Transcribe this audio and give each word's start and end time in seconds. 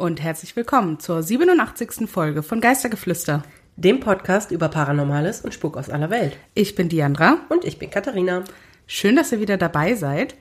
Und 0.00 0.22
herzlich 0.22 0.56
willkommen 0.56 0.98
zur 0.98 1.22
87. 1.22 2.08
Folge 2.08 2.42
von 2.42 2.62
Geistergeflüster. 2.62 3.42
Dem 3.76 4.00
Podcast 4.00 4.50
über 4.50 4.70
Paranormales 4.70 5.42
und 5.42 5.52
Spuk 5.52 5.76
aus 5.76 5.90
aller 5.90 6.08
Welt. 6.08 6.38
Ich 6.54 6.74
bin 6.74 6.88
Diandra. 6.88 7.36
Und 7.50 7.66
ich 7.66 7.78
bin 7.78 7.90
Katharina. 7.90 8.44
Schön, 8.86 9.14
dass 9.14 9.30
ihr 9.30 9.40
wieder 9.40 9.58
dabei 9.58 9.94
seid. 9.96 10.36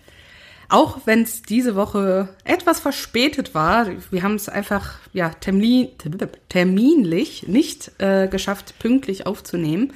Auch 0.70 1.00
wenn 1.04 1.24
es 1.24 1.42
diese 1.42 1.75
Woche 1.75 2.30
etwas 2.46 2.80
verspätet 2.80 3.54
war, 3.54 3.88
wir 4.11 4.24
haben 4.24 4.36
es 4.36 4.47
einfach 4.47 4.97
ja 5.11 5.28
termin, 5.28 5.89
terminlich 6.47 7.46
nicht 7.50 7.91
äh, 7.97 8.30
geschafft, 8.30 8.80
pünktlich 8.80 9.28
aufzunehmen. 9.28 9.91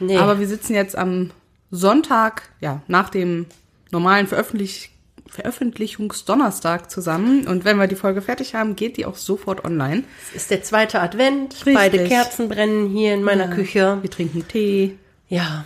Nee. 0.00 0.16
Aber 0.16 0.40
wir 0.40 0.48
sitzen 0.48 0.74
jetzt 0.74 0.96
am 0.96 1.30
Sonntag, 1.70 2.48
ja, 2.58 2.80
nach 2.88 3.10
dem 3.10 3.44
normalen 3.90 4.28
Veröffentlich 4.28 4.93
Veröffentlichungsdonnerstag 5.34 6.90
zusammen. 6.90 7.46
Und 7.48 7.64
wenn 7.64 7.76
wir 7.76 7.88
die 7.88 7.96
Folge 7.96 8.22
fertig 8.22 8.54
haben, 8.54 8.76
geht 8.76 8.96
die 8.96 9.04
auch 9.04 9.16
sofort 9.16 9.64
online. 9.64 10.04
Es 10.30 10.42
ist 10.42 10.50
der 10.50 10.62
zweite 10.62 11.00
Advent. 11.00 11.54
Richtig. 11.54 11.74
Beide 11.74 12.04
Kerzen 12.04 12.48
brennen 12.48 12.88
hier 12.88 13.14
in 13.14 13.24
meiner 13.24 13.48
ja. 13.48 13.54
Küche. 13.54 13.98
Wir 14.00 14.10
trinken 14.10 14.46
Tee. 14.46 14.96
Ja, 15.28 15.64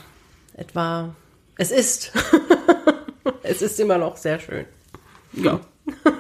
etwa. 0.55 1.15
Es 1.57 1.71
ist. 1.71 2.13
es 3.43 3.61
ist 3.61 3.79
immer 3.79 3.99
noch 3.99 4.17
sehr 4.17 4.41
schön. 4.41 4.65
Ja. 5.35 5.61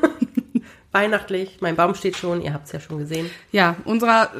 Weihnachtlich. 0.92 1.58
Mein 1.60 1.76
Baum 1.76 1.94
steht 1.94 2.16
schon. 2.18 2.42
Ihr 2.42 2.52
habt 2.52 2.66
es 2.66 2.72
ja 2.72 2.80
schon 2.80 2.98
gesehen. 2.98 3.30
Ja, 3.50 3.76
unserer. 3.84 4.30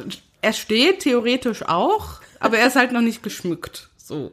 Er 0.41 0.53
steht 0.53 0.99
theoretisch 0.99 1.63
auch, 1.63 2.21
aber 2.39 2.59
er 2.59 2.67
ist 2.67 2.75
halt 2.75 2.91
noch 2.91 3.01
nicht 3.01 3.23
geschmückt. 3.23 3.89
So. 3.97 4.31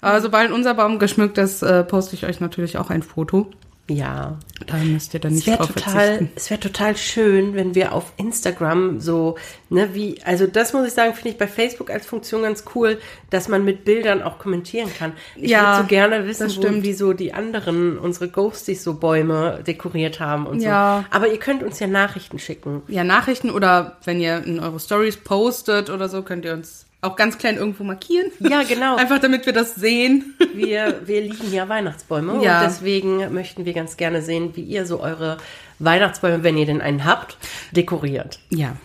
Aber 0.00 0.20
sobald 0.20 0.50
unser 0.50 0.74
Baum 0.74 0.98
geschmückt 0.98 1.38
ist, 1.38 1.62
äh, 1.62 1.84
poste 1.84 2.14
ich 2.16 2.26
euch 2.26 2.40
natürlich 2.40 2.78
auch 2.78 2.90
ein 2.90 3.02
Foto. 3.02 3.50
Ja. 3.90 4.38
Da 4.66 4.76
müsst 4.76 5.14
ihr 5.14 5.20
dann 5.20 5.32
nicht 5.34 5.48
es 5.48 5.56
drauf 5.56 5.68
total, 5.68 5.92
verzichten. 5.92 6.30
Es 6.36 6.50
wäre 6.50 6.60
total 6.60 6.96
schön, 6.96 7.54
wenn 7.54 7.74
wir 7.74 7.92
auf 7.92 8.12
Instagram 8.16 9.00
so, 9.00 9.36
ne, 9.70 9.94
wie, 9.94 10.20
also 10.24 10.46
das 10.46 10.72
muss 10.72 10.86
ich 10.86 10.92
sagen, 10.92 11.14
finde 11.14 11.30
ich 11.30 11.38
bei 11.38 11.46
Facebook 11.46 11.90
als 11.90 12.04
Funktion 12.04 12.42
ganz 12.42 12.64
cool, 12.74 12.98
dass 13.30 13.48
man 13.48 13.64
mit 13.64 13.84
Bildern 13.84 14.22
auch 14.22 14.38
kommentieren 14.38 14.90
kann. 14.92 15.12
Ich 15.36 15.50
ja, 15.50 15.76
würde 15.76 15.82
so 15.82 15.88
gerne 15.88 16.26
wissen, 16.26 16.50
wo, 16.56 16.82
wie 16.82 16.92
so 16.92 17.14
die 17.14 17.32
anderen, 17.32 17.98
unsere 17.98 18.28
Ghosties 18.28 18.84
so 18.84 18.94
Bäume 18.94 19.62
dekoriert 19.66 20.20
haben 20.20 20.46
und 20.46 20.60
ja. 20.60 21.04
so. 21.10 21.16
Aber 21.16 21.28
ihr 21.28 21.38
könnt 21.38 21.62
uns 21.62 21.80
ja 21.80 21.86
Nachrichten 21.86 22.38
schicken. 22.38 22.82
Ja, 22.88 23.04
Nachrichten 23.04 23.50
oder 23.50 23.96
wenn 24.04 24.20
ihr 24.20 24.44
in 24.44 24.60
eure 24.60 24.80
Stories 24.80 25.16
postet 25.16 25.88
oder 25.88 26.08
so, 26.08 26.22
könnt 26.22 26.44
ihr 26.44 26.52
uns 26.52 26.87
auch 27.00 27.16
ganz 27.16 27.38
klein 27.38 27.56
irgendwo 27.56 27.84
markieren. 27.84 28.30
Ja, 28.40 28.62
genau. 28.62 28.96
Einfach 28.98 29.20
damit 29.20 29.46
wir 29.46 29.52
das 29.52 29.74
sehen. 29.76 30.34
Wir, 30.54 31.00
wir 31.04 31.20
lieben 31.20 31.52
ja 31.52 31.68
Weihnachtsbäume 31.68 32.42
ja. 32.42 32.58
und 32.58 32.66
deswegen 32.66 33.32
möchten 33.32 33.64
wir 33.64 33.72
ganz 33.72 33.96
gerne 33.96 34.22
sehen, 34.22 34.56
wie 34.56 34.62
ihr 34.62 34.86
so 34.86 35.00
eure 35.00 35.38
Weihnachtsbäume, 35.78 36.42
wenn 36.42 36.56
ihr 36.56 36.66
denn 36.66 36.80
einen 36.80 37.04
habt, 37.04 37.36
dekoriert. 37.72 38.40
Ja. 38.50 38.76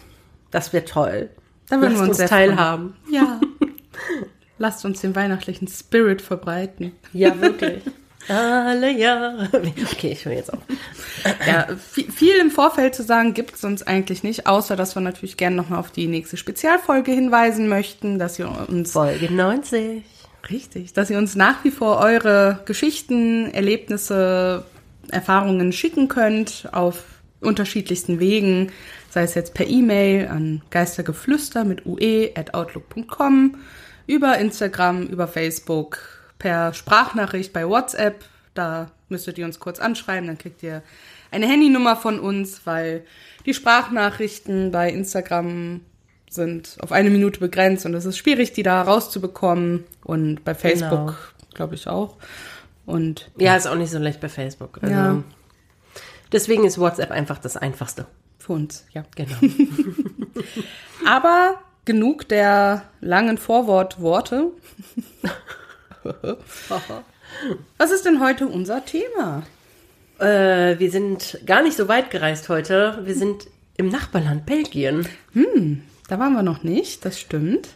Das 0.51 0.73
wäre 0.73 0.85
toll. 0.85 1.29
Da 1.69 1.81
würden 1.81 1.95
wir 1.95 2.01
uns, 2.01 2.19
uns 2.19 2.29
teilhaben. 2.29 2.95
Ja. 3.11 3.41
Lasst 4.59 4.85
uns 4.85 5.01
den 5.01 5.15
weihnachtlichen 5.15 5.67
Spirit 5.67 6.21
verbreiten. 6.21 6.91
Ja, 7.11 7.39
wirklich. 7.41 7.81
Alle 8.27 8.91
Jahre. 8.91 9.49
Okay, 9.93 10.11
ich 10.11 10.25
höre 10.25 10.33
jetzt 10.33 10.53
auf. 10.53 10.59
Ja, 11.47 11.67
viel 11.87 12.35
im 12.35 12.51
Vorfeld 12.51 12.95
zu 12.95 13.03
sagen 13.03 13.33
gibt 13.33 13.55
es 13.55 13.63
uns 13.63 13.81
eigentlich 13.83 14.23
nicht, 14.23 14.45
außer 14.45 14.75
dass 14.75 14.95
wir 14.95 15.01
natürlich 15.01 15.37
gerne 15.37 15.55
nochmal 15.55 15.79
auf 15.79 15.89
die 15.89 16.07
nächste 16.07 16.35
Spezialfolge 16.35 17.11
hinweisen 17.11 17.69
möchten, 17.69 18.19
dass 18.19 18.37
ihr 18.39 18.49
uns. 18.67 18.91
Folge 18.91 19.31
90. 19.31 20.03
Richtig, 20.49 20.91
dass 20.91 21.09
ihr 21.09 21.17
uns 21.17 21.35
nach 21.35 21.63
wie 21.63 21.71
vor 21.71 21.99
eure 21.99 22.59
Geschichten, 22.65 23.53
Erlebnisse, 23.53 24.65
Erfahrungen 25.09 25.71
schicken 25.71 26.09
könnt 26.09 26.67
auf 26.73 27.03
unterschiedlichsten 27.39 28.19
Wegen, 28.19 28.71
sei 29.09 29.23
es 29.23 29.35
jetzt 29.35 29.53
per 29.53 29.67
E-Mail 29.67 30.27
an 30.27 30.61
geistergeflüster 30.69 31.63
mit 31.63 31.85
ue 31.85 32.31
at 32.35 32.53
outlook.com, 32.53 33.55
über 34.07 34.37
Instagram, 34.37 35.03
über 35.03 35.27
Facebook, 35.27 36.12
per 36.43 36.73
Sprachnachricht 36.73 37.53
bei 37.53 37.65
WhatsApp. 37.65 38.25
Da 38.53 38.91
müsstet 39.07 39.37
ihr 39.37 39.45
uns 39.45 39.61
kurz 39.61 39.79
anschreiben, 39.79 40.27
dann 40.27 40.37
kriegt 40.37 40.61
ihr 40.61 40.83
eine 41.31 41.47
Handynummer 41.47 41.95
von 41.95 42.19
uns, 42.19 42.67
weil 42.67 43.05
die 43.45 43.53
Sprachnachrichten 43.53 44.69
bei 44.69 44.89
Instagram 44.91 45.79
sind 46.29 46.75
auf 46.81 46.91
eine 46.91 47.09
Minute 47.09 47.39
begrenzt 47.39 47.85
und 47.85 47.93
es 47.93 48.03
ist 48.03 48.17
schwierig, 48.17 48.51
die 48.51 48.61
da 48.61 48.81
rauszubekommen. 48.81 49.85
Und 50.03 50.43
bei 50.43 50.53
Facebook, 50.53 50.89
genau. 50.89 51.13
glaube 51.53 51.75
ich, 51.75 51.87
auch. 51.87 52.17
Und 52.85 53.31
ja, 53.37 53.55
ist 53.55 53.65
auch 53.65 53.75
nicht 53.75 53.91
so 53.91 53.97
leicht 53.97 54.19
bei 54.19 54.27
Facebook. 54.27 54.79
Also 54.81 54.93
ja. 54.93 55.23
Deswegen 56.33 56.65
ist 56.65 56.77
WhatsApp 56.77 57.11
einfach 57.11 57.39
das 57.39 57.55
Einfachste. 57.55 58.05
Für 58.37 58.51
uns, 58.51 58.85
ja. 58.91 59.05
Genau. 59.15 59.37
Aber 61.07 61.59
genug 61.85 62.27
der 62.27 62.83
langen 62.99 63.37
Vorwortworte. 63.37 64.51
Was 67.77 67.91
ist 67.91 68.05
denn 68.05 68.19
heute 68.19 68.47
unser 68.47 68.85
Thema? 68.85 69.43
Äh, 70.19 70.79
wir 70.79 70.91
sind 70.91 71.39
gar 71.45 71.63
nicht 71.63 71.77
so 71.77 71.87
weit 71.87 72.11
gereist 72.11 72.49
heute. 72.49 72.99
Wir 73.03 73.15
sind 73.15 73.47
im 73.77 73.89
Nachbarland 73.89 74.45
Belgien. 74.45 75.07
Hm, 75.33 75.83
da 76.07 76.19
waren 76.19 76.33
wir 76.33 76.43
noch 76.43 76.63
nicht, 76.63 77.05
das 77.05 77.19
stimmt. 77.19 77.69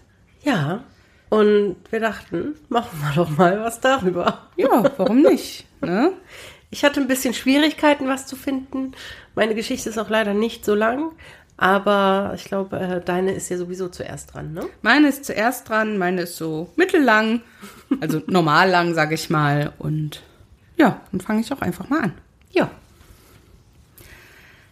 Ja, 0.44 0.84
und 1.30 1.76
wir 1.90 2.00
dachten, 2.00 2.56
machen 2.70 3.00
wir 3.02 3.14
doch 3.16 3.30
mal 3.30 3.60
was 3.62 3.80
darüber. 3.80 4.48
Ja, 4.56 4.92
warum 4.98 5.22
nicht? 5.22 5.66
Ne? 5.82 6.12
Ich 6.70 6.84
hatte 6.84 7.00
ein 7.00 7.08
bisschen 7.08 7.34
Schwierigkeiten, 7.34 8.09
was 8.09 8.28
zu 8.28 8.36
finden. 8.36 8.92
Meine 9.36 9.56
Geschichte 9.56 9.90
ist 9.90 9.98
auch 9.98 10.09
leider 10.09 10.34
nicht 10.34 10.66
so 10.66 10.76
lang, 10.76 11.14
aber 11.56 12.34
ich 12.36 12.44
glaube, 12.44 12.78
äh, 12.78 13.00
deine 13.00 13.32
ist 13.32 13.48
ja 13.48 13.58
sowieso 13.58 13.88
zuerst 13.88 14.34
dran, 14.34 14.52
ne? 14.52 14.66
Meine 14.82 15.08
ist 15.08 15.24
zuerst 15.24 15.70
dran, 15.70 15.98
meine 15.98 16.24
ist 16.24 16.36
so 16.36 16.70
mittellang, 16.76 17.42
also 18.02 18.22
normal 18.28 18.69
lang, 18.69 18.94
sage 18.94 19.16
ich 19.16 19.30
mal. 19.30 19.74
Und 19.78 20.22
ja, 20.78 21.02
dann 21.12 21.22
fange 21.22 21.41
ich 21.41 21.52
auch 21.52 21.62
einfach 21.62 21.90
mal 21.90 22.02
an. 22.02 22.13
Ja. 22.52 22.69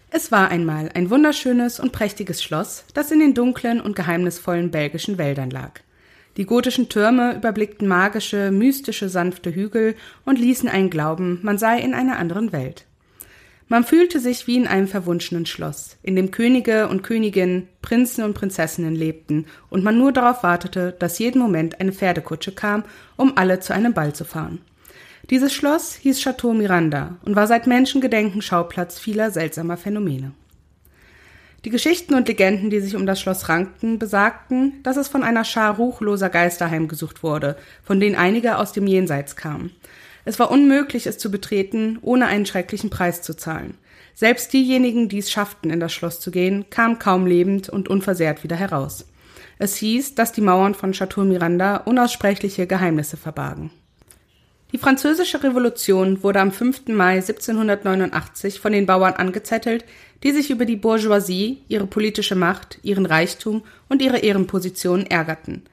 Es 0.10 0.32
war 0.32 0.50
einmal 0.50 0.90
ein 0.94 1.10
wunderschönes 1.10 1.80
und 1.80 1.92
prächtiges 1.92 2.42
Schloss, 2.42 2.86
das 2.94 3.12
in 3.12 3.20
den 3.20 3.34
dunklen 3.34 3.82
und 3.82 3.96
geheimnisvollen 3.96 4.72
belgischen 4.72 5.18
Wäldern 5.18 5.50
lag. 5.50 5.82
Die 6.38 6.46
gotischen 6.46 6.90
Türme 6.90 7.36
überblickten 7.36 7.88
magische, 7.88 8.52
mystische, 8.52 9.10
sanfte 9.10 9.54
Hügel 9.54 9.96
und 10.26 10.40
ließen 10.40 10.68
einen 10.68 10.90
glauben, 10.90 11.40
man 11.44 11.58
sei 11.58 11.80
in 11.80 11.94
einer 11.94 12.18
anderen 12.18 12.52
Welt. 12.52 12.86
Man 13.68 13.84
fühlte 13.84 14.20
sich 14.20 14.46
wie 14.46 14.58
in 14.58 14.68
einem 14.68 14.88
verwunschenen 14.88 15.48
Schloss, 15.48 15.98
in 16.04 16.16
dem 16.16 16.30
Könige 16.30 16.88
und 16.88 17.02
Königinnen, 17.02 17.68
Prinzen 17.82 18.24
und 18.24 18.36
Prinzessinnen 18.36 18.94
lebten 18.94 19.48
und 19.72 19.84
man 19.84 19.98
nur 19.98 20.12
darauf 20.12 20.44
wartete, 20.44 20.96
dass 21.00 21.18
jeden 21.18 21.40
Moment 21.40 21.80
eine 21.82 21.92
Pferdekutsche 21.92 22.52
kam, 22.52 22.84
um 23.16 23.38
alle 23.38 23.60
zu 23.60 23.74
einem 23.74 23.94
Ball 23.94 24.14
zu 24.14 24.24
fahren. 24.24 24.62
Dieses 25.32 25.52
Schloss 25.52 25.96
hieß 25.96 26.22
Chateau 26.22 26.54
Miranda 26.54 27.18
und 27.26 27.36
war 27.36 27.48
seit 27.48 27.66
Menschengedenken 27.66 28.44
Schauplatz 28.44 29.00
vieler 29.00 29.32
seltsamer 29.32 29.78
Phänomene. 29.78 30.34
Die 31.66 31.72
Geschichten 31.72 32.14
und 32.14 32.28
Legenden, 32.28 32.70
die 32.70 32.80
sich 32.80 32.96
um 32.96 33.08
das 33.08 33.20
Schloss 33.20 33.50
rankten, 33.50 33.98
besagten, 33.98 34.84
dass 34.84 34.98
es 34.98 35.08
von 35.08 35.24
einer 35.24 35.44
Schar 35.44 35.78
ruchloser 35.78 36.30
Geister 36.30 36.70
heimgesucht 36.70 37.24
wurde, 37.24 37.58
von 37.84 38.00
denen 38.00 38.16
einige 38.16 38.60
aus 38.60 38.72
dem 38.72 38.86
Jenseits 38.86 39.36
kamen, 39.36 39.72
es 40.26 40.40
war 40.40 40.52
unmöglich, 40.52 41.08
es 41.08 41.18
zu 41.18 41.32
betreten, 41.32 42.00
ohne 42.02 42.26
einen 42.26 42.46
schrecklichen 42.46 42.90
Preis 42.90 43.22
zu 43.22 43.36
zahlen. 43.36 43.76
Selbst 44.16 44.52
diejenigen, 44.54 45.08
die 45.08 45.20
es 45.20 45.32
schafften, 45.32 45.70
in 45.70 45.80
das 45.80 45.94
Schloss 45.94 46.20
zu 46.20 46.32
gehen, 46.32 46.66
kamen 46.70 47.00
kaum 47.00 47.26
lebend 47.28 47.70
und 47.70 47.90
unversehrt 47.90 48.44
wieder 48.44 48.56
heraus. 48.56 49.06
Es 49.60 49.76
hieß, 49.76 50.16
dass 50.16 50.32
die 50.32 50.42
Mauern 50.42 50.74
von 50.74 50.92
Chateau 50.92 51.24
Miranda 51.24 51.78
unaussprechliche 51.78 52.68
Geheimnisse 52.68 53.18
verbargen. 53.18 53.72
Die 54.72 54.78
französische 54.78 55.44
Revolution 55.44 56.24
wurde 56.24 56.42
am 56.42 56.52
5. 56.52 56.88
Mai 56.88 57.16
1789 57.16 58.60
von 58.60 58.74
den 58.74 58.86
Bauern 58.86 59.14
angezettelt, 59.14 59.86
die 60.24 60.32
sich 60.32 60.50
über 60.50 60.66
die 60.66 60.76
Bourgeoisie, 60.76 61.62
ihre 61.68 61.88
politische 61.88 62.36
Macht, 62.36 62.80
ihren 62.82 63.06
Reichtum 63.06 63.64
und 63.88 64.02
ihre 64.02 64.18
Ehrenposition 64.18 65.06
ärgerten. 65.06 65.64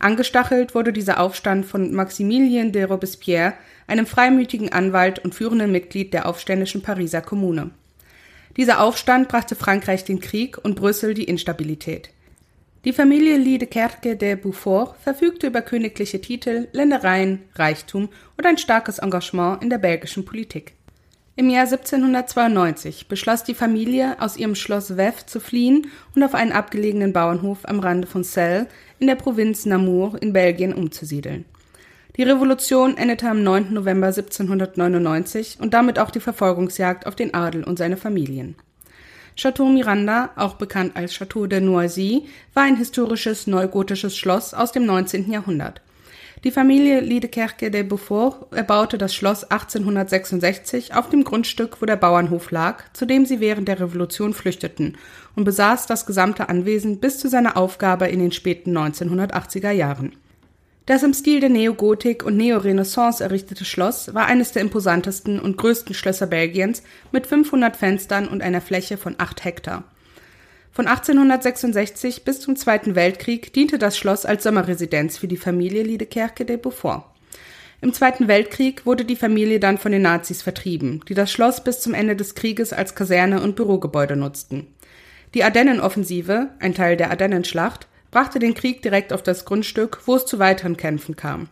Angestachelt 0.00 0.74
wurde 0.74 0.92
dieser 0.92 1.20
Aufstand 1.20 1.66
von 1.66 1.92
Maximilien 1.92 2.72
de 2.72 2.84
Robespierre, 2.84 3.54
einem 3.88 4.06
freimütigen 4.06 4.72
Anwalt 4.72 5.18
und 5.18 5.34
führenden 5.34 5.72
Mitglied 5.72 6.14
der 6.14 6.26
aufständischen 6.26 6.82
Pariser 6.82 7.20
Kommune. 7.20 7.70
Dieser 8.56 8.80
Aufstand 8.80 9.28
brachte 9.28 9.54
Frankreich 9.54 10.04
den 10.04 10.20
Krieg 10.20 10.58
und 10.58 10.76
Brüssel 10.76 11.14
die 11.14 11.24
Instabilität. 11.24 12.10
Die 12.84 12.92
Familie 12.92 13.36
Lee 13.36 13.58
de 13.58 14.34
Beaufort 14.36 14.94
verfügte 15.02 15.48
über 15.48 15.62
königliche 15.62 16.20
Titel, 16.20 16.68
Ländereien, 16.72 17.40
Reichtum 17.56 18.08
und 18.36 18.46
ein 18.46 18.56
starkes 18.56 18.98
Engagement 18.98 19.62
in 19.62 19.70
der 19.70 19.78
belgischen 19.78 20.24
Politik. 20.24 20.74
Im 21.34 21.50
Jahr 21.50 21.66
1792 21.66 23.06
beschloss 23.06 23.44
die 23.44 23.54
Familie, 23.54 24.16
aus 24.20 24.36
ihrem 24.36 24.54
Schloss 24.56 24.96
Vef 24.96 25.24
zu 25.24 25.38
fliehen 25.38 25.86
und 26.14 26.22
auf 26.24 26.34
einen 26.34 26.50
abgelegenen 26.50 27.12
Bauernhof 27.12 27.60
am 27.62 27.78
Rande 27.78 28.08
von 28.08 28.24
Celles 28.24 28.66
in 28.98 29.06
der 29.06 29.14
Provinz 29.14 29.64
Namur 29.64 30.20
in 30.20 30.32
Belgien 30.32 30.74
umzusiedeln. 30.74 31.44
Die 32.18 32.24
Revolution 32.24 32.96
endete 32.96 33.30
am 33.30 33.44
9. 33.44 33.72
November 33.72 34.08
1799 34.08 35.58
und 35.60 35.72
damit 35.72 36.00
auch 36.00 36.10
die 36.10 36.18
Verfolgungsjagd 36.18 37.06
auf 37.06 37.14
den 37.14 37.32
Adel 37.32 37.62
und 37.62 37.78
seine 37.78 37.96
Familien. 37.96 38.56
Chateau 39.36 39.66
Miranda, 39.66 40.30
auch 40.34 40.54
bekannt 40.54 40.96
als 40.96 41.14
Chateau 41.14 41.46
de 41.46 41.60
Noisy, 41.60 42.24
war 42.54 42.64
ein 42.64 42.74
historisches 42.74 43.46
neugotisches 43.46 44.16
Schloss 44.16 44.52
aus 44.52 44.72
dem 44.72 44.84
19. 44.84 45.30
Jahrhundert. 45.30 45.80
Die 46.42 46.50
Familie 46.50 46.98
Liedekerke 46.98 47.70
de 47.70 47.84
Beaufort 47.84 48.48
erbaute 48.50 48.98
das 48.98 49.14
Schloss 49.14 49.44
1866 49.44 50.96
auf 50.96 51.10
dem 51.10 51.22
Grundstück, 51.22 51.80
wo 51.80 51.86
der 51.86 51.94
Bauernhof 51.94 52.50
lag, 52.50 52.82
zu 52.94 53.06
dem 53.06 53.26
sie 53.26 53.38
während 53.38 53.68
der 53.68 53.78
Revolution 53.78 54.34
flüchteten, 54.34 54.98
und 55.36 55.44
besaß 55.44 55.86
das 55.86 56.04
gesamte 56.04 56.48
Anwesen 56.48 56.98
bis 56.98 57.20
zu 57.20 57.28
seiner 57.28 57.56
Aufgabe 57.56 58.08
in 58.08 58.18
den 58.18 58.32
späten 58.32 58.76
1980er 58.76 59.70
Jahren. 59.70 60.16
Das 60.88 61.02
im 61.02 61.12
Stil 61.12 61.40
der 61.40 61.50
Neogotik 61.50 62.24
und 62.24 62.38
Neorenaissance 62.38 63.22
errichtete 63.22 63.66
Schloss 63.66 64.14
war 64.14 64.24
eines 64.24 64.52
der 64.52 64.62
imposantesten 64.62 65.38
und 65.38 65.58
größten 65.58 65.94
Schlösser 65.94 66.26
Belgiens 66.26 66.82
mit 67.12 67.26
500 67.26 67.76
Fenstern 67.76 68.26
und 68.26 68.40
einer 68.40 68.62
Fläche 68.62 68.96
von 68.96 69.14
8 69.18 69.44
Hektar. 69.44 69.84
Von 70.72 70.86
1866 70.86 72.24
bis 72.24 72.40
zum 72.40 72.56
Zweiten 72.56 72.94
Weltkrieg 72.94 73.52
diente 73.52 73.76
das 73.76 73.98
Schloss 73.98 74.24
als 74.24 74.44
Sommerresidenz 74.44 75.18
für 75.18 75.28
die 75.28 75.36
Familie 75.36 75.82
Liedekerke 75.82 76.46
de 76.46 76.56
Beaufort. 76.56 77.04
Im 77.82 77.92
Zweiten 77.92 78.26
Weltkrieg 78.26 78.86
wurde 78.86 79.04
die 79.04 79.16
Familie 79.16 79.60
dann 79.60 79.76
von 79.76 79.92
den 79.92 80.00
Nazis 80.00 80.40
vertrieben, 80.40 81.02
die 81.06 81.14
das 81.14 81.30
Schloss 81.30 81.62
bis 81.62 81.80
zum 81.80 81.92
Ende 81.92 82.16
des 82.16 82.34
Krieges 82.34 82.72
als 82.72 82.94
Kaserne 82.94 83.42
und 83.42 83.56
Bürogebäude 83.56 84.16
nutzten. 84.16 84.68
Die 85.34 85.44
Ardennenoffensive, 85.44 86.48
ein 86.60 86.72
Teil 86.72 86.96
der 86.96 87.10
Ardennenschlacht, 87.10 87.88
brachte 88.10 88.38
den 88.38 88.54
Krieg 88.54 88.82
direkt 88.82 89.12
auf 89.12 89.22
das 89.22 89.44
Grundstück, 89.44 90.00
wo 90.06 90.16
es 90.16 90.26
zu 90.26 90.38
weiteren 90.38 90.76
Kämpfen 90.76 91.16
kam. 91.16 91.48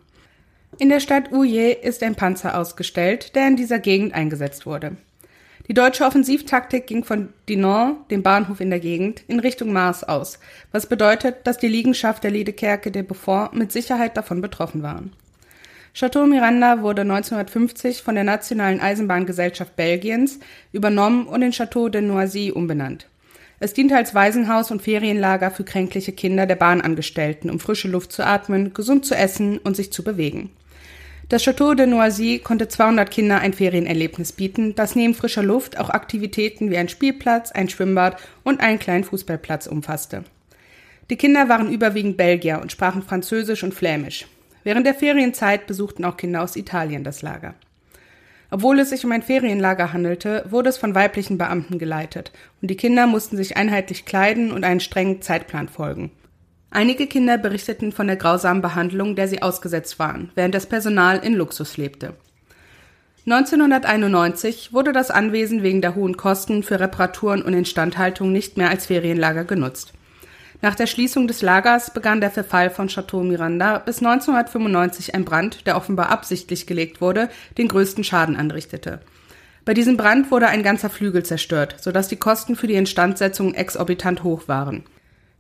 In 0.79 0.89
der 0.89 1.01
Stadt 1.01 1.31
Houillet 1.31 1.83
ist 1.83 2.03
ein 2.03 2.15
Panzer 2.15 2.59
ausgestellt, 2.59 3.35
der 3.35 3.49
in 3.49 3.57
dieser 3.57 3.79
Gegend 3.79 4.15
eingesetzt 4.15 4.67
wurde. 4.67 4.97
Die 5.69 5.75
deutsche 5.75 6.05
Offensivtaktik 6.05 6.87
ging 6.87 7.03
von 7.03 7.31
Dinan, 7.49 7.97
dem 8.11 8.23
Bahnhof 8.23 8.61
in 8.61 8.71
der 8.71 8.79
Gegend, 8.79 9.23
in 9.27 9.41
Richtung 9.41 9.73
Mars 9.73 10.05
aus, 10.05 10.39
was 10.71 10.87
bedeutet, 10.87 11.39
dass 11.45 11.59
die 11.59 11.67
Liegenschaft 11.67 12.23
der 12.23 12.31
Liedekerke 12.31 12.93
de 12.93 13.03
Beaufort 13.03 13.51
mit 13.55 13.73
Sicherheit 13.73 14.17
davon 14.17 14.41
betroffen 14.41 14.83
waren. 14.83 15.13
Chateau 15.93 16.27
Miranda 16.27 16.83
wurde 16.83 17.03
1950 17.03 18.03
von 18.03 18.15
der 18.15 18.25
Nationalen 18.25 18.81
Eisenbahngesellschaft 18.81 19.75
Belgiens 19.77 20.39
übernommen 20.71 21.27
und 21.27 21.43
in 21.43 21.53
Chateau 21.53 21.89
de 21.89 22.03
Noisy 22.03 22.53
umbenannt. 22.55 23.09
Es 23.59 23.73
diente 23.73 23.97
als 23.97 24.15
Waisenhaus 24.15 24.71
und 24.71 24.83
Ferienlager 24.83 25.51
für 25.51 25.65
kränkliche 25.65 26.13
Kinder 26.13 26.45
der 26.45 26.57
Bahnangestellten, 26.57 27.49
um 27.49 27.59
frische 27.59 27.89
Luft 27.89 28.13
zu 28.13 28.25
atmen, 28.25 28.75
gesund 28.75 29.07
zu 29.07 29.15
essen 29.15 29.59
und 29.59 29.77
sich 29.77 29.91
zu 29.93 30.05
bewegen. 30.05 30.51
Das 31.29 31.43
Château 31.43 31.75
de 31.75 31.87
Noisy 31.87 32.39
konnte 32.39 32.69
200 32.69 33.11
Kindern 33.11 33.41
ein 33.41 33.53
Ferienerlebnis 33.53 34.33
bieten, 34.33 34.75
das 34.77 34.95
neben 34.95 35.15
frischer 35.15 35.43
Luft 35.43 35.79
auch 35.79 35.91
Aktivitäten 35.91 36.71
wie 36.71 36.77
ein 36.77 36.89
Spielplatz, 36.89 37.51
ein 37.51 37.69
Schwimmbad 37.69 38.21
und 38.45 38.61
einen 38.61 38.79
kleinen 38.79 39.05
Fußballplatz 39.05 39.67
umfasste. 39.67 40.23
Die 41.11 41.17
Kinder 41.17 41.49
waren 41.49 41.73
überwiegend 41.73 42.17
Belgier 42.17 42.61
und 42.61 42.71
sprachen 42.71 43.03
Französisch 43.03 43.65
und 43.65 43.75
Flämisch. 43.75 44.27
Während 44.65 44.87
der 44.87 44.95
Ferienzeit 44.95 45.67
besuchten 45.67 46.05
auch 46.05 46.17
Kinder 46.17 46.43
aus 46.43 46.57
Italien 46.57 47.05
das 47.05 47.23
Lager. 47.23 47.55
Obwohl 48.51 48.79
es 48.79 48.91
sich 48.91 49.05
um 49.05 49.13
ein 49.13 49.23
Ferienlager 49.23 49.93
handelte, 49.93 50.45
wurde 50.49 50.69
es 50.69 50.77
von 50.77 50.95
weiblichen 50.95 51.39
Beamten 51.39 51.79
geleitet, 51.79 52.33
und 52.63 52.71
die 52.71 52.77
Kinder 52.77 53.07
mussten 53.07 53.37
sich 53.37 53.57
einheitlich 53.57 54.05
kleiden 54.05 54.53
und 54.53 54.65
einen 54.65 54.81
strengen 54.81 55.21
Zeitplan 55.23 55.69
folgen. 55.69 56.13
Einige 56.71 57.07
Kinder 57.07 57.39
berichteten 57.39 57.93
von 57.93 58.07
der 58.07 58.17
grausamen 58.17 58.63
Behandlung, 58.63 59.17
der 59.17 59.29
sie 59.29 59.43
ausgesetzt 59.43 59.99
waren, 59.99 60.31
während 60.35 60.55
das 60.55 60.67
Personal 60.67 61.19
in 61.19 61.35
Luxus 61.35 61.77
lebte. 61.77 62.15
1991 63.25 64.73
wurde 64.73 64.93
das 64.93 65.11
Anwesen 65.11 65.65
wegen 65.65 65.81
der 65.81 65.97
hohen 65.97 66.17
Kosten 66.17 66.63
für 66.63 66.79
Reparaturen 66.79 67.43
und 67.43 67.55
Instandhaltung 67.55 68.31
nicht 68.31 68.57
mehr 68.57 68.71
als 68.71 68.87
Ferienlager 68.87 69.45
genutzt. 69.45 69.95
Nach 70.63 70.75
der 70.75 70.87
Schließung 70.87 71.29
des 71.29 71.43
Lagers 71.43 71.93
begann 71.93 72.21
der 72.21 72.31
Verfall 72.31 72.71
von 72.71 72.89
Chateau 72.89 73.23
Miranda, 73.23 73.79
bis 73.79 73.99
1995 73.99 75.15
ein 75.15 75.25
Brand, 75.25 75.67
der 75.67 75.77
offenbar 75.77 76.09
absichtlich 76.09 76.67
gelegt 76.67 77.01
wurde, 77.01 77.29
den 77.59 77.69
größten 77.69 78.05
Schaden 78.05 78.37
anrichtete. 78.37 79.01
Bei 79.65 79.75
diesem 79.75 79.97
Brand 79.97 80.31
wurde 80.31 80.47
ein 80.47 80.63
ganzer 80.63 80.89
Flügel 80.89 81.25
zerstört, 81.25 81.77
sodass 81.81 82.09
die 82.09 82.17
Kosten 82.17 82.57
für 82.57 82.69
die 82.69 82.75
Instandsetzung 82.75 83.53
exorbitant 83.53 84.23
hoch 84.23 84.49
waren. 84.49 84.85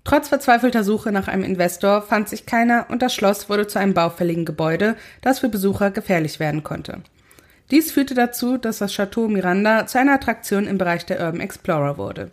Trotz 0.04 0.28
verzweifelter 0.28 0.84
Suche 0.84 1.12
nach 1.12 1.28
einem 1.28 1.42
Investor 1.42 2.02
fand 2.02 2.28
sich 2.28 2.46
keiner 2.46 2.86
und 2.90 3.02
das 3.02 3.14
Schloss 3.14 3.48
wurde 3.48 3.66
zu 3.66 3.78
einem 3.78 3.94
baufälligen 3.94 4.44
Gebäude, 4.44 4.96
das 5.20 5.40
für 5.40 5.48
Besucher 5.48 5.90
gefährlich 5.90 6.38
werden 6.38 6.62
konnte. 6.62 7.02
Dies 7.70 7.90
führte 7.90 8.14
dazu, 8.14 8.58
dass 8.58 8.78
das 8.78 8.92
Chateau 8.92 9.26
Miranda 9.26 9.86
zu 9.86 9.98
einer 9.98 10.14
Attraktion 10.14 10.68
im 10.68 10.78
Bereich 10.78 11.06
der 11.06 11.20
Urban 11.20 11.40
Explorer 11.40 11.98
wurde. 11.98 12.30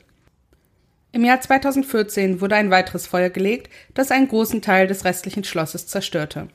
Im 1.15 1.23
Jahr 1.23 1.39
2014 1.39 2.41
wurde 2.41 2.55
ein 2.55 2.71
weiteres 2.71 3.05
Feuer 3.05 3.29
gelegt, 3.29 3.69
das 3.93 4.09
einen 4.09 4.27
großen 4.27 4.63
Teil 4.63 4.87
des 4.87 5.05
restlichen 5.05 5.43
Schlosses 5.43 5.85
zerstörte. 5.85 6.47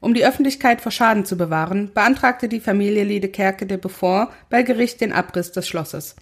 Um 0.00 0.14
die 0.14 0.24
Öffentlichkeit 0.24 0.80
vor 0.80 0.90
Schaden 0.90 1.26
zu 1.26 1.36
bewahren, 1.36 1.90
beantragte 1.92 2.48
die 2.48 2.60
Familie 2.60 3.04
Liedekerke 3.04 3.66
de 3.66 3.76
Beaufort 3.76 4.32
bei 4.48 4.62
Gericht 4.62 5.02
den 5.02 5.12
Abriss 5.12 5.52
des 5.52 5.68
Schlosses. 5.68 6.16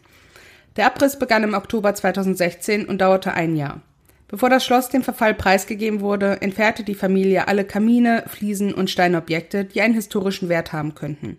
Der 0.74 0.86
Abriss 0.86 1.20
begann 1.20 1.44
im 1.44 1.54
Oktober 1.54 1.94
2016 1.94 2.84
und 2.84 3.00
dauerte 3.00 3.32
ein 3.32 3.54
Jahr. 3.54 3.80
Bevor 4.26 4.50
das 4.50 4.64
Schloss 4.64 4.88
dem 4.88 5.04
Verfall 5.04 5.34
preisgegeben 5.34 6.00
wurde, 6.00 6.42
entfernte 6.42 6.82
die 6.82 6.96
Familie 6.96 7.46
alle 7.46 7.64
Kamine, 7.64 8.24
Fliesen 8.26 8.74
und 8.74 8.90
Steinobjekte, 8.90 9.66
die 9.66 9.82
einen 9.82 9.94
historischen 9.94 10.48
Wert 10.48 10.72
haben 10.72 10.96
könnten. 10.96 11.38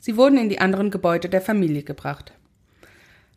Sie 0.00 0.18
wurden 0.18 0.36
in 0.36 0.50
die 0.50 0.60
anderen 0.60 0.90
Gebäude 0.90 1.30
der 1.30 1.40
Familie 1.40 1.82
gebracht. 1.82 2.34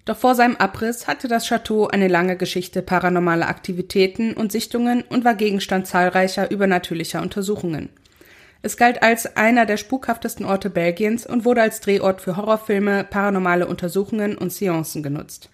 Doch 0.05 0.17
vor 0.17 0.35
seinem 0.35 0.55
Abriss 0.57 1.07
hatte 1.07 1.27
das 1.27 1.47
Chateau 1.47 1.87
eine 1.87 2.07
lange 2.07 2.37
Geschichte 2.37 2.83
paranormaler 2.83 3.49
Aktivitäten 3.49 4.33
und 4.33 4.51
Sichtungen 4.51 5.03
und 5.09 5.25
war 5.25 5.33
Gegenstand 5.33 5.87
zahlreicher 5.87 6.51
übernatürlicher 6.51 7.23
Untersuchungen. 7.23 7.89
Es 8.61 8.77
galt 8.77 9.01
als 9.01 9.35
einer 9.35 9.65
der 9.65 9.77
spukhaftesten 9.77 10.45
Orte 10.45 10.69
Belgiens 10.69 11.25
und 11.25 11.43
wurde 11.43 11.63
als 11.63 11.81
Drehort 11.81 12.21
für 12.21 12.37
Horrorfilme, 12.37 13.03
paranormale 13.03 13.67
Untersuchungen 13.67 14.37
und 14.37 14.53
Seancen 14.53 15.01
genutzt. 15.01 15.49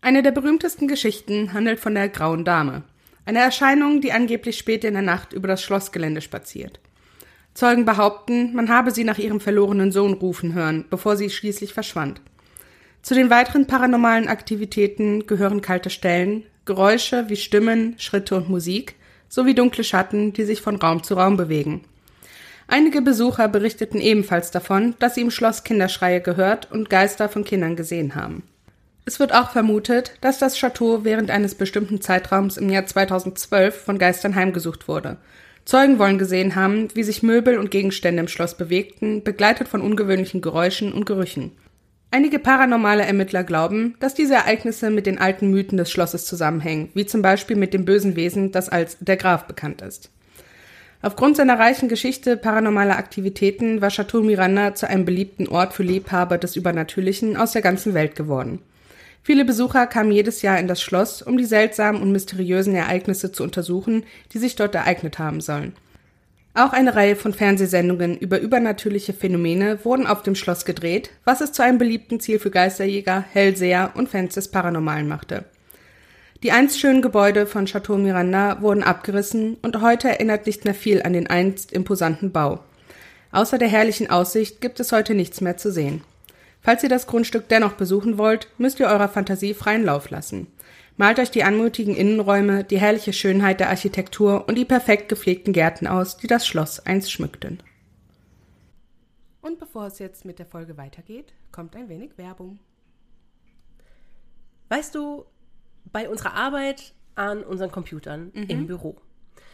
Eine 0.00 0.22
der 0.22 0.30
berühmtesten 0.30 0.88
Geschichten 0.88 1.52
handelt 1.52 1.80
von 1.80 1.94
der 1.94 2.08
Grauen 2.08 2.44
Dame, 2.44 2.84
eine 3.26 3.40
Erscheinung, 3.40 4.00
die 4.00 4.12
angeblich 4.12 4.56
spät 4.56 4.84
in 4.84 4.94
der 4.94 5.02
Nacht 5.02 5.34
über 5.34 5.48
das 5.48 5.62
Schlossgelände 5.62 6.22
spaziert. 6.22 6.80
Zeugen 7.52 7.84
behaupten, 7.84 8.54
man 8.54 8.70
habe 8.70 8.92
sie 8.92 9.04
nach 9.04 9.18
ihrem 9.18 9.40
verlorenen 9.40 9.92
Sohn 9.92 10.14
rufen 10.14 10.54
hören, 10.54 10.86
bevor 10.88 11.16
sie 11.16 11.28
schließlich 11.28 11.74
verschwand. 11.74 12.22
Zu 13.08 13.14
den 13.14 13.30
weiteren 13.30 13.66
paranormalen 13.66 14.28
Aktivitäten 14.28 15.26
gehören 15.26 15.62
kalte 15.62 15.88
Stellen, 15.88 16.42
Geräusche 16.66 17.30
wie 17.30 17.36
Stimmen, 17.36 17.94
Schritte 17.96 18.36
und 18.36 18.50
Musik 18.50 18.96
sowie 19.30 19.54
dunkle 19.54 19.82
Schatten, 19.82 20.34
die 20.34 20.44
sich 20.44 20.60
von 20.60 20.76
Raum 20.76 21.02
zu 21.02 21.14
Raum 21.14 21.38
bewegen. 21.38 21.84
Einige 22.66 23.00
Besucher 23.00 23.48
berichteten 23.48 23.98
ebenfalls 24.02 24.50
davon, 24.50 24.94
dass 24.98 25.14
sie 25.14 25.22
im 25.22 25.30
Schloss 25.30 25.64
Kinderschreie 25.64 26.20
gehört 26.20 26.70
und 26.70 26.90
Geister 26.90 27.30
von 27.30 27.44
Kindern 27.44 27.76
gesehen 27.76 28.14
haben. 28.14 28.42
Es 29.06 29.18
wird 29.18 29.32
auch 29.32 29.52
vermutet, 29.52 30.12
dass 30.20 30.38
das 30.38 30.58
Chateau 30.58 31.02
während 31.02 31.30
eines 31.30 31.54
bestimmten 31.54 32.02
Zeitraums 32.02 32.58
im 32.58 32.68
Jahr 32.68 32.84
2012 32.84 33.74
von 33.74 33.96
Geistern 33.96 34.34
heimgesucht 34.34 34.86
wurde. 34.86 35.16
Zeugen 35.64 35.98
wollen 35.98 36.18
gesehen 36.18 36.56
haben, 36.56 36.88
wie 36.92 37.04
sich 37.04 37.22
Möbel 37.22 37.56
und 37.56 37.70
Gegenstände 37.70 38.20
im 38.20 38.28
Schloss 38.28 38.54
bewegten, 38.54 39.24
begleitet 39.24 39.66
von 39.66 39.80
ungewöhnlichen 39.80 40.42
Geräuschen 40.42 40.92
und 40.92 41.06
Gerüchen. 41.06 41.52
Einige 42.10 42.38
paranormale 42.38 43.04
Ermittler 43.04 43.44
glauben, 43.44 43.94
dass 44.00 44.14
diese 44.14 44.34
Ereignisse 44.34 44.88
mit 44.88 45.04
den 45.04 45.18
alten 45.18 45.50
Mythen 45.50 45.76
des 45.76 45.90
Schlosses 45.90 46.24
zusammenhängen, 46.24 46.88
wie 46.94 47.04
zum 47.04 47.20
Beispiel 47.20 47.56
mit 47.56 47.74
dem 47.74 47.84
bösen 47.84 48.16
Wesen, 48.16 48.50
das 48.50 48.70
als 48.70 48.96
der 49.00 49.18
Graf 49.18 49.46
bekannt 49.46 49.82
ist. 49.82 50.10
Aufgrund 51.02 51.36
seiner 51.36 51.58
reichen 51.58 51.88
Geschichte 51.88 52.38
paranormaler 52.38 52.96
Aktivitäten 52.96 53.82
war 53.82 53.90
Chateau 53.90 54.22
Miranda 54.22 54.74
zu 54.74 54.88
einem 54.88 55.04
beliebten 55.04 55.48
Ort 55.48 55.74
für 55.74 55.82
Liebhaber 55.82 56.38
des 56.38 56.56
Übernatürlichen 56.56 57.36
aus 57.36 57.52
der 57.52 57.62
ganzen 57.62 57.92
Welt 57.92 58.16
geworden. 58.16 58.60
Viele 59.22 59.44
Besucher 59.44 59.86
kamen 59.86 60.10
jedes 60.10 60.40
Jahr 60.40 60.58
in 60.58 60.66
das 60.66 60.80
Schloss, 60.80 61.20
um 61.20 61.36
die 61.36 61.44
seltsamen 61.44 62.00
und 62.00 62.10
mysteriösen 62.10 62.74
Ereignisse 62.74 63.32
zu 63.32 63.44
untersuchen, 63.44 64.04
die 64.32 64.38
sich 64.38 64.56
dort 64.56 64.74
ereignet 64.74 65.18
haben 65.18 65.42
sollen. 65.42 65.74
Auch 66.58 66.72
eine 66.72 66.96
Reihe 66.96 67.14
von 67.14 67.32
Fernsehsendungen 67.32 68.18
über 68.18 68.40
übernatürliche 68.40 69.12
Phänomene 69.12 69.84
wurden 69.84 70.08
auf 70.08 70.24
dem 70.24 70.34
Schloss 70.34 70.64
gedreht, 70.64 71.10
was 71.24 71.40
es 71.40 71.52
zu 71.52 71.62
einem 71.62 71.78
beliebten 71.78 72.18
Ziel 72.18 72.40
für 72.40 72.50
Geisterjäger, 72.50 73.24
Hellseher 73.32 73.92
und 73.94 74.08
Fans 74.08 74.34
des 74.34 74.48
Paranormalen 74.48 75.06
machte. 75.06 75.44
Die 76.42 76.50
einst 76.50 76.80
schönen 76.80 77.00
Gebäude 77.00 77.46
von 77.46 77.66
Chateau 77.66 77.96
Miranda 77.96 78.60
wurden 78.60 78.82
abgerissen 78.82 79.56
und 79.62 79.80
heute 79.82 80.08
erinnert 80.08 80.46
nicht 80.46 80.64
mehr 80.64 80.74
viel 80.74 81.00
an 81.00 81.12
den 81.12 81.28
einst 81.28 81.72
imposanten 81.72 82.32
Bau. 82.32 82.58
Außer 83.30 83.58
der 83.58 83.68
herrlichen 83.68 84.10
Aussicht 84.10 84.60
gibt 84.60 84.80
es 84.80 84.90
heute 84.90 85.14
nichts 85.14 85.40
mehr 85.40 85.58
zu 85.58 85.70
sehen. 85.70 86.02
Falls 86.60 86.82
ihr 86.82 86.88
das 86.88 87.06
Grundstück 87.06 87.48
dennoch 87.48 87.74
besuchen 87.74 88.18
wollt, 88.18 88.48
müsst 88.58 88.80
ihr 88.80 88.88
eurer 88.88 89.08
Fantasie 89.08 89.54
freien 89.54 89.84
Lauf 89.84 90.10
lassen. 90.10 90.48
Malt 90.98 91.20
euch 91.20 91.30
die 91.30 91.44
anmutigen 91.44 91.94
Innenräume, 91.94 92.64
die 92.64 92.78
herrliche 92.80 93.12
Schönheit 93.12 93.60
der 93.60 93.70
Architektur 93.70 94.48
und 94.48 94.56
die 94.56 94.64
perfekt 94.64 95.08
gepflegten 95.08 95.52
Gärten 95.52 95.86
aus, 95.86 96.16
die 96.16 96.26
das 96.26 96.44
Schloss 96.46 96.80
einst 96.80 97.12
schmückten. 97.12 97.62
Und 99.40 99.60
bevor 99.60 99.86
es 99.86 100.00
jetzt 100.00 100.24
mit 100.24 100.40
der 100.40 100.46
Folge 100.46 100.76
weitergeht, 100.76 101.32
kommt 101.52 101.74
ein 101.76 101.88
wenig 101.88 102.18
Werbung. 102.18 102.58
weißt 104.70 104.94
du, 104.94 105.24
bei 105.90 106.10
unserer 106.10 106.34
Arbeit 106.34 106.92
an 107.14 107.42
unseren 107.42 107.70
Computern 107.72 108.30
Mhm. 108.34 108.42
im 108.48 108.66
Büro, 108.66 108.96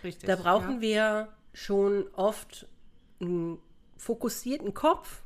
Richtig. 0.02 0.26
da 0.26 0.34
brauchen 0.34 0.76
ja. 0.76 0.80
wir 0.80 1.28
schon 1.52 2.06
oft 2.14 2.66
einen 3.20 3.58
fokussierten 3.96 4.74
Kopf, 4.74 5.22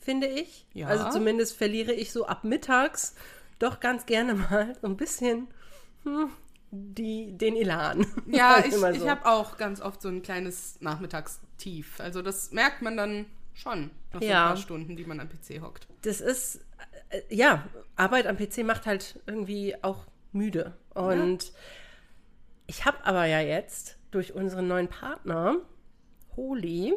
finde 0.00 0.26
ich. 0.26 0.66
Ja. 0.74 0.88
Also 0.88 1.08
zumindest 1.08 1.56
verliere 1.56 1.92
ich 1.94 2.12
so 2.12 2.26
ab 2.26 2.44
mittags 2.44 3.14
doch 3.62 3.80
ganz 3.80 4.06
gerne 4.06 4.34
mal 4.34 4.76
so 4.80 4.86
ein 4.88 4.96
bisschen 4.96 5.48
hm, 6.04 6.30
die, 6.70 7.36
den 7.36 7.56
Elan. 7.56 8.06
Ja, 8.26 8.62
ich, 8.64 8.76
mal 8.78 8.94
ich 8.94 9.02
so. 9.02 9.08
habe 9.08 9.26
auch 9.26 9.56
ganz 9.56 9.80
oft 9.80 10.00
so 10.02 10.08
ein 10.08 10.22
kleines 10.22 10.80
Nachmittagstief. 10.80 12.00
Also 12.00 12.22
das 12.22 12.50
merkt 12.52 12.82
man 12.82 12.96
dann 12.96 13.26
schon 13.54 13.90
nach 14.12 14.20
so 14.20 14.26
Ja. 14.26 14.42
ein 14.44 14.48
paar 14.48 14.56
Stunden, 14.56 14.96
die 14.96 15.04
man 15.04 15.20
am 15.20 15.28
PC 15.28 15.60
hockt. 15.60 15.86
das 16.02 16.20
ist, 16.20 16.60
äh, 17.10 17.20
ja, 17.28 17.66
Arbeit 17.96 18.26
am 18.26 18.36
PC 18.36 18.58
macht 18.64 18.86
halt 18.86 19.20
irgendwie 19.26 19.76
auch 19.82 20.06
müde. 20.32 20.76
Und 20.94 21.52
ich 22.66 22.84
habe 22.86 23.04
aber 23.04 23.26
ja 23.26 23.40
jetzt 23.40 23.98
durch 24.10 24.32
unseren 24.34 24.66
neuen 24.68 24.88
Partner, 24.88 25.56
Holy, 26.36 26.94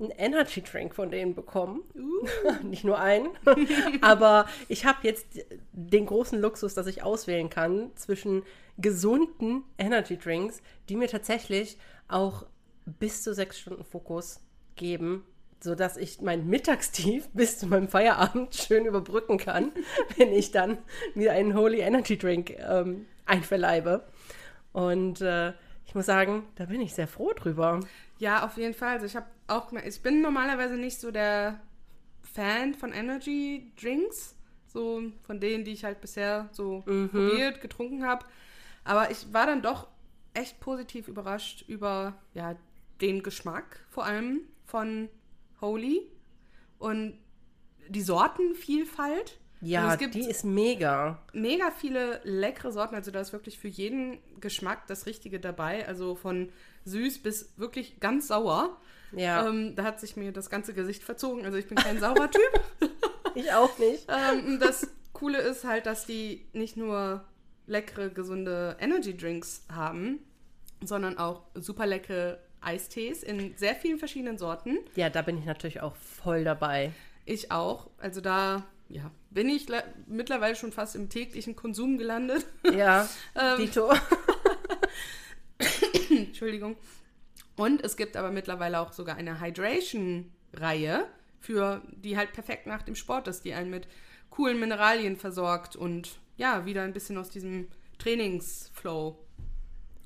einen 0.00 0.10
Energy 0.10 0.62
Drink 0.62 0.94
von 0.94 1.10
denen 1.10 1.34
bekommen. 1.34 1.82
Nicht 2.62 2.84
nur 2.84 2.98
einen. 2.98 3.28
aber 4.00 4.46
ich 4.68 4.84
habe 4.84 4.98
jetzt 5.02 5.26
den 5.72 6.06
großen 6.06 6.40
Luxus, 6.40 6.74
dass 6.74 6.86
ich 6.86 7.02
auswählen 7.02 7.50
kann 7.50 7.92
zwischen 7.96 8.42
gesunden 8.78 9.62
Energy 9.78 10.18
Drinks, 10.18 10.62
die 10.88 10.96
mir 10.96 11.08
tatsächlich 11.08 11.78
auch 12.08 12.46
bis 12.86 13.22
zu 13.22 13.34
sechs 13.34 13.58
Stunden 13.60 13.84
Fokus 13.84 14.40
geben, 14.76 15.24
sodass 15.60 15.96
ich 15.96 16.20
mein 16.20 16.46
Mittagstief 16.46 17.28
bis 17.34 17.58
zu 17.58 17.66
meinem 17.66 17.88
Feierabend 17.88 18.54
schön 18.54 18.86
überbrücken 18.86 19.38
kann, 19.38 19.72
wenn 20.16 20.32
ich 20.32 20.50
dann 20.50 20.78
mir 21.14 21.32
einen 21.32 21.54
Holy 21.54 21.80
Energy 21.80 22.18
Drink 22.18 22.50
ähm, 22.58 23.06
einverleibe. 23.26 24.04
Und 24.72 25.20
äh, 25.20 25.52
ich 25.86 25.94
muss 25.94 26.06
sagen, 26.06 26.44
da 26.56 26.66
bin 26.66 26.80
ich 26.80 26.94
sehr 26.94 27.06
froh 27.06 27.32
drüber. 27.32 27.80
Ja, 28.18 28.44
auf 28.44 28.56
jeden 28.56 28.74
Fall. 28.74 28.94
Also 28.94 29.06
ich 29.06 29.16
habe 29.16 29.26
auch, 29.46 29.68
gemerkt, 29.68 29.88
ich 29.88 30.02
bin 30.02 30.20
normalerweise 30.20 30.76
nicht 30.76 30.98
so 31.00 31.10
der 31.10 31.60
Fan 32.22 32.74
von 32.74 32.92
Energy 32.92 33.72
Drinks, 33.80 34.36
so 34.66 35.02
von 35.22 35.40
denen, 35.40 35.64
die 35.64 35.72
ich 35.72 35.84
halt 35.84 36.00
bisher 36.00 36.48
so 36.52 36.82
probiert, 36.82 37.60
getrunken 37.60 38.04
habe. 38.04 38.26
Aber 38.84 39.10
ich 39.10 39.32
war 39.32 39.46
dann 39.46 39.62
doch 39.62 39.88
echt 40.34 40.60
positiv 40.60 41.08
überrascht 41.08 41.64
über 41.68 42.14
ja 42.34 42.56
den 43.00 43.22
Geschmack 43.22 43.80
vor 43.88 44.04
allem 44.04 44.40
von 44.64 45.08
Holy 45.60 46.02
und 46.78 47.18
die 47.88 48.02
Sortenvielfalt. 48.02 49.38
Ja, 49.60 49.82
Also 49.84 49.92
es 49.94 49.98
gibt 50.00 50.14
die 50.14 50.28
ist 50.28 50.44
mega. 50.44 51.22
mega 51.32 51.70
viele 51.70 52.20
leckere 52.24 52.72
Sorten. 52.72 52.94
Also 52.94 53.10
da 53.10 53.20
ist 53.20 53.32
wirklich 53.32 53.58
für 53.58 53.68
jeden 53.68 54.18
Geschmack 54.40 54.86
das 54.86 55.06
Richtige 55.06 55.40
dabei. 55.40 55.86
Also 55.88 56.14
von 56.14 56.50
süß 56.84 57.22
bis 57.22 57.54
wirklich 57.56 58.00
ganz 58.00 58.28
sauer. 58.28 58.76
Ja, 59.12 59.46
Ähm, 59.48 59.74
da 59.76 59.84
hat 59.84 60.00
sich 60.00 60.16
mir 60.16 60.32
das 60.32 60.50
ganze 60.50 60.74
Gesicht 60.74 61.02
verzogen. 61.02 61.44
Also 61.44 61.56
ich 61.56 61.66
bin 61.68 61.76
kein 61.78 61.98
saurer 62.00 62.30
Typ. 62.30 62.60
ich 63.34 63.52
auch 63.52 63.78
nicht. 63.78 64.06
ähm, 64.08 64.58
das 64.60 64.88
Coole 65.12 65.38
ist 65.38 65.64
halt, 65.64 65.86
dass 65.86 66.04
die 66.04 66.44
nicht 66.52 66.76
nur 66.76 67.24
leckere, 67.66 68.10
gesunde 68.10 68.76
Energy 68.80 69.16
Drinks 69.16 69.64
haben, 69.72 70.18
sondern 70.84 71.16
auch 71.16 71.42
super 71.54 71.86
leckere 71.86 72.38
Eistees 72.60 73.22
in 73.22 73.56
sehr 73.56 73.74
vielen 73.74 73.98
verschiedenen 73.98 74.36
Sorten. 74.38 74.78
Ja, 74.96 75.08
da 75.10 75.22
bin 75.22 75.38
ich 75.38 75.44
natürlich 75.44 75.80
auch 75.80 75.94
voll 75.96 76.44
dabei. 76.44 76.92
Ich 77.24 77.50
auch. 77.52 77.88
Also 77.98 78.20
da 78.20 78.64
ja, 78.94 79.10
bin 79.30 79.48
ich 79.48 79.68
le- 79.68 79.82
mittlerweile 80.06 80.54
schon 80.54 80.70
fast 80.70 80.94
im 80.94 81.08
täglichen 81.08 81.56
Konsum 81.56 81.98
gelandet. 81.98 82.46
Ja, 82.72 83.08
Ähm, 83.34 83.58
Dito. 83.58 83.92
Entschuldigung. 86.10 86.76
Und 87.56 87.82
es 87.84 87.96
gibt 87.96 88.16
aber 88.16 88.30
mittlerweile 88.30 88.80
auch 88.80 88.92
sogar 88.92 89.16
eine 89.16 89.40
Hydration-Reihe, 89.40 91.06
für 91.40 91.82
die 91.90 92.16
halt 92.16 92.32
perfekt 92.32 92.66
nach 92.66 92.82
dem 92.82 92.94
Sport 92.96 93.28
ist, 93.28 93.44
die 93.44 93.54
einen 93.54 93.70
mit 93.70 93.86
coolen 94.30 94.58
Mineralien 94.58 95.16
versorgt 95.16 95.76
und 95.76 96.18
ja, 96.36 96.66
wieder 96.66 96.82
ein 96.82 96.92
bisschen 96.92 97.16
aus 97.18 97.30
diesem 97.30 97.68
Trainingsflow 97.98 99.18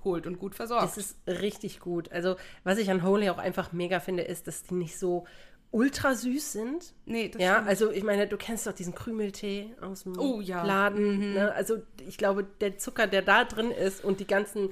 holt 0.04 0.26
und 0.26 0.38
gut 0.38 0.54
versorgt. 0.54 0.96
Es 0.96 0.98
ist 0.98 1.16
richtig 1.26 1.80
gut. 1.80 2.12
Also, 2.12 2.36
was 2.64 2.78
ich 2.78 2.90
an 2.90 3.02
Holy 3.02 3.30
auch 3.30 3.38
einfach 3.38 3.72
mega 3.72 4.00
finde, 4.00 4.22
ist, 4.24 4.46
dass 4.46 4.62
die 4.64 4.74
nicht 4.74 4.98
so 4.98 5.26
ultra 5.70 6.14
süß 6.14 6.52
sind. 6.52 6.94
nee, 7.04 7.28
das 7.28 7.42
Ja, 7.42 7.54
stimmt. 7.54 7.68
also 7.68 7.90
ich 7.90 8.02
meine, 8.02 8.26
du 8.26 8.36
kennst 8.36 8.66
doch 8.66 8.72
diesen 8.72 8.94
Krümeltee 8.94 9.74
aus 9.82 10.04
dem 10.04 10.18
Oh, 10.18 10.40
ja. 10.40 10.64
Laden. 10.64 11.34
Ne? 11.34 11.52
Also 11.52 11.78
ich 12.06 12.16
glaube, 12.16 12.44
der 12.60 12.78
Zucker, 12.78 13.06
der 13.06 13.22
da 13.22 13.44
drin 13.44 13.70
ist 13.70 14.02
und 14.04 14.20
die 14.20 14.26
ganzen 14.26 14.70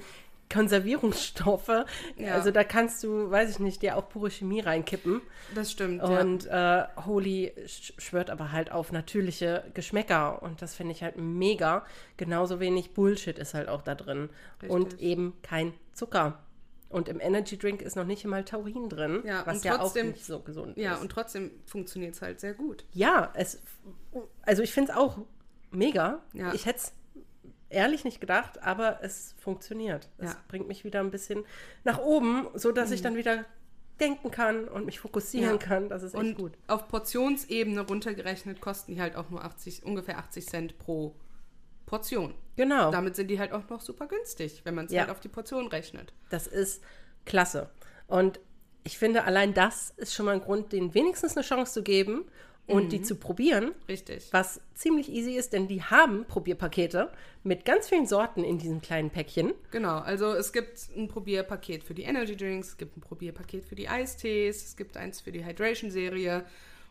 Konservierungsstoffe, 0.51 1.85
Ja. 2.17 2.33
also 2.33 2.51
da 2.51 2.63
kannst 2.63 3.03
du, 3.03 3.29
weiß 3.29 3.49
ich 3.49 3.59
nicht, 3.59 3.81
dir 3.81 3.97
auch 3.97 4.09
pure 4.09 4.29
Chemie 4.29 4.59
reinkippen. 4.61 5.21
das 5.55 5.71
stimmt. 5.71 6.01
ja. 6.01 6.21
Und 6.21 6.45
äh, 6.47 6.83
Holy 7.05 7.53
sch- 7.65 7.93
schwört 7.99 8.29
aber 8.29 8.51
halt 8.51 8.71
auf 8.71 8.91
natürliche 8.91 9.63
Geschmäcker 9.73 10.41
und 10.43 10.61
das 10.61 10.75
finde 10.75 10.93
ich 10.93 11.03
halt 11.03 11.17
mega. 11.17 11.85
Genauso 12.17 12.59
wenig 12.59 12.93
Bullshit 12.93 13.37
ist 13.37 13.53
halt 13.53 13.67
auch 13.69 13.81
da 13.81 13.95
drin. 13.95 14.29
Und 14.67 14.85
Richtig. 14.93 15.01
eben 15.01 15.33
kein 15.41 15.73
Zucker. 15.93 16.39
Und 16.89 17.09
im 17.09 17.19
Energy 17.19 17.57
Drink 17.57 17.81
ist 17.81 17.95
noch 17.97 18.05
nicht 18.05 18.23
einmal 18.23 18.45
Taurin 18.45 18.87
drin, 18.89 19.21
Ja, 19.25 19.45
was 19.45 19.57
und 19.57 19.65
ja 19.65 19.75
auch 19.75 19.79
trotzdem- 19.79 20.11
nicht 20.11 20.25
so 20.25 20.39
gesund 20.39 20.77
ja, 20.77 20.93
ist. 20.95 21.01
und 21.01 21.09
trotzdem 21.11 21.51
funktioniert 21.65 22.15
es 22.15 22.21
halt 22.21 22.39
sehr 22.39 22.53
gut. 22.53 22.85
Ja, 22.93 23.31
es, 23.35 23.61
also 24.43 24.63
ich 24.63 24.71
finde 24.71 24.91
es 24.91 24.97
auch 24.97 25.17
mega. 25.71 26.21
Ja. 26.33 26.53
Ich 26.53 26.65
hätte 26.65 26.77
es 26.79 26.93
ehrlich 27.69 28.05
nicht 28.05 28.21
gedacht, 28.21 28.63
aber 28.63 28.99
es 29.03 29.35
funktioniert. 29.37 30.07
Es 30.17 30.29
Ja. 30.29 30.33
Mhm. 30.35 30.47
bringt 30.47 30.67
mich 30.69 30.83
wieder 30.85 31.01
ein 31.01 31.11
bisschen 31.11 31.43
nach 31.83 31.99
oben, 31.99 32.47
so 32.53 32.71
dass 32.71 32.91
ich 32.91 33.01
dann 33.01 33.17
wieder 33.17 33.43
denken 33.99 34.31
kann 34.31 34.67
und 34.69 34.85
mich 34.85 34.99
fokussieren 35.01 35.55
Ja. 35.55 35.57
kann. 35.57 35.89
Das 35.89 36.03
ist 36.03 36.13
echt 36.13 36.23
Und 36.23 36.35
gut. 36.35 36.53
auf 36.67 36.87
Portionsebene 36.87 37.81
runtergerechnet 37.81 38.61
kosten 38.61 38.93
die 38.93 39.01
halt 39.01 39.15
auch 39.17 39.29
nur 39.29 39.43
80, 39.43 39.83
ungefähr 39.83 40.19
80 40.19 40.45
Cent 40.47 40.77
pro 40.77 41.15
Portion. 41.85 42.33
Genau. 42.57 42.91
Damit 42.91 43.15
sind 43.15 43.27
die 43.29 43.39
halt 43.39 43.53
auch 43.53 43.69
noch 43.69 43.79
super 43.79 44.07
günstig, 44.07 44.61
wenn 44.65 44.75
man 44.75 44.87
es 44.87 44.91
Ja. 44.91 45.01
halt 45.01 45.11
auf 45.11 45.21
die 45.21 45.29
Portion 45.29 45.67
rechnet. 45.67 46.11
Das 46.29 46.45
ist 46.47 46.83
klasse. 47.25 47.69
Und 48.07 48.39
ich 48.83 48.97
finde, 48.97 49.23
allein 49.23 49.53
das 49.53 49.93
ist 49.97 50.13
schon 50.13 50.25
mal 50.25 50.33
ein 50.33 50.41
Grund, 50.41 50.73
denen 50.73 50.93
wenigstens 50.93 51.37
eine 51.37 51.45
Chance 51.45 51.73
zu 51.73 51.83
geben 51.83 52.25
und 52.67 52.85
Mhm. 52.85 52.89
die 52.89 53.01
zu 53.01 53.15
probieren. 53.15 53.71
Richtig. 53.87 54.27
Was 54.31 54.59
ziemlich 54.73 55.09
easy 55.09 55.35
ist, 55.35 55.53
denn 55.53 55.67
die 55.69 55.83
haben 55.83 56.25
Probierpakete 56.25 57.11
mit 57.43 57.63
ganz 57.63 57.87
vielen 57.89 58.05
Sorten 58.07 58.43
in 58.43 58.57
diesem 58.57 58.81
kleinen 58.81 59.09
Päckchen. 59.09 59.53
Genau, 59.71 59.99
also 59.99 60.33
es 60.33 60.51
gibt 60.51 60.89
ein 60.95 61.07
Probierpaket 61.07 61.83
für 61.83 61.93
die 61.93 62.03
Energy 62.03 62.35
Drinks, 62.35 62.69
es 62.69 62.77
gibt 62.77 62.97
ein 62.97 63.01
Probierpaket 63.01 63.63
für 63.65 63.75
die 63.75 63.87
Eistees, 63.87 64.65
es 64.65 64.75
gibt 64.75 64.97
eins 64.97 65.21
für 65.21 65.31
die 65.31 65.45
Hydration-Serie. 65.45 66.43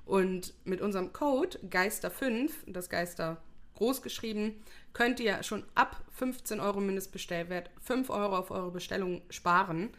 Und 0.07 0.55
mit 0.65 0.81
unserem 0.81 1.13
Code 1.13 1.59
Geister5, 1.69 2.51
das 2.69 2.89
Geister 2.89 3.39
groß 3.77 4.03
geschrieben, 4.03 4.63
könnt 4.93 5.21
ihr 5.21 5.43
schon 5.43 5.65
ab 5.75 6.05
15 6.13 6.61
Euro 6.61 6.81
Mindestbestellwert 6.81 7.71
5 7.83 8.11
Euro 8.11 8.37
auf 8.37 8.51
eure 8.51 8.71
Bestellung 8.71 9.23
sparen. 9.31 9.91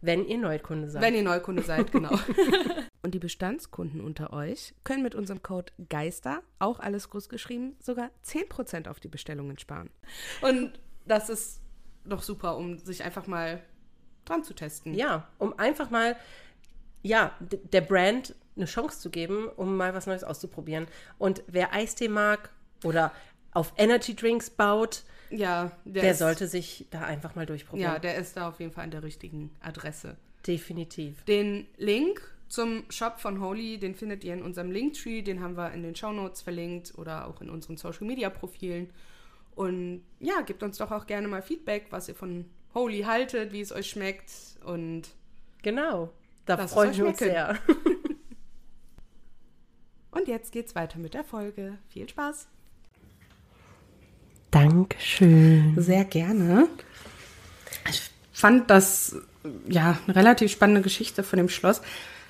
Wenn 0.00 0.24
ihr 0.26 0.38
Neukunde 0.38 0.88
seid. 0.88 1.02
Wenn 1.02 1.14
ihr 1.14 1.22
Neukunde 1.22 1.62
seid, 1.62 1.92
genau. 1.92 2.16
Und 3.02 3.14
die 3.14 3.18
Bestandskunden 3.18 4.00
unter 4.00 4.32
euch 4.32 4.74
können 4.84 5.02
mit 5.02 5.14
unserem 5.14 5.42
Code 5.42 5.72
GEISTER, 5.88 6.42
auch 6.58 6.78
alles 6.80 7.10
groß 7.10 7.28
geschrieben, 7.28 7.76
sogar 7.80 8.10
10% 8.24 8.88
auf 8.88 9.00
die 9.00 9.08
Bestellungen 9.08 9.58
sparen. 9.58 9.90
Und 10.40 10.78
das 11.04 11.28
ist 11.28 11.60
doch 12.04 12.22
super, 12.22 12.56
um 12.56 12.78
sich 12.78 13.02
einfach 13.02 13.26
mal 13.26 13.62
dran 14.24 14.44
zu 14.44 14.54
testen. 14.54 14.94
Ja, 14.94 15.28
um 15.38 15.58
einfach 15.58 15.90
mal, 15.90 16.16
ja, 17.02 17.32
der 17.40 17.80
Brand 17.80 18.34
eine 18.56 18.66
Chance 18.66 19.00
zu 19.00 19.10
geben, 19.10 19.48
um 19.48 19.76
mal 19.76 19.94
was 19.94 20.06
Neues 20.06 20.24
auszuprobieren. 20.24 20.86
Und 21.18 21.42
wer 21.46 21.72
Eistee 21.72 22.08
mag 22.08 22.50
oder 22.84 23.12
auf 23.52 23.72
Energy 23.76 24.14
Drinks 24.14 24.50
baut, 24.50 25.02
Ja, 25.30 25.72
der, 25.84 26.02
der 26.02 26.10
ist, 26.12 26.18
sollte 26.18 26.46
sich 26.46 26.86
da 26.90 27.02
einfach 27.02 27.34
mal 27.34 27.46
durchprobieren. 27.46 27.92
Ja, 27.92 27.98
der 27.98 28.16
ist 28.16 28.36
da 28.36 28.48
auf 28.48 28.60
jeden 28.60 28.72
Fall 28.72 28.84
an 28.84 28.90
der 28.90 29.02
richtigen 29.02 29.50
Adresse. 29.60 30.16
Definitiv. 30.46 31.24
Den 31.24 31.66
Link 31.76 32.20
zum 32.48 32.84
Shop 32.88 33.20
von 33.20 33.40
Holy, 33.40 33.78
den 33.78 33.94
findet 33.94 34.24
ihr 34.24 34.34
in 34.34 34.42
unserem 34.42 34.70
Linktree, 34.70 35.22
den 35.22 35.42
haben 35.42 35.56
wir 35.56 35.72
in 35.72 35.82
den 35.82 35.94
Shownotes 35.94 36.42
verlinkt 36.42 36.94
oder 36.96 37.26
auch 37.26 37.40
in 37.40 37.50
unseren 37.50 37.76
Social 37.76 38.06
Media 38.06 38.30
Profilen. 38.30 38.90
Und 39.54 40.02
ja, 40.20 40.40
gebt 40.42 40.62
uns 40.62 40.78
doch 40.78 40.92
auch 40.92 41.06
gerne 41.06 41.28
mal 41.28 41.42
Feedback, 41.42 41.86
was 41.90 42.08
ihr 42.08 42.14
von 42.14 42.46
Holy 42.74 43.02
haltet, 43.02 43.52
wie 43.52 43.60
es 43.60 43.72
euch 43.72 43.90
schmeckt 43.90 44.30
und 44.64 45.08
Genau. 45.62 46.12
Da 46.46 46.66
freuen 46.66 46.96
wir 46.96 47.06
uns 47.06 47.18
sehr. 47.18 47.58
und 50.10 50.28
jetzt 50.28 50.52
geht's 50.52 50.74
weiter 50.74 50.98
mit 50.98 51.14
der 51.14 51.24
Folge. 51.24 51.78
Viel 51.88 52.08
Spaß. 52.08 52.48
Dankeschön. 54.50 55.74
Sehr 55.76 56.04
gerne. 56.04 56.68
Ich 57.88 58.02
fand 58.32 58.70
das 58.70 59.16
ja 59.68 59.98
eine 60.06 60.16
relativ 60.16 60.50
spannende 60.50 60.82
Geschichte 60.82 61.22
von 61.22 61.36
dem 61.36 61.48
Schloss. 61.48 61.82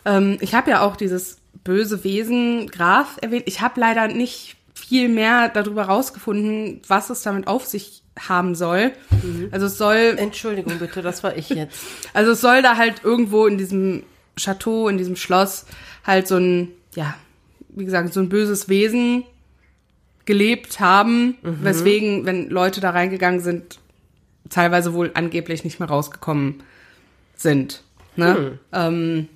Ähm, 0.04 0.38
ich 0.40 0.54
habe 0.54 0.70
ja 0.70 0.80
auch 0.82 0.96
dieses 0.96 1.38
böse 1.64 2.04
Wesen 2.04 2.68
Graf 2.68 3.18
erwähnt. 3.20 3.44
Ich 3.46 3.60
habe 3.60 3.80
leider 3.80 4.08
nicht 4.08 4.56
viel 4.74 5.08
mehr 5.08 5.48
darüber 5.48 5.84
rausgefunden, 5.84 6.80
was 6.86 7.10
es 7.10 7.22
damit 7.22 7.46
auf 7.46 7.66
sich 7.66 8.02
haben 8.18 8.54
soll. 8.54 8.92
Mhm. 9.22 9.48
Also 9.50 9.66
es 9.66 9.78
soll. 9.78 10.14
Entschuldigung 10.16 10.78
bitte, 10.78 11.02
das 11.02 11.22
war 11.22 11.36
ich 11.36 11.50
jetzt. 11.50 11.78
Also 12.14 12.32
es 12.32 12.40
soll 12.40 12.62
da 12.62 12.76
halt 12.76 13.04
irgendwo 13.04 13.46
in 13.46 13.58
diesem 13.58 14.02
Chateau, 14.36 14.88
in 14.88 14.98
diesem 14.98 15.16
Schloss 15.16 15.66
halt 16.04 16.26
so 16.26 16.36
ein, 16.36 16.68
ja, 16.94 17.14
wie 17.68 17.84
gesagt, 17.84 18.12
so 18.12 18.20
ein 18.20 18.28
böses 18.28 18.68
Wesen 18.68 19.24
gelebt 20.28 20.78
haben, 20.78 21.38
mhm. 21.40 21.64
weswegen, 21.64 22.26
wenn 22.26 22.50
Leute 22.50 22.82
da 22.82 22.90
reingegangen 22.90 23.40
sind, 23.40 23.78
teilweise 24.50 24.92
wohl 24.92 25.10
angeblich 25.14 25.64
nicht 25.64 25.80
mehr 25.80 25.88
rausgekommen 25.88 26.62
sind. 27.34 27.82
Ne? 28.14 28.34
Mhm. 28.34 28.58
Ähm, 28.72 29.28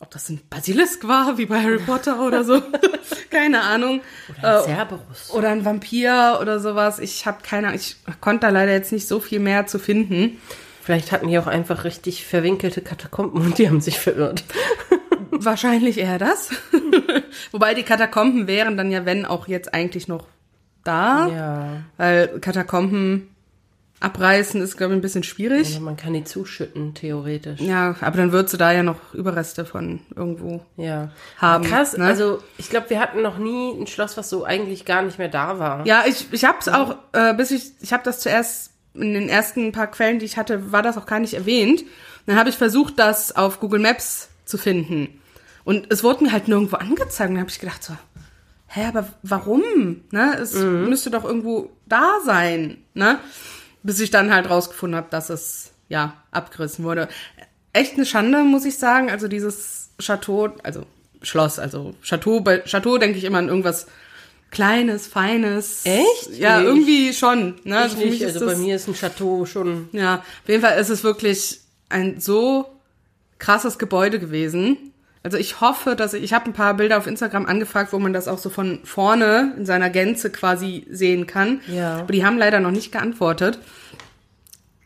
ob 0.00 0.10
das 0.10 0.28
ein 0.28 0.42
Basilisk 0.50 1.08
war, 1.08 1.38
wie 1.38 1.46
bei 1.46 1.62
Harry 1.62 1.78
Potter 1.78 2.20
oder 2.20 2.44
so. 2.44 2.60
keine 3.30 3.62
Ahnung. 3.62 4.02
Oder 4.38 4.58
ein 4.58 4.64
Cerberus. 4.66 5.30
Oder 5.30 5.48
ein 5.48 5.64
Vampir 5.64 6.40
oder 6.42 6.60
sowas. 6.60 6.98
Ich 6.98 7.24
habe 7.24 7.38
keine 7.42 7.68
Ahnung. 7.68 7.80
Ich 7.80 7.96
konnte 8.20 8.40
da 8.40 8.50
leider 8.50 8.72
jetzt 8.72 8.92
nicht 8.92 9.08
so 9.08 9.18
viel 9.18 9.40
mehr 9.40 9.66
zu 9.66 9.78
finden. 9.78 10.36
Vielleicht 10.82 11.10
hatten 11.10 11.28
die 11.28 11.38
auch 11.38 11.46
einfach 11.46 11.84
richtig 11.84 12.26
verwinkelte 12.26 12.82
Katakomben 12.82 13.40
und 13.40 13.56
die 13.56 13.66
haben 13.66 13.80
sich 13.80 13.98
verirrt. 13.98 14.44
Wahrscheinlich 15.30 15.96
eher 15.96 16.18
das. 16.18 16.50
Wobei 17.52 17.74
die 17.74 17.82
Katakomben 17.82 18.46
wären 18.46 18.76
dann 18.76 18.90
ja, 18.90 19.04
wenn 19.04 19.24
auch 19.24 19.48
jetzt 19.48 19.74
eigentlich 19.74 20.08
noch 20.08 20.26
da. 20.84 21.28
Ja. 21.28 21.68
Weil 21.96 22.40
Katakomben 22.40 23.28
abreißen 24.00 24.60
ist, 24.60 24.76
glaube 24.76 24.92
ich, 24.92 24.98
ein 24.98 25.02
bisschen 25.02 25.22
schwierig. 25.22 25.74
Ja, 25.74 25.80
man 25.80 25.96
kann 25.96 26.12
die 26.12 26.24
zuschütten, 26.24 26.94
theoretisch. 26.94 27.60
Ja, 27.60 27.94
aber 28.00 28.18
dann 28.18 28.30
würdest 28.30 28.54
du 28.54 28.58
da 28.58 28.72
ja 28.72 28.82
noch 28.82 29.14
Überreste 29.14 29.64
von 29.64 30.00
irgendwo 30.14 30.60
ja. 30.76 31.10
haben. 31.38 31.64
Krass, 31.64 31.96
ne? 31.96 32.04
also 32.04 32.42
ich 32.58 32.68
glaube, 32.68 32.90
wir 32.90 33.00
hatten 33.00 33.22
noch 33.22 33.38
nie 33.38 33.72
ein 33.72 33.86
Schloss, 33.86 34.16
was 34.16 34.28
so 34.28 34.44
eigentlich 34.44 34.84
gar 34.84 35.02
nicht 35.02 35.18
mehr 35.18 35.28
da 35.28 35.58
war. 35.58 35.86
Ja, 35.86 36.04
ich, 36.06 36.26
ich 36.30 36.44
habe 36.44 36.58
es 36.60 36.68
auch, 36.68 36.96
äh, 37.12 37.32
bis 37.34 37.50
ich, 37.50 37.72
ich 37.80 37.92
habe 37.92 38.02
das 38.04 38.20
zuerst 38.20 38.72
in 38.94 39.14
den 39.14 39.28
ersten 39.28 39.72
paar 39.72 39.86
Quellen, 39.86 40.18
die 40.18 40.26
ich 40.26 40.36
hatte, 40.36 40.72
war 40.72 40.82
das 40.82 40.98
auch 40.98 41.06
gar 41.06 41.20
nicht 41.20 41.34
erwähnt. 41.34 41.84
Dann 42.26 42.36
habe 42.36 42.50
ich 42.50 42.56
versucht, 42.56 42.98
das 42.98 43.34
auf 43.34 43.60
Google 43.60 43.80
Maps 43.80 44.28
zu 44.44 44.58
finden. 44.58 45.20
Und 45.66 45.92
es 45.92 46.02
wurde 46.02 46.24
mir 46.24 46.32
halt 46.32 46.48
nirgendwo 46.48 46.76
angezeigt. 46.76 47.28
Und 47.28 47.34
dann 47.34 47.40
habe 47.42 47.50
ich 47.50 47.60
gedacht 47.60 47.84
so, 47.84 47.92
hä, 48.68 48.86
aber 48.86 49.06
warum? 49.22 49.62
Ne? 50.10 50.38
Es 50.40 50.54
mhm. 50.54 50.88
müsste 50.88 51.10
doch 51.10 51.24
irgendwo 51.24 51.68
da 51.86 52.20
sein. 52.24 52.78
Ne? 52.94 53.18
bis 53.86 54.00
ich 54.00 54.10
dann 54.10 54.34
halt 54.34 54.50
rausgefunden 54.50 54.96
habe, 54.96 55.06
dass 55.10 55.30
es 55.30 55.70
ja 55.88 56.14
abgerissen 56.32 56.84
wurde. 56.84 57.08
Echt 57.72 57.94
eine 57.94 58.04
Schande, 58.04 58.42
muss 58.42 58.64
ich 58.64 58.76
sagen. 58.76 59.10
Also 59.10 59.28
dieses 59.28 59.90
Chateau, 60.00 60.48
also 60.64 60.82
Schloss, 61.22 61.58
also 61.58 61.94
Chateau, 62.02 62.40
bei 62.40 62.58
Chateau 62.58 62.98
denke 62.98 63.16
ich 63.16 63.24
immer 63.24 63.38
an 63.38 63.48
irgendwas 63.48 63.86
Kleines, 64.50 65.06
Feines. 65.06 65.82
Echt? 65.84 66.38
Ja, 66.38 66.60
nee, 66.60 66.66
irgendwie 66.66 67.12
schon. 67.12 67.56
Ne? 67.64 67.78
Also, 67.78 67.96
nicht, 67.96 68.24
also 68.24 68.40
das, 68.40 68.54
bei 68.54 68.58
mir 68.58 68.76
ist 68.76 68.88
ein 68.88 68.94
Chateau 68.94 69.44
schon. 69.44 69.88
Ja, 69.92 70.16
auf 70.16 70.48
jeden 70.48 70.62
Fall 70.62 70.78
ist 70.78 70.88
es 70.88 71.04
wirklich 71.04 71.60
ein 71.88 72.20
so 72.20 72.66
krasses 73.38 73.78
Gebäude 73.78 74.18
gewesen. 74.18 74.92
Also 75.26 75.38
ich 75.38 75.60
hoffe, 75.60 75.96
dass 75.96 76.14
ich, 76.14 76.22
ich 76.22 76.32
habe 76.32 76.44
ein 76.44 76.52
paar 76.52 76.74
Bilder 76.74 76.98
auf 76.98 77.08
Instagram 77.08 77.46
angefragt, 77.46 77.92
wo 77.92 77.98
man 77.98 78.12
das 78.12 78.28
auch 78.28 78.38
so 78.38 78.48
von 78.48 78.78
vorne 78.84 79.54
in 79.56 79.66
seiner 79.66 79.90
Gänze 79.90 80.30
quasi 80.30 80.86
sehen 80.88 81.26
kann. 81.26 81.60
Ja. 81.66 81.96
Aber 81.96 82.12
die 82.12 82.24
haben 82.24 82.38
leider 82.38 82.60
noch 82.60 82.70
nicht 82.70 82.92
geantwortet. 82.92 83.58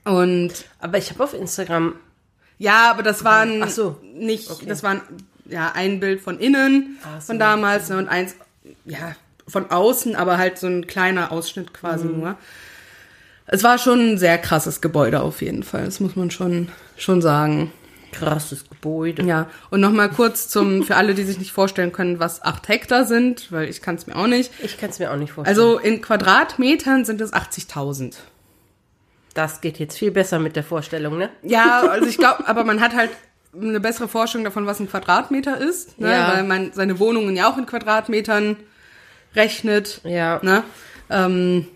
Und 0.04 0.64
aber 0.79 0.96
ich 0.96 1.11
habe 1.11 1.22
auf 1.22 1.35
Instagram 1.35 1.92
ja, 2.57 2.90
aber 2.90 3.03
das 3.03 3.22
waren 3.22 3.62
Ach 3.62 3.68
so. 3.68 3.98
nicht, 4.14 4.50
okay. 4.50 4.64
das 4.66 4.83
waren 4.83 5.03
ja 5.44 5.72
ein 5.74 6.00
Bild 6.00 6.22
von 6.22 6.38
innen 6.38 6.96
so. 7.03 7.26
von 7.26 7.38
damals 7.38 7.90
ne, 7.90 7.98
und 7.98 8.09
eins 8.09 8.35
ja 8.87 9.14
von 9.46 9.70
außen, 9.70 10.16
aber 10.16 10.38
halt 10.38 10.59
so 10.59 10.68
ein 10.68 10.87
kleiner 10.87 11.33
Ausschnitt 11.33 11.74
quasi 11.74 12.07
mhm. 12.07 12.18
nur. 12.18 12.38
Es 13.44 13.62
war 13.62 13.76
schon 13.76 14.12
ein 14.12 14.16
sehr 14.16 14.38
krasses 14.38 14.81
Gebäude 14.81 15.20
auf 15.20 15.42
jeden 15.42 15.64
Fall. 15.64 15.85
Das 15.85 16.00
muss 16.00 16.16
man 16.16 16.31
schon 16.31 16.68
schon 16.96 17.20
sagen. 17.20 17.72
Krasses 18.12 18.68
Gebäude. 18.68 19.23
Ja, 19.25 19.49
und 19.70 19.81
nochmal 19.81 20.11
kurz 20.11 20.49
zum, 20.49 20.83
für 20.83 20.96
alle, 20.96 21.14
die 21.14 21.25
sich 21.25 21.38
nicht 21.38 21.53
vorstellen 21.53 21.92
können, 21.92 22.18
was 22.18 22.42
acht 22.42 22.68
Hektar 22.68 23.05
sind, 23.05 23.51
weil 23.53 23.68
ich 23.68 23.83
kann 23.83 23.94
es 23.94 24.07
mir 24.07 24.16
auch 24.16 24.27
nicht. 24.27 24.53
Ich 24.62 24.79
kann 24.79 24.90
es 24.90 24.99
mir 24.99 25.11
auch 25.11 25.16
nicht 25.16 25.33
vorstellen. 25.33 25.59
Also 25.59 25.79
in 25.79 26.01
Quadratmetern 26.03 27.05
sind 27.05 27.20
es 27.20 27.33
80.000. 27.33 28.16
Das 29.35 29.61
geht 29.61 29.79
jetzt 29.79 29.99
viel 29.99 30.11
besser 30.11 30.38
mit 30.38 30.57
der 30.57 30.64
Vorstellung, 30.64 31.18
ne? 31.18 31.31
Ja, 31.42 31.83
also 31.83 32.07
ich 32.09 32.18
glaube, 32.18 32.49
aber 32.49 32.64
man 32.64 32.81
hat 32.81 32.94
halt 32.94 33.11
eine 33.55 33.81
bessere 33.81 34.09
Vorstellung 34.09 34.44
davon, 34.44 34.66
was 34.66 34.81
ein 34.81 34.88
Quadratmeter 34.88 35.59
ist, 35.59 35.99
ne? 35.99 36.11
Ja. 36.11 36.35
weil 36.35 36.44
man 36.44 36.73
seine 36.73 36.99
Wohnungen 36.99 37.37
ja 37.37 37.51
auch 37.51 37.59
in 37.59 37.66
Quadratmetern 37.66 38.57
rechnet. 39.35 40.01
Ja. 40.05 40.40
Ne? 40.42 40.64
Ähm, 41.09 41.68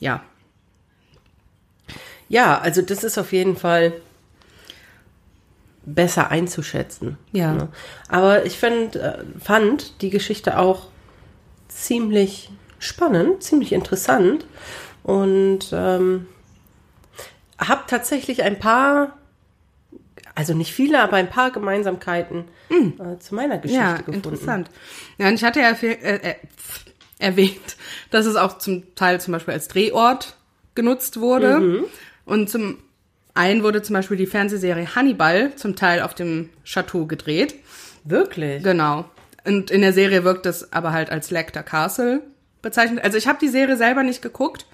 ja. 0.00 0.22
Ja, 2.28 2.58
also 2.58 2.82
das 2.82 3.04
ist 3.04 3.18
auf 3.18 3.32
jeden 3.32 3.56
Fall 3.56 3.92
besser 5.86 6.30
einzuschätzen. 6.30 7.18
Ja. 7.32 7.52
Ne? 7.52 7.68
Aber 8.08 8.44
ich 8.46 8.58
find, 8.58 8.96
äh, 8.96 9.18
fand 9.42 10.00
die 10.02 10.10
Geschichte 10.10 10.58
auch 10.58 10.88
ziemlich 11.68 12.50
spannend, 12.78 13.42
ziemlich 13.42 13.72
interessant 13.72 14.46
und 15.02 15.70
ähm, 15.72 16.26
habe 17.58 17.82
tatsächlich 17.86 18.42
ein 18.42 18.58
paar, 18.58 19.16
also 20.34 20.54
nicht 20.54 20.72
viele, 20.72 21.00
aber 21.02 21.16
ein 21.16 21.30
paar 21.30 21.50
Gemeinsamkeiten 21.50 22.44
mm. 22.68 23.00
äh, 23.00 23.18
zu 23.18 23.34
meiner 23.34 23.58
Geschichte 23.58 23.82
ja, 23.82 23.96
gefunden. 23.96 24.14
Interessant. 24.14 24.70
Ja, 25.18 25.28
und 25.28 25.34
ich 25.34 25.44
hatte 25.44 25.60
ja 25.60 25.70
äh, 25.70 26.30
äh, 26.30 26.34
erwähnt, 27.18 27.76
dass 28.10 28.26
es 28.26 28.36
auch 28.36 28.58
zum 28.58 28.94
Teil 28.94 29.20
zum 29.20 29.32
Beispiel 29.32 29.54
als 29.54 29.68
Drehort 29.68 30.36
genutzt 30.74 31.20
wurde. 31.20 31.60
Mhm. 31.60 31.84
Und 32.26 32.48
zum 32.50 32.78
einen 33.34 33.62
wurde 33.62 33.82
zum 33.82 33.94
Beispiel 33.94 34.16
die 34.16 34.26
Fernsehserie 34.26 34.94
Hannibal 34.94 35.54
zum 35.56 35.76
Teil 35.76 36.02
auf 36.02 36.14
dem 36.14 36.50
Chateau 36.64 37.06
gedreht. 37.06 37.56
Wirklich? 38.04 38.62
Genau. 38.62 39.04
Und 39.44 39.70
in 39.70 39.82
der 39.82 39.92
Serie 39.92 40.24
wirkt 40.24 40.46
es 40.46 40.72
aber 40.72 40.92
halt 40.92 41.10
als 41.10 41.30
Lecter 41.30 41.62
Castle 41.62 42.22
bezeichnet. 42.62 43.04
Also 43.04 43.18
ich 43.18 43.26
habe 43.26 43.38
die 43.40 43.48
Serie 43.48 43.76
selber 43.76 44.02
nicht 44.02 44.22
geguckt, 44.22 44.66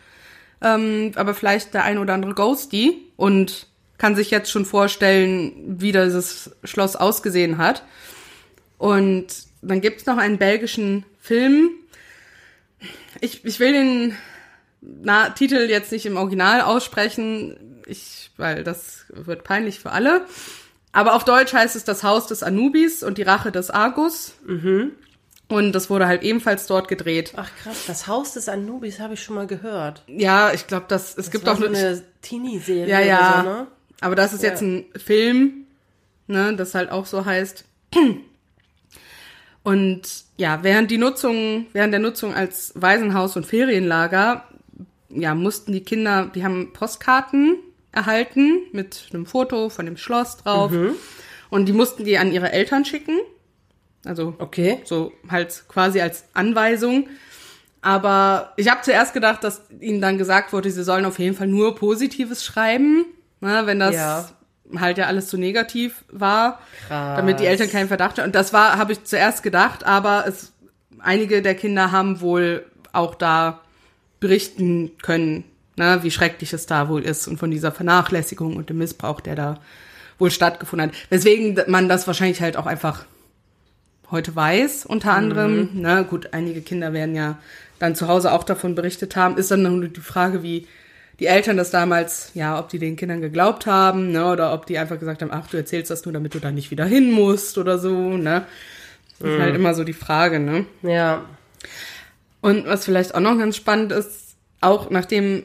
ähm, 0.62 1.12
aber 1.16 1.34
vielleicht 1.34 1.74
der 1.74 1.84
ein 1.84 1.98
oder 1.98 2.14
andere 2.14 2.34
Ghosty 2.34 2.98
und 3.16 3.66
kann 3.98 4.14
sich 4.14 4.30
jetzt 4.30 4.50
schon 4.50 4.64
vorstellen, 4.64 5.52
wie 5.78 5.92
dieses 5.92 6.56
Schloss 6.64 6.96
ausgesehen 6.96 7.58
hat. 7.58 7.82
Und 8.78 9.26
dann 9.62 9.80
gibt's 9.80 10.06
noch 10.06 10.16
einen 10.16 10.38
belgischen 10.38 11.04
Film. 11.20 11.70
Ich, 13.20 13.44
ich 13.44 13.60
will 13.60 13.72
den 13.72 14.14
na, 14.80 15.30
Titel 15.30 15.68
jetzt 15.68 15.92
nicht 15.92 16.06
im 16.06 16.16
Original 16.16 16.62
aussprechen, 16.62 17.56
ich, 17.90 18.30
weil 18.36 18.64
das 18.64 19.04
wird 19.08 19.44
peinlich 19.44 19.80
für 19.80 19.90
alle. 19.92 20.24
Aber 20.92 21.14
auf 21.14 21.24
Deutsch 21.24 21.52
heißt 21.52 21.76
es 21.76 21.84
das 21.84 22.02
Haus 22.02 22.26
des 22.26 22.42
Anubis 22.42 23.02
und 23.02 23.18
die 23.18 23.22
Rache 23.22 23.52
des 23.52 23.70
Argus. 23.70 24.34
Mhm. 24.46 24.92
Und 25.48 25.72
das 25.72 25.90
wurde 25.90 26.06
halt 26.06 26.22
ebenfalls 26.22 26.66
dort 26.66 26.86
gedreht. 26.88 27.32
Ach 27.36 27.50
krass, 27.62 27.84
das 27.86 28.06
Haus 28.06 28.34
des 28.34 28.48
Anubis 28.48 29.00
habe 29.00 29.14
ich 29.14 29.22
schon 29.22 29.34
mal 29.34 29.46
gehört. 29.48 30.02
Ja, 30.06 30.52
ich 30.52 30.66
glaube, 30.68 30.86
das 30.88 31.10
es 31.10 31.14
das 31.16 31.30
gibt 31.32 31.46
war 31.46 31.54
auch 31.54 31.58
so 31.58 31.66
eine 31.66 32.02
Teenie-Serie. 32.22 32.86
Ja, 32.88 33.00
ja. 33.00 33.42
So, 33.42 33.48
ne? 33.48 33.66
Aber 34.00 34.14
das 34.14 34.32
ist 34.32 34.42
Ja. 34.42 34.50
jetzt 34.50 34.62
ein 34.62 34.84
Film, 34.96 35.66
ne, 36.28 36.54
das 36.56 36.74
halt 36.74 36.90
auch 36.90 37.04
so 37.06 37.24
heißt. 37.24 37.64
Und 39.62 40.02
ja, 40.36 40.62
während 40.62 40.90
die 40.90 40.98
Nutzung, 40.98 41.66
während 41.72 41.92
der 41.92 42.00
Nutzung 42.00 42.34
als 42.34 42.72
Waisenhaus 42.76 43.36
und 43.36 43.44
Ferienlager, 43.44 44.44
ja, 45.10 45.34
mussten 45.34 45.72
die 45.72 45.82
Kinder, 45.82 46.30
die 46.34 46.44
haben 46.44 46.72
Postkarten 46.72 47.56
erhalten 47.92 48.60
mit 48.72 49.08
einem 49.12 49.26
Foto 49.26 49.68
von 49.68 49.86
dem 49.86 49.96
Schloss 49.96 50.36
drauf. 50.38 50.70
Mhm. 50.70 50.92
Und 51.50 51.66
die 51.66 51.72
mussten 51.72 52.04
die 52.04 52.18
an 52.18 52.32
ihre 52.32 52.52
Eltern 52.52 52.84
schicken. 52.84 53.18
Also 54.04 54.34
Okay. 54.38 54.80
so 54.84 55.12
halt 55.28 55.64
quasi 55.68 56.00
als 56.00 56.24
Anweisung. 56.32 57.08
Aber 57.82 58.52
ich 58.56 58.68
habe 58.70 58.82
zuerst 58.82 59.14
gedacht, 59.14 59.42
dass 59.42 59.62
ihnen 59.80 60.00
dann 60.00 60.18
gesagt 60.18 60.52
wurde, 60.52 60.70
sie 60.70 60.84
sollen 60.84 61.04
auf 61.04 61.18
jeden 61.18 61.34
Fall 61.36 61.46
nur 61.46 61.74
Positives 61.74 62.44
schreiben, 62.44 63.06
ne, 63.40 63.62
wenn 63.64 63.78
das 63.78 63.94
Ja. 63.94 64.28
halt 64.78 64.98
ja 64.98 65.06
alles 65.06 65.28
zu 65.28 65.38
negativ 65.38 66.04
war, 66.10 66.60
Krass. 66.86 67.16
damit 67.16 67.40
die 67.40 67.46
Eltern 67.46 67.70
keinen 67.70 67.88
Verdacht 67.88 68.18
haben. 68.18 68.26
Und 68.26 68.34
das 68.34 68.52
war, 68.52 68.76
habe 68.76 68.92
ich 68.92 69.04
zuerst 69.04 69.42
gedacht, 69.42 69.84
aber 69.84 70.24
es, 70.28 70.52
einige 70.98 71.40
der 71.42 71.54
Kinder 71.54 71.90
haben 71.90 72.20
wohl 72.20 72.66
auch 72.92 73.14
da 73.14 73.60
berichten 74.20 74.92
können, 75.02 75.44
ne, 75.80 76.02
wie 76.02 76.10
schrecklich 76.10 76.52
es 76.52 76.66
da 76.66 76.88
wohl 76.88 77.02
ist 77.02 77.26
und 77.26 77.38
von 77.38 77.50
dieser 77.50 77.72
Vernachlässigung 77.72 78.54
und 78.56 78.68
dem 78.68 78.78
Missbrauch, 78.78 79.20
der 79.20 79.34
da 79.34 79.58
wohl 80.18 80.30
stattgefunden 80.30 80.90
hat. 80.90 80.96
Weswegen 81.08 81.58
man 81.66 81.88
das 81.88 82.06
wahrscheinlich 82.06 82.40
halt 82.42 82.56
auch 82.56 82.66
einfach 82.66 83.06
heute 84.10 84.36
weiß, 84.36 84.84
unter 84.86 85.14
anderem. 85.14 85.70
Ne, 85.74 86.06
gut, 86.08 86.28
einige 86.32 86.60
Kinder 86.60 86.92
werden 86.92 87.14
ja 87.14 87.38
dann 87.78 87.94
zu 87.94 88.08
Hause 88.08 88.32
auch 88.32 88.44
davon 88.44 88.74
berichtet 88.74 89.16
haben. 89.16 89.38
Ist 89.38 89.50
dann 89.50 89.62
nur 89.62 89.88
die 89.88 90.00
Frage, 90.00 90.42
wie 90.42 90.68
die 91.18 91.26
Eltern 91.26 91.56
das 91.56 91.70
damals, 91.70 92.30
ja, 92.34 92.58
ob 92.58 92.68
die 92.68 92.78
den 92.78 92.96
Kindern 92.96 93.20
geglaubt 93.20 93.66
haben, 93.66 94.12
ne, 94.12 94.26
oder 94.26 94.52
ob 94.52 94.66
die 94.66 94.78
einfach 94.78 94.98
gesagt 94.98 95.22
haben, 95.22 95.30
ach, 95.32 95.48
du 95.48 95.56
erzählst 95.56 95.90
das 95.90 96.04
nur, 96.04 96.12
damit 96.12 96.34
du 96.34 96.40
da 96.40 96.50
nicht 96.50 96.70
wieder 96.70 96.84
hin 96.84 97.10
musst 97.10 97.56
oder 97.56 97.78
so, 97.78 98.16
ne. 98.16 98.44
Das 99.18 99.30
ist 99.30 99.40
halt 99.40 99.54
immer 99.54 99.74
so 99.74 99.84
die 99.84 99.92
Frage, 99.92 100.40
ne. 100.40 100.64
Ja. 100.82 101.24
Und 102.40 102.66
was 102.66 102.86
vielleicht 102.86 103.14
auch 103.14 103.20
noch 103.20 103.36
ganz 103.38 103.56
spannend 103.56 103.92
ist, 103.92 104.30
auch 104.60 104.90
nachdem, 104.90 105.44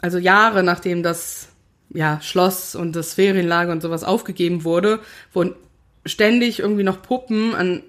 also 0.00 0.18
Jahre 0.18 0.62
nachdem 0.62 1.02
das 1.02 1.48
ja, 1.90 2.20
Schloss 2.20 2.74
und 2.74 2.94
das 2.96 3.14
Ferienlager 3.14 3.72
und 3.72 3.80
sowas 3.80 4.04
aufgegeben 4.04 4.64
wurde, 4.64 5.00
wurden 5.32 5.54
ständig 6.04 6.60
irgendwie 6.60 6.82
noch 6.82 7.02
Puppen 7.02 7.54
an 7.54 7.82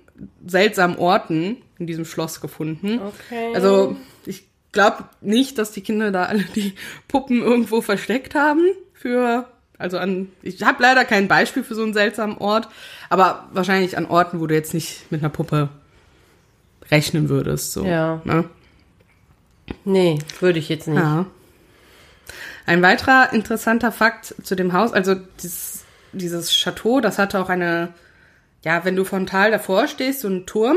seltsamen 0.45 0.97
Orten 0.97 1.57
in 1.77 1.87
diesem 1.87 2.05
Schloss 2.05 2.41
gefunden. 2.41 2.99
Okay. 2.99 3.53
Also 3.53 3.95
ich 4.25 4.47
glaube 4.71 5.05
nicht, 5.21 5.57
dass 5.57 5.71
die 5.71 5.81
Kinder 5.81 6.11
da 6.11 6.25
alle 6.25 6.43
die 6.43 6.73
Puppen 7.07 7.41
irgendwo 7.41 7.81
versteckt 7.81 8.35
haben 8.35 8.63
für 8.93 9.47
also 9.79 9.99
an 9.99 10.29
ich 10.41 10.63
habe 10.63 10.81
leider 10.81 11.05
kein 11.05 11.27
Beispiel 11.27 11.63
für 11.63 11.75
so 11.75 11.83
einen 11.83 11.93
seltsamen 11.93 12.37
Ort, 12.39 12.67
aber 13.09 13.47
wahrscheinlich 13.53 13.95
an 13.95 14.07
Orten, 14.07 14.39
wo 14.39 14.47
du 14.47 14.55
jetzt 14.55 14.73
nicht 14.73 15.11
mit 15.11 15.21
einer 15.21 15.29
Puppe 15.29 15.69
rechnen 16.89 17.29
würdest 17.29 17.73
so. 17.73 17.85
Ja. 17.85 18.21
Ne? 18.23 18.45
Nee, 19.85 20.17
würde 20.39 20.57
ich 20.57 20.69
jetzt 20.69 20.87
nicht. 20.87 20.97
Ja. 20.97 21.27
Ein 22.67 22.81
weiterer 22.81 23.31
interessanter 23.31 23.93
Fakt 23.93 24.35
zu 24.43 24.53
dem 24.53 24.73
Haus, 24.73 24.91
also 24.91 25.15
dieses, 25.41 25.85
dieses 26.11 26.51
Chateau, 26.51 26.99
das 26.99 27.17
hatte 27.17 27.39
auch 27.39 27.47
eine, 27.47 27.93
ja, 28.63 28.83
wenn 28.83 28.97
du 28.97 29.05
frontal 29.05 29.51
davor 29.51 29.87
stehst, 29.87 30.19
so 30.19 30.27
einen 30.27 30.45
Turm, 30.45 30.75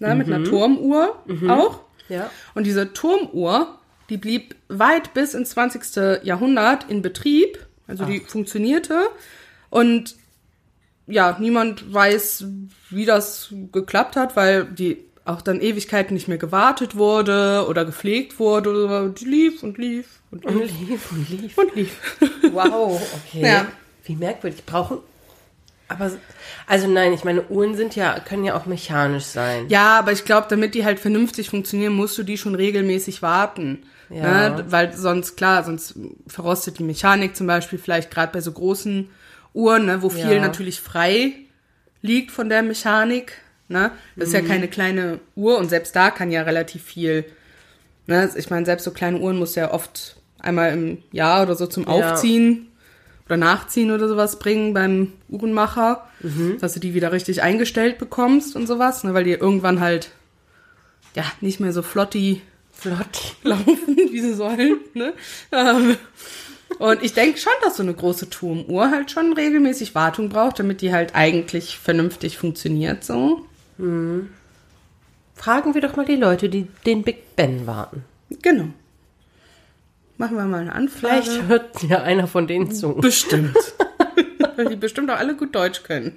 ne, 0.00 0.16
mit 0.16 0.26
einer 0.26 0.44
Turmuhr 0.44 1.22
auch. 1.48 1.84
Ja. 2.08 2.28
Und 2.54 2.64
diese 2.66 2.92
Turmuhr, 2.92 3.78
die 4.10 4.16
blieb 4.16 4.56
weit 4.66 5.14
bis 5.14 5.34
ins 5.34 5.50
20. 5.50 6.24
Jahrhundert 6.24 6.90
in 6.90 7.02
Betrieb, 7.02 7.64
also 7.86 8.04
die 8.04 8.18
funktionierte. 8.18 9.06
Und 9.70 10.16
ja, 11.06 11.36
niemand 11.38 11.94
weiß, 11.94 12.46
wie 12.90 13.04
das 13.04 13.54
geklappt 13.70 14.16
hat, 14.16 14.34
weil 14.34 14.64
die 14.64 15.07
auch 15.28 15.42
dann 15.42 15.60
Ewigkeiten 15.60 16.14
nicht 16.14 16.28
mehr 16.28 16.38
gewartet 16.38 16.96
wurde 16.96 17.66
oder 17.68 17.84
gepflegt 17.84 18.38
wurde. 18.38 18.70
Oder 18.70 19.08
die 19.08 19.24
lief 19.24 19.62
und 19.62 19.78
lief 19.78 20.06
und 20.30 20.44
Und 20.46 20.60
lief 20.62 20.88
lief 20.88 21.12
und 21.12 21.28
lief. 21.30 21.58
und 21.58 21.74
lief. 21.74 21.96
Wow, 22.52 23.00
okay. 23.26 23.42
Ja. 23.46 23.66
Wie 24.04 24.16
merkwürdig. 24.16 24.64
Brauchen. 24.64 24.98
Aber, 25.88 26.10
also 26.66 26.86
nein, 26.86 27.12
ich 27.12 27.24
meine, 27.24 27.42
Uhren 27.48 27.74
sind 27.76 27.94
ja, 27.96 28.18
können 28.20 28.44
ja 28.44 28.54
auch 28.56 28.66
mechanisch 28.66 29.24
sein. 29.24 29.66
Ja, 29.68 29.98
aber 29.98 30.12
ich 30.12 30.24
glaube, 30.24 30.46
damit 30.50 30.74
die 30.74 30.84
halt 30.84 31.00
vernünftig 31.00 31.50
funktionieren, 31.50 31.94
musst 31.94 32.16
du 32.18 32.22
die 32.22 32.36
schon 32.38 32.54
regelmäßig 32.54 33.22
warten. 33.22 33.84
Ja. 34.10 34.50
Ne? 34.50 34.64
Weil 34.68 34.94
sonst, 34.94 35.36
klar, 35.36 35.64
sonst 35.64 35.94
verrostet 36.26 36.78
die 36.78 36.84
Mechanik 36.84 37.36
zum 37.36 37.46
Beispiel 37.46 37.78
vielleicht 37.78 38.10
gerade 38.10 38.32
bei 38.32 38.40
so 38.40 38.52
großen 38.52 39.08
Uhren, 39.54 39.86
ne, 39.86 40.02
wo 40.02 40.08
viel 40.10 40.32
Ja. 40.32 40.40
natürlich 40.40 40.80
frei 40.80 41.32
liegt 42.02 42.30
von 42.30 42.48
der 42.48 42.62
Mechanik. 42.62 43.32
Ne? 43.68 43.90
Das 44.16 44.28
ist 44.28 44.34
ja 44.34 44.40
keine 44.40 44.66
kleine 44.68 45.20
Uhr 45.36 45.58
und 45.58 45.68
selbst 45.68 45.94
da 45.94 46.10
kann 46.10 46.30
ja 46.30 46.42
relativ 46.42 46.82
viel. 46.84 47.24
Ne? 48.06 48.30
Ich 48.36 48.48
meine, 48.50 48.64
selbst 48.64 48.84
so 48.84 48.90
kleine 48.92 49.18
Uhren 49.18 49.36
muss 49.38 49.54
ja 49.54 49.72
oft 49.72 50.16
einmal 50.38 50.72
im 50.72 50.98
Jahr 51.12 51.42
oder 51.42 51.54
so 51.54 51.66
zum 51.66 51.84
Ja. 51.84 51.90
Aufziehen 51.90 52.68
oder 53.26 53.36
Nachziehen 53.36 53.90
oder 53.90 54.08
sowas 54.08 54.38
bringen 54.38 54.72
beim 54.72 55.12
Uhrenmacher, 55.28 56.08
dass 56.60 56.72
du 56.72 56.80
die 56.80 56.94
wieder 56.94 57.12
richtig 57.12 57.42
eingestellt 57.42 57.98
bekommst 57.98 58.56
und 58.56 58.66
sowas, 58.66 59.04
ne? 59.04 59.12
weil 59.12 59.24
die 59.24 59.32
irgendwann 59.32 59.80
halt 59.80 60.10
ja 61.14 61.24
nicht 61.42 61.60
mehr 61.60 61.72
so 61.74 61.82
flotti 61.82 62.40
Flott. 62.72 63.36
laufen, 63.42 63.96
wie 64.10 64.20
sie 64.20 64.32
sollen. 64.34 64.78
Ne? 64.94 65.12
Ähm, 65.52 65.96
Und 66.78 67.02
ich 67.02 67.12
denke 67.12 67.38
schon, 67.38 67.52
dass 67.64 67.76
so 67.76 67.82
eine 67.82 67.92
große 67.94 68.30
Turmuhr 68.30 68.90
halt 68.90 69.10
schon 69.10 69.32
regelmäßig 69.32 69.94
Wartung 69.94 70.28
braucht, 70.28 70.58
damit 70.60 70.80
die 70.80 70.92
halt 70.92 71.14
eigentlich 71.14 71.78
vernünftig 71.78 72.38
funktioniert 72.38 73.04
so. 73.04 73.44
Fragen 73.78 75.74
wir 75.74 75.80
doch 75.80 75.96
mal 75.96 76.04
die 76.04 76.16
Leute, 76.16 76.48
die 76.48 76.66
den 76.84 77.02
Big 77.02 77.36
Ben 77.36 77.66
warten. 77.66 78.04
Genau. 78.42 78.68
Machen 80.16 80.36
wir 80.36 80.44
mal 80.44 80.62
eine 80.62 80.74
Anfrage. 80.74 81.22
Vielleicht 81.22 81.48
hört 81.48 81.82
ja 81.84 82.02
einer 82.02 82.26
von 82.26 82.48
denen 82.48 82.72
zu. 82.72 82.94
Bestimmt. 82.94 83.56
Weil 84.56 84.66
die 84.66 84.76
bestimmt 84.76 85.10
auch 85.10 85.16
alle 85.16 85.36
gut 85.36 85.54
Deutsch 85.54 85.84
können. 85.84 86.16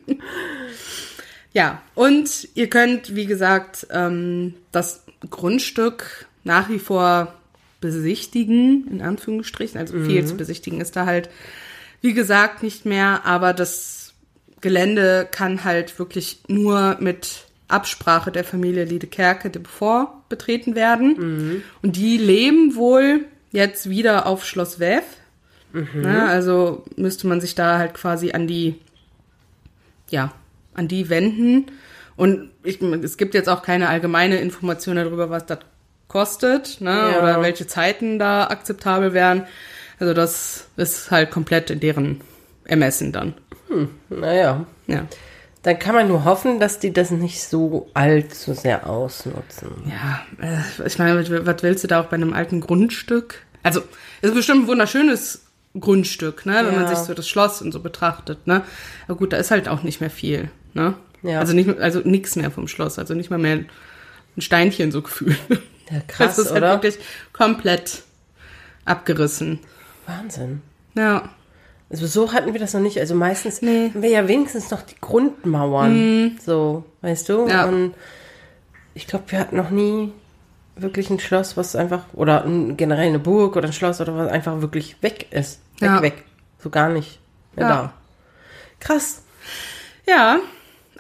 Ja, 1.53 1.83
und 1.93 2.47
ihr 2.55 2.67
könnt, 2.67 3.15
wie 3.15 3.27
gesagt, 3.27 3.85
ähm, 3.91 4.55
das 4.71 5.03
Grundstück 5.29 6.25
nach 6.43 6.69
wie 6.69 6.79
vor 6.79 7.35
besichtigen, 7.79 8.87
in 8.89 9.01
Anführungsstrichen. 9.01 9.79
Also 9.79 9.99
viel 9.99 10.25
zu 10.25 10.35
besichtigen 10.35 10.81
ist 10.81 10.95
da 10.95 11.05
halt, 11.05 11.29
wie 12.01 12.13
gesagt, 12.13 12.63
nicht 12.63 12.85
mehr. 12.85 13.25
Aber 13.25 13.53
das 13.53 14.13
Gelände 14.61 15.27
kann 15.29 15.63
halt 15.63 15.99
wirklich 15.99 16.41
nur 16.47 16.97
mit 16.99 17.45
Absprache 17.71 18.31
der 18.31 18.43
Familie 18.43 18.83
Liedekerke 18.85 19.49
de 19.49 19.61
Beaufort 19.61 20.09
betreten 20.29 20.75
werden. 20.75 21.63
Und 21.81 21.95
die 21.95 22.17
leben 22.17 22.75
wohl 22.75 23.25
jetzt 23.51 23.89
wieder 23.89 24.25
auf 24.27 24.45
Schloss 24.45 24.79
Wev. 24.79 25.03
Ne, 25.73 26.27
also 26.27 26.83
müsste 26.97 27.27
man 27.27 27.39
sich 27.39 27.55
da 27.55 27.77
halt 27.77 27.93
quasi 27.93 28.31
an 28.33 28.45
die, 28.45 28.75
ja, 30.09 30.33
an 30.73 30.87
die 30.89 31.09
wenden. 31.09 31.67
Und 32.17 32.49
ich, 32.63 32.81
es 32.81 33.17
gibt 33.17 33.33
jetzt 33.33 33.47
auch 33.49 33.61
keine 33.63 33.87
allgemeine 33.87 34.37
Information 34.41 34.97
darüber, 34.97 35.29
was 35.29 35.45
das 35.45 35.59
kostet, 36.09 36.81
ne, 36.81 36.89
Ja. 36.91 37.19
oder 37.21 37.41
welche 37.41 37.67
Zeiten 37.67 38.19
da 38.19 38.47
akzeptabel 38.47 39.13
wären. 39.13 39.45
Also 39.97 40.13
das 40.13 40.67
ist 40.75 41.09
halt 41.09 41.31
komplett 41.31 41.69
in 41.69 41.79
deren 41.79 42.19
Ermessen 42.65 43.11
dann. 43.13 43.33
Naja, 44.09 44.65
Ja. 44.87 45.05
Dann 45.63 45.77
kann 45.79 45.93
man 45.95 46.07
nur 46.07 46.23
hoffen, 46.25 46.59
dass 46.59 46.79
die 46.79 46.91
das 46.91 47.11
nicht 47.11 47.43
so 47.43 47.89
allzu 47.93 48.53
sehr 48.53 48.89
ausnutzen. 48.89 49.69
Ja, 49.89 50.21
äh, 50.45 50.87
ich 50.87 50.97
meine, 50.97 51.19
was- 51.45 51.63
willst 51.63 51.83
du 51.83 51.87
da 51.87 52.01
auch 52.01 52.05
bei 52.07 52.15
einem 52.15 52.33
alten 52.33 52.61
Grundstück? 52.61 53.43
Also, 53.63 53.81
es 54.21 54.29
ist 54.29 54.35
bestimmt 54.35 54.63
ein 54.63 54.67
wunderschönes 54.67 55.43
Grundstück, 55.79 56.45
ne, 56.45 56.55
wenn 56.65 56.73
man 56.75 56.83
Ja. 56.83 56.87
sich 56.95 56.97
so 56.99 57.13
das 57.13 57.29
Schloss 57.29 57.61
und 57.61 57.71
so 57.71 57.79
betrachtet, 57.79 58.47
ne. 58.47 58.63
Aber 59.07 59.17
gut, 59.17 59.33
da 59.33 59.37
ist 59.37 59.51
halt 59.51 59.69
auch 59.69 59.83
nicht 59.83 60.01
mehr 60.01 60.09
viel, 60.09 60.49
ne. 60.73 60.95
Ja. 61.21 61.39
Also 61.39 61.53
nicht, 61.53 61.69
also 61.79 61.99
nichts 61.99 62.35
mehr 62.35 62.49
vom 62.49 62.67
Schloss, 62.67 62.97
also 62.97 63.13
nicht 63.13 63.29
mal 63.29 63.37
mehr 63.37 63.57
ein 64.35 64.41
Steinchen 64.41 64.91
so 64.91 65.01
gefühlt. 65.03 65.37
Ja, 65.91 65.99
krass, 66.07 66.37
das 66.37 66.47
ist 66.47 66.51
oder? 66.51 66.69
halt 66.71 66.83
wirklich 66.83 67.03
komplett 67.33 68.01
abgerissen. 68.85 69.59
Wahnsinn. 70.07 70.61
Ja. 70.95 71.29
Also 71.91 72.07
so 72.07 72.31
hatten 72.33 72.53
wir 72.53 72.59
das 72.59 72.73
noch 72.73 72.81
nicht. 72.81 72.99
Also 72.99 73.15
meistens 73.15 73.61
Nee. 73.61 73.89
haben 73.93 74.01
wir 74.01 74.09
ja 74.09 74.27
wenigstens 74.27 74.71
noch 74.71 74.81
die 74.81 74.95
Grundmauern. 75.01 76.39
So, 76.43 76.83
weißt 77.01 77.27
du? 77.29 77.47
Ja. 77.47 77.65
Und 77.65 77.93
ich 78.93 79.07
glaube, 79.07 79.25
wir 79.27 79.39
hatten 79.39 79.57
noch 79.57 79.69
nie 79.71 80.11
wirklich 80.77 81.09
ein 81.09 81.19
Schloss, 81.19 81.57
was 81.57 81.75
einfach, 81.75 82.05
oder 82.13 82.45
generell 82.77 83.07
eine 83.09 83.19
Burg 83.19 83.55
oder 83.57 83.67
ein 83.67 83.73
Schloss 83.73 83.99
oder 83.99 84.15
was 84.15 84.29
einfach 84.31 84.61
wirklich 84.61 84.95
weg 85.03 85.27
ist. 85.31 85.59
Weg, 85.79 85.89
Ja. 85.89 86.01
weg. 86.01 86.23
So 86.59 86.69
gar 86.69 86.89
nicht 86.89 87.19
mehr 87.55 87.67
Ja. 87.67 87.75
da. 87.75 87.93
Krass. 88.79 89.21
Ja, 90.07 90.39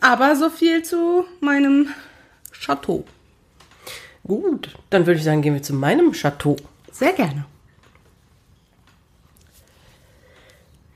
aber 0.01 0.35
so 0.35 0.49
viel 0.49 0.83
zu 0.83 1.25
meinem 1.39 1.87
Chateau. 2.51 3.05
Gut, 4.27 4.69
dann 4.89 5.07
würde 5.07 5.19
ich 5.19 5.23
sagen, 5.23 5.41
gehen 5.41 5.53
wir 5.55 5.63
zu 5.63 5.73
meinem 5.73 6.11
Chateau. 6.11 6.57
Sehr 6.91 7.13
gerne. 7.13 7.45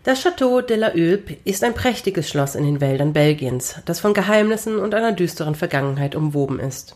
Das 0.06 0.22
Château 0.22 0.62
de 0.62 0.78
la 0.78 0.94
Hulpe 0.94 1.38
ist 1.46 1.63
ein 1.63 1.74
prächtiges 1.74 2.30
Schloss 2.30 2.54
in 2.54 2.63
den 2.63 2.80
Wäldern 2.80 3.12
Belgiens, 3.12 3.78
das 3.86 4.00
von 4.00 4.13
Geheimnissen 4.13 4.78
und 4.78 4.94
einer 4.94 5.13
düsteren 5.13 5.56
Vergangenheit 5.56 6.13
umwoben 6.13 6.60
ist. 6.60 6.96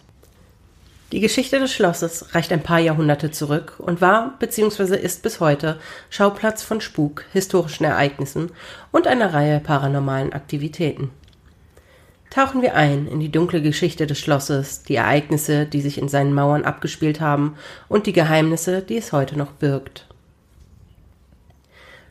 Die 1.12 1.19
Geschichte 1.19 1.58
des 1.58 1.74
Schlosses 1.74 2.36
reicht 2.36 2.52
ein 2.52 2.62
paar 2.62 2.78
Jahrhunderte 2.78 3.32
zurück 3.32 3.74
und 3.80 4.00
war 4.00 4.38
bzw. 4.38 4.95
ist 4.95 5.24
bis 5.24 5.39
heute 5.39 5.80
Schauplatz 6.12 6.62
von 6.62 6.82
Spuk, 6.82 7.26
historischen 7.34 7.84
Ereignissen 7.84 8.52
und 8.91 9.08
einer 9.08 9.34
Reihe 9.34 9.60
paranormalen 9.60 10.32
Aktivitäten. 10.32 11.10
Tauchen 12.30 12.62
wir 12.62 12.76
ein 12.76 13.08
in 13.08 13.19
die 13.19 13.32
dunkle 13.32 13.63
Geschichte 13.63 14.06
des 14.06 14.19
Schlosses, 14.19 14.84
die 14.84 14.98
Ereignisse, 14.98 15.65
die 15.65 15.82
sich 15.82 15.98
in 15.98 16.10
seinen 16.10 16.36
Mauern 16.36 16.63
abgespielt 16.63 17.22
haben 17.22 17.56
und 17.88 18.06
die 18.06 18.13
Geheimnisse, 18.13 18.84
die 18.84 18.98
es 18.98 19.12
heute 19.13 19.36
noch 19.36 19.54
birgt. 19.54 20.06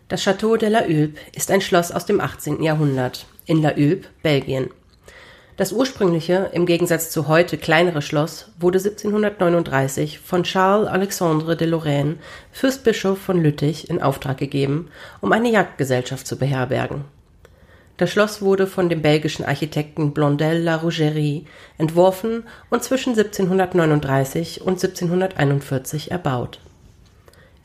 Das 0.08 0.22
Château 0.22 0.56
de 0.56 0.70
la 0.70 0.80
Hulpe 0.80 1.20
ist 1.36 1.50
ein 1.50 1.60
Schloss 1.60 1.92
aus 1.92 2.06
dem 2.06 2.18
18. 2.18 2.62
Jahrhundert 2.62 3.26
in 3.44 3.60
La 3.60 3.76
Hulpe, 3.76 4.08
Belgien. 4.22 4.70
Das 5.58 5.70
ursprüngliche, 5.70 6.48
im 6.54 6.64
Gegensatz 6.64 7.10
zu 7.10 7.28
heute 7.28 7.58
kleinere 7.58 8.00
Schloss, 8.00 8.50
wurde 8.58 8.78
1739 8.78 10.18
von 10.18 10.44
Charles 10.44 10.88
Alexandre 10.88 11.58
de 11.58 11.68
Lorraine, 11.68 12.16
Fürstbischof 12.52 13.18
von 13.18 13.42
Lüttich, 13.42 13.90
in 13.90 14.00
Auftrag 14.00 14.38
gegeben, 14.38 14.88
um 15.20 15.30
eine 15.32 15.50
Jagdgesellschaft 15.50 16.26
zu 16.26 16.38
beherbergen. 16.38 17.04
Das 17.98 18.08
Schloss 18.08 18.40
wurde 18.40 18.66
von 18.66 18.88
dem 18.88 19.02
belgischen 19.02 19.44
Architekten 19.44 20.14
Blondel 20.14 20.62
la 20.62 20.76
Rougerie 20.76 21.44
entworfen 21.76 22.44
und 22.70 22.82
zwischen 22.82 23.10
1739 23.10 24.62
und 24.62 24.82
1741 24.82 26.12
erbaut. 26.12 26.60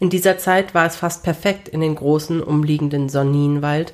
In 0.03 0.09
dieser 0.09 0.37
Zeit 0.37 0.73
war 0.73 0.85
es 0.85 0.97
fast 0.97 1.23
perfekt 1.23 1.69
in 1.69 1.79
den 1.79 1.95
großen 1.95 2.43
umliegenden 2.43 3.07
Sonninwald 3.07 3.93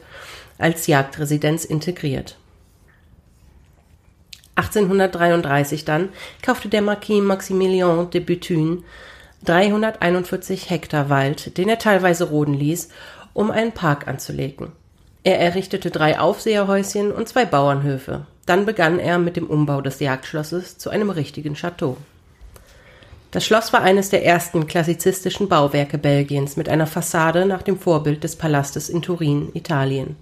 als 0.58 0.88
Jagdresidenz 0.88 1.65
integriert. 1.65 2.36
1833 4.56 5.86
dann 5.86 6.10
kaufte 6.41 6.67
der 6.67 6.82
Marquis 6.82 7.22
Maximilien 7.22 8.10
de 8.10 8.22
Bethune 8.22 8.80
341 9.45 10.72
Hektar 10.72 11.12
Wald, 11.12 11.56
den 11.60 11.69
er 11.69 11.78
teilweise 11.78 12.30
roden 12.30 12.56
ließ, 12.56 12.89
um 13.34 13.52
einen 13.52 13.74
Park 13.74 14.08
anzulegen. 14.08 14.72
Er 15.24 15.39
errichtete 15.39 15.91
drei 15.91 16.19
Aufseherhäuschen 16.19 17.12
und 17.12 17.30
zwei 17.30 17.45
Bauernhöfe. 17.45 18.26
Dann 18.48 18.65
begann 18.65 18.98
er 18.98 19.19
mit 19.19 19.38
dem 19.38 19.45
Umbau 19.45 19.82
des 19.82 20.00
Jagdschlosses 20.00 20.80
zu 20.80 20.89
einem 20.89 21.12
richtigen 21.12 21.54
Chateau. 21.54 21.98
Das 23.32 23.46
Schloss 23.46 23.72
war 23.74 23.82
eines 23.84 24.10
der 24.10 24.26
ersten 24.26 24.65
klassizistischen 24.65 25.50
Bauwerke 25.50 26.00
Belgiens 26.00 26.58
mit 26.58 26.68
einer 26.68 26.88
Fassade 26.88 27.46
nach 27.46 27.62
dem 27.62 27.78
Vorbild 27.78 28.24
des 28.24 28.36
Palastes 28.36 28.89
in 28.89 29.04
Turin, 29.04 29.50
Italien. 29.54 30.15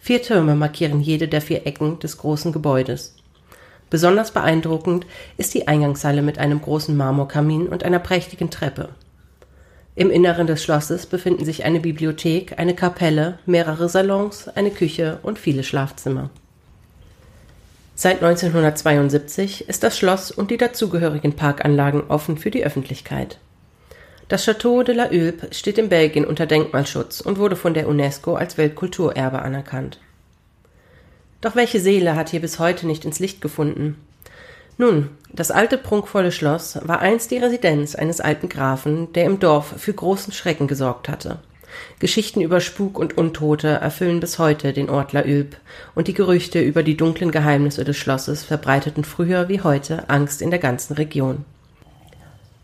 Vier 0.00 0.20
Türme 0.22 0.56
markieren 0.56 1.00
jede 1.00 1.28
der 1.28 1.40
vier 1.40 1.64
Ecken 1.64 2.00
des 2.00 2.18
großen 2.18 2.52
Gebäudes. 2.52 3.14
Besonders 3.88 4.32
beeindruckend 4.32 5.06
ist 5.36 5.54
die 5.54 5.68
Eingangshalle 5.68 6.22
mit 6.22 6.38
einem 6.38 6.60
großen 6.60 6.96
Marmorkamin 6.96 7.68
und 7.68 7.84
einer 7.84 8.00
prächtigen 8.00 8.50
Treppe. 8.50 8.90
Im 9.94 10.10
Inneren 10.10 10.48
des 10.48 10.62
Schlosses 10.62 11.06
befinden 11.06 11.44
sich 11.44 11.64
eine 11.64 11.80
Bibliothek, 11.80 12.58
eine 12.58 12.74
Kapelle, 12.74 13.38
mehrere 13.46 13.88
Salons, 13.88 14.48
eine 14.48 14.70
Küche 14.70 15.20
und 15.22 15.38
viele 15.38 15.62
Schlafzimmer. 15.62 16.30
Seit 18.00 18.22
1972 18.22 19.68
ist 19.68 19.82
das 19.82 19.98
Schloss 19.98 20.30
und 20.30 20.52
die 20.52 20.56
dazugehörigen 20.56 21.32
Parkanlagen 21.32 22.04
offen 22.06 22.38
für 22.38 22.52
die 22.52 22.64
Öffentlichkeit. 22.64 23.40
Das 24.28 24.46
Château 24.46 24.84
de 24.84 24.94
la 24.94 25.10
Hulpe 25.10 25.52
steht 25.52 25.78
in 25.78 25.88
Belgien 25.88 26.24
unter 26.24 26.46
Denkmalschutz 26.46 27.20
und 27.20 27.38
wurde 27.38 27.56
von 27.56 27.74
der 27.74 27.88
UNESCO 27.88 28.36
als 28.36 28.56
Weltkulturerbe 28.56 29.42
anerkannt. 29.42 29.98
Doch 31.40 31.56
welche 31.56 31.80
Seele 31.80 32.14
hat 32.14 32.28
hier 32.28 32.40
bis 32.40 32.60
heute 32.60 32.86
nicht 32.86 33.04
ins 33.04 33.18
Licht 33.18 33.40
gefunden? 33.40 33.96
Nun, 34.76 35.10
das 35.32 35.50
alte 35.50 35.76
prunkvolle 35.76 36.30
Schloss 36.30 36.78
war 36.84 37.00
einst 37.00 37.32
die 37.32 37.38
Residenz 37.38 37.96
eines 37.96 38.20
alten 38.20 38.48
Grafen, 38.48 39.12
der 39.14 39.24
im 39.24 39.40
Dorf 39.40 39.74
für 39.76 39.92
großen 39.92 40.32
Schrecken 40.32 40.68
gesorgt 40.68 41.08
hatte. 41.08 41.40
Geschichten 41.98 42.40
über 42.40 42.60
Spuk 42.60 42.98
und 42.98 43.18
Untote 43.18 43.68
erfüllen 43.68 44.20
bis 44.20 44.38
heute 44.38 44.72
den 44.72 44.90
Ort 44.90 45.12
La 45.12 45.22
Hulpe, 45.22 45.56
und 45.94 46.08
die 46.08 46.14
Gerüchte 46.14 46.60
über 46.60 46.82
die 46.82 46.96
dunklen 46.96 47.30
Geheimnisse 47.30 47.84
des 47.84 47.96
Schlosses 47.96 48.44
verbreiteten 48.44 49.04
früher 49.04 49.48
wie 49.48 49.60
heute 49.60 50.08
Angst 50.08 50.42
in 50.42 50.50
der 50.50 50.58
ganzen 50.58 50.94
Region. 50.94 51.44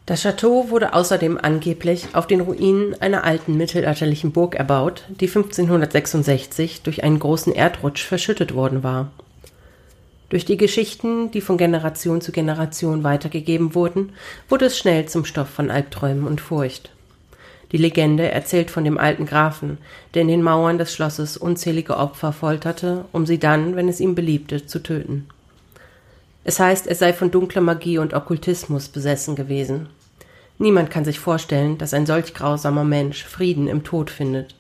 Das 0.06 0.22
Château 0.22 0.68
wurde 0.68 0.92
außerdem 0.92 1.38
angeblich 1.40 2.08
auf 2.12 2.26
den 2.26 2.42
Ruinen 2.42 2.94
einer 3.00 3.24
alten 3.24 3.56
mittelalterlichen 3.56 4.32
Burg 4.32 4.54
erbaut, 4.54 5.04
die 5.08 5.28
1566 5.28 6.82
durch 6.82 7.02
einen 7.02 7.18
großen 7.18 7.54
Erdrutsch 7.54 8.04
verschüttet 8.04 8.54
worden 8.54 8.82
war. 8.82 9.12
Durch 10.28 10.44
die 10.44 10.58
Geschichten, 10.58 11.30
die 11.30 11.40
von 11.40 11.56
Generation 11.56 12.20
zu 12.20 12.32
Generation 12.32 13.02
weitergegeben 13.02 13.74
wurden, 13.74 14.12
wurde 14.48 14.66
es 14.66 14.76
schnell 14.76 15.06
zum 15.06 15.24
Stoff 15.24 15.48
von 15.48 15.70
Albträumen 15.70 16.26
und 16.26 16.40
Furcht. 16.40 16.93
Die 17.74 17.78
Legende 17.78 18.30
erzählt 18.30 18.70
von 18.70 18.84
dem 18.84 18.98
alten 18.98 19.26
Grafen, 19.26 19.78
der 20.14 20.22
in 20.22 20.28
den 20.28 20.44
Mauern 20.44 20.78
des 20.78 20.94
Schlosses 20.94 21.36
unzählige 21.36 21.96
Opfer 21.96 22.32
folterte, 22.32 23.04
um 23.10 23.26
sie 23.26 23.40
dann, 23.40 23.74
wenn 23.74 23.88
es 23.88 23.98
ihm 23.98 24.14
beliebte, 24.14 24.64
zu 24.64 24.80
töten. 24.80 25.26
Es 26.44 26.60
heißt, 26.60 26.86
er 26.86 26.94
sei 26.94 27.12
von 27.12 27.32
dunkler 27.32 27.62
Magie 27.62 27.98
und 27.98 28.14
Okkultismus 28.14 28.90
besessen 28.90 29.34
gewesen. 29.34 29.88
Niemand 30.56 30.88
kann 30.92 31.04
sich 31.04 31.18
vorstellen, 31.18 31.76
dass 31.76 31.94
ein 31.94 32.06
solch 32.06 32.32
grausamer 32.32 32.84
Mensch 32.84 33.24
Frieden 33.24 33.66
im 33.66 33.82
Tod 33.82 34.08
findet. 34.08 34.54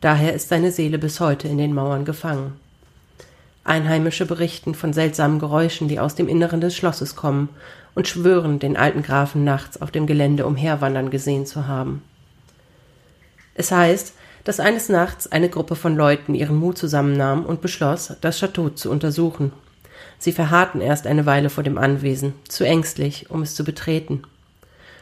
Daher 0.00 0.32
ist 0.32 0.48
seine 0.48 0.70
Seele 0.70 0.98
bis 0.98 1.18
heute 1.18 1.48
in 1.48 1.58
den 1.58 1.74
Mauern 1.74 2.04
gefangen. 2.04 2.52
Einheimische 3.64 4.26
berichten 4.26 4.76
von 4.76 4.92
seltsamen 4.92 5.40
Geräuschen, 5.40 5.88
die 5.88 5.98
aus 5.98 6.14
dem 6.14 6.28
Inneren 6.28 6.60
des 6.60 6.76
Schlosses 6.76 7.16
kommen, 7.16 7.48
und 7.96 8.06
schwören, 8.06 8.60
den 8.60 8.76
alten 8.76 9.02
Grafen 9.02 9.42
nachts 9.42 9.82
auf 9.82 9.90
dem 9.90 10.06
Gelände 10.06 10.46
umherwandern 10.46 11.10
gesehen 11.10 11.46
zu 11.46 11.66
haben. 11.66 12.04
Es 13.60 13.70
heißt, 13.70 14.14
dass 14.44 14.58
eines 14.58 14.88
Nachts 14.88 15.30
eine 15.30 15.50
Gruppe 15.50 15.76
von 15.76 15.94
Leuten 15.94 16.34
ihren 16.34 16.56
Mut 16.56 16.78
zusammennahm 16.78 17.44
und 17.44 17.60
beschloss, 17.60 18.16
das 18.22 18.38
Chateau 18.40 18.70
zu 18.70 18.90
untersuchen. 18.90 19.52
Sie 20.18 20.32
verharrten 20.32 20.80
erst 20.80 21.06
eine 21.06 21.26
Weile 21.26 21.50
vor 21.50 21.62
dem 21.62 21.76
Anwesen, 21.76 22.32
zu 22.48 22.64
ängstlich, 22.64 23.28
um 23.28 23.42
es 23.42 23.54
zu 23.54 23.62
betreten. 23.62 24.22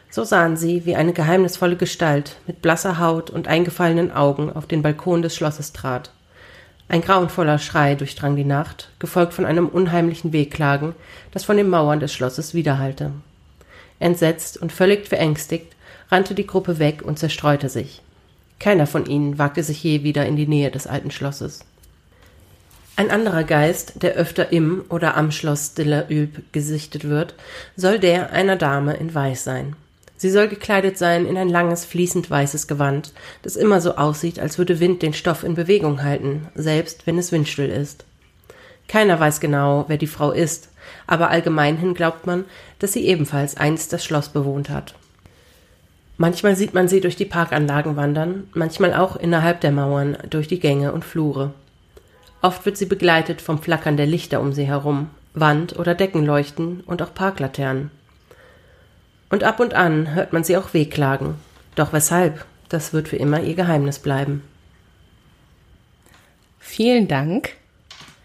So 0.09 0.25
sahen 0.25 0.57
sie, 0.57 0.85
wie 0.85 0.97
eine 0.97 1.13
geheimnisvolle 1.13 1.77
Gestalt 1.77 2.35
mit 2.47 2.61
blasser 2.61 2.99
Haut 2.99 3.29
und 3.29 3.47
eingefallenen 3.47 4.11
Augen 4.11 4.51
auf 4.51 4.65
den 4.65 4.81
Balkon 4.81 5.21
des 5.21 5.37
Schlosses 5.37 5.71
trat. 5.71 6.11
Ein 6.89 6.99
grauenvoller 6.99 7.59
Schrei 7.59 7.95
durchdrang 7.95 8.35
die 8.35 8.43
Nacht, 8.43 8.89
gefolgt 8.99 9.33
von 9.33 9.45
einem 9.45 9.69
unheimlichen 9.69 10.33
Wehklagen, 10.33 10.95
das 11.31 11.45
von 11.45 11.55
den 11.55 11.69
Mauern 11.69 12.01
des 12.01 12.11
Schlosses 12.11 12.53
widerhallte. 12.53 13.13
Entsetzt 13.99 14.57
und 14.57 14.73
völlig 14.73 15.07
verängstigt 15.07 15.77
rannte 16.11 16.35
die 16.35 16.45
Gruppe 16.45 16.77
weg 16.77 17.03
und 17.05 17.19
zerstreute 17.19 17.69
sich. 17.69 18.01
Keiner 18.59 18.87
von 18.87 19.05
ihnen 19.05 19.37
wagte 19.37 19.63
sich 19.63 19.83
je 19.83 20.03
wieder 20.03 20.25
in 20.25 20.35
die 20.35 20.47
Nähe 20.47 20.69
des 20.69 20.85
alten 20.85 21.11
Schlosses. 21.11 21.61
Ein 22.97 23.11
anderer 23.11 23.45
Geist, 23.45 24.03
der 24.03 24.15
öfter 24.15 24.51
im 24.51 24.83
oder 24.89 25.15
am 25.15 25.31
Schloss 25.31 25.73
Hulpe 25.77 26.41
gesichtet 26.51 27.05
wird, 27.05 27.33
soll 27.77 27.97
der 27.97 28.33
einer 28.33 28.57
Dame 28.57 28.95
in 28.95 29.15
Weiß 29.15 29.45
sein. 29.45 29.77
Sie 30.17 30.29
soll 30.29 30.49
gekleidet 30.49 30.97
sein 30.97 31.25
in 31.25 31.37
ein 31.37 31.47
langes, 31.47 31.85
fließend 31.85 32.29
weißes 32.29 32.67
Gewand, 32.67 33.13
das 33.41 33.55
immer 33.55 33.79
so 33.79 33.95
aussieht, 33.95 34.37
als 34.37 34.57
würde 34.57 34.81
Wind 34.81 35.01
den 35.01 35.13
Stoff 35.13 35.45
in 35.45 35.55
Bewegung 35.55 36.03
halten, 36.03 36.49
selbst 36.55 37.07
wenn 37.07 37.17
es 37.17 37.31
windstill 37.31 37.69
ist. 37.69 38.03
Keiner 38.89 39.17
weiß 39.17 39.39
genau, 39.39 39.85
wer 39.87 39.95
die 39.95 40.07
Frau 40.07 40.31
ist, 40.31 40.67
aber 41.07 41.29
allgemeinhin 41.29 41.93
glaubt 41.93 42.27
man, 42.27 42.43
dass 42.79 42.91
sie 42.91 43.05
ebenfalls 43.05 43.55
einst 43.55 43.93
das 43.93 44.03
Schloss 44.03 44.27
bewohnt 44.27 44.69
hat. 44.69 44.95
Manchmal 46.21 46.57
sieht 46.57 46.73
man 46.73 46.89
sie 46.89 46.99
durch 46.99 47.15
die 47.15 47.23
Parkanlagen 47.23 47.95
wandern, 47.95 48.49
manchmal 48.53 48.93
auch 48.93 49.15
innerhalb 49.15 49.61
der 49.61 49.71
Mauern, 49.71 50.17
durch 50.29 50.49
die 50.49 50.59
Gänge 50.59 50.91
und 50.91 51.05
Flure. 51.05 51.53
Oft 52.41 52.65
wird 52.65 52.75
sie 52.75 52.87
begleitet 52.87 53.41
vom 53.41 53.61
Flackern 53.61 53.95
der 53.95 54.05
Lichter 54.05 54.41
um 54.41 54.51
sie 54.51 54.65
herum, 54.65 55.09
Wand- 55.33 55.79
oder 55.79 55.95
Deckenleuchten 55.95 56.81
und 56.81 57.01
auch 57.01 57.13
Parklaternen. 57.13 57.89
Und 59.29 59.45
ab 59.45 59.61
und 59.61 59.75
an 59.75 60.13
hört 60.13 60.33
man 60.33 60.43
sie 60.43 60.57
auch 60.57 60.73
wehklagen. 60.73 61.35
Doch 61.75 61.93
weshalb? 61.93 62.43
Das 62.67 62.91
wird 62.91 63.07
für 63.07 63.15
immer 63.15 63.39
ihr 63.39 63.55
Geheimnis 63.55 63.99
bleiben. 63.99 64.43
Vielen 66.59 67.07
Dank. 67.07 67.55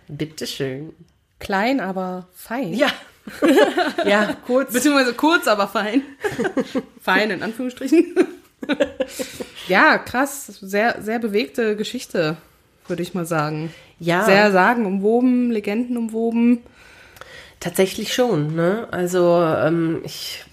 Bitteschön. 0.08 0.92
Klein, 1.38 1.78
aber 1.78 2.26
fein. 2.34 2.74
Ja, 2.74 2.88
ja, 4.04 4.36
kurz. 4.46 4.72
Beziehungsweise 4.72 5.14
kurz, 5.14 5.46
aber 5.46 5.68
fein. 5.68 6.02
fein 7.00 7.30
in 7.30 7.42
Anführungsstrichen. 7.42 8.14
ja, 9.68 9.98
krass. 9.98 10.46
Sehr, 10.60 11.00
sehr 11.02 11.18
bewegte 11.18 11.76
Geschichte, 11.76 12.36
würde 12.86 13.02
ich 13.02 13.14
mal 13.14 13.26
sagen. 13.26 13.72
Ja. 13.98 14.24
Sehr 14.24 14.52
sagenumwoben, 14.52 15.50
legendenumwoben. 15.50 16.62
Tatsächlich 17.60 18.12
schon, 18.12 18.54
ne? 18.54 18.88
Also, 18.90 19.42
ähm, 19.42 20.02
ich 20.04 20.44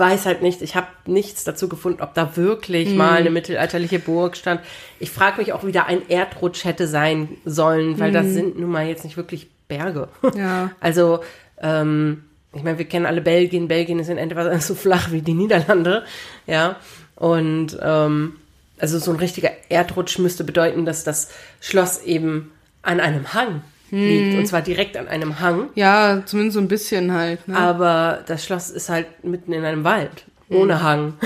weiß 0.00 0.26
halt 0.26 0.42
nicht, 0.42 0.62
ich 0.62 0.74
habe 0.74 0.88
nichts 1.06 1.44
dazu 1.44 1.68
gefunden, 1.68 2.02
ob 2.02 2.14
da 2.14 2.36
wirklich 2.36 2.88
hm. 2.88 2.96
mal 2.96 3.18
eine 3.18 3.30
mittelalterliche 3.30 4.00
Burg 4.00 4.36
stand. 4.36 4.60
Ich 4.98 5.10
frage 5.10 5.38
mich 5.38 5.52
auch, 5.52 5.64
wie 5.64 5.72
da 5.72 5.84
ein 5.84 6.08
Erdrutsch 6.08 6.64
hätte 6.64 6.88
sein 6.88 7.28
sollen, 7.44 8.00
weil 8.00 8.08
hm. 8.08 8.14
das 8.14 8.26
sind 8.26 8.58
nun 8.58 8.70
mal 8.70 8.86
jetzt 8.86 9.04
nicht 9.04 9.16
wirklich 9.16 9.48
Berge. 9.68 10.08
Ja. 10.34 10.72
Also 10.80 11.20
ähm, 11.60 12.24
ich 12.52 12.62
meine, 12.62 12.78
wir 12.78 12.84
kennen 12.84 13.06
alle 13.06 13.20
Belgien. 13.20 13.68
Belgien 13.68 13.98
ist 13.98 14.08
in 14.08 14.18
etwa 14.18 14.58
so 14.60 14.74
flach 14.74 15.12
wie 15.12 15.22
die 15.22 15.34
Niederlande. 15.34 16.04
Ja. 16.46 16.76
Und 17.16 17.78
ähm, 17.82 18.36
also 18.78 18.98
so 18.98 19.10
ein 19.10 19.18
richtiger 19.18 19.50
Erdrutsch 19.68 20.18
müsste 20.18 20.42
bedeuten, 20.42 20.84
dass 20.84 21.04
das 21.04 21.30
Schloss 21.60 22.02
eben 22.02 22.50
an 22.82 22.98
einem 22.98 23.34
Hang 23.34 23.62
liegt. 23.90 24.32
Hm. 24.32 24.38
Und 24.38 24.46
zwar 24.46 24.62
direkt 24.62 24.96
an 24.96 25.08
einem 25.08 25.40
Hang. 25.40 25.68
Ja, 25.74 26.22
zumindest 26.24 26.54
so 26.54 26.60
ein 26.60 26.68
bisschen 26.68 27.12
halt. 27.12 27.46
Ne? 27.46 27.56
Aber 27.56 28.24
das 28.26 28.44
Schloss 28.44 28.70
ist 28.70 28.88
halt 28.88 29.24
mitten 29.24 29.52
in 29.52 29.64
einem 29.64 29.84
Wald. 29.84 30.24
Ohne 30.48 30.76
hm. 30.76 30.82
Hang. 30.82 31.14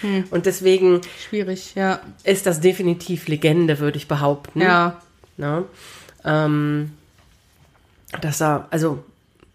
Hm. 0.00 0.24
Und 0.32 0.46
deswegen. 0.46 1.00
Schwierig, 1.28 1.76
ja. 1.76 2.00
Ist 2.24 2.46
das 2.46 2.58
definitiv 2.60 3.28
Legende, 3.28 3.78
würde 3.78 3.98
ich 3.98 4.08
behaupten. 4.08 4.60
Ja. 4.60 5.00
Ne? 5.36 5.64
Ähm, 6.24 6.90
dass 8.20 8.42
er, 8.42 8.66
also 8.72 9.04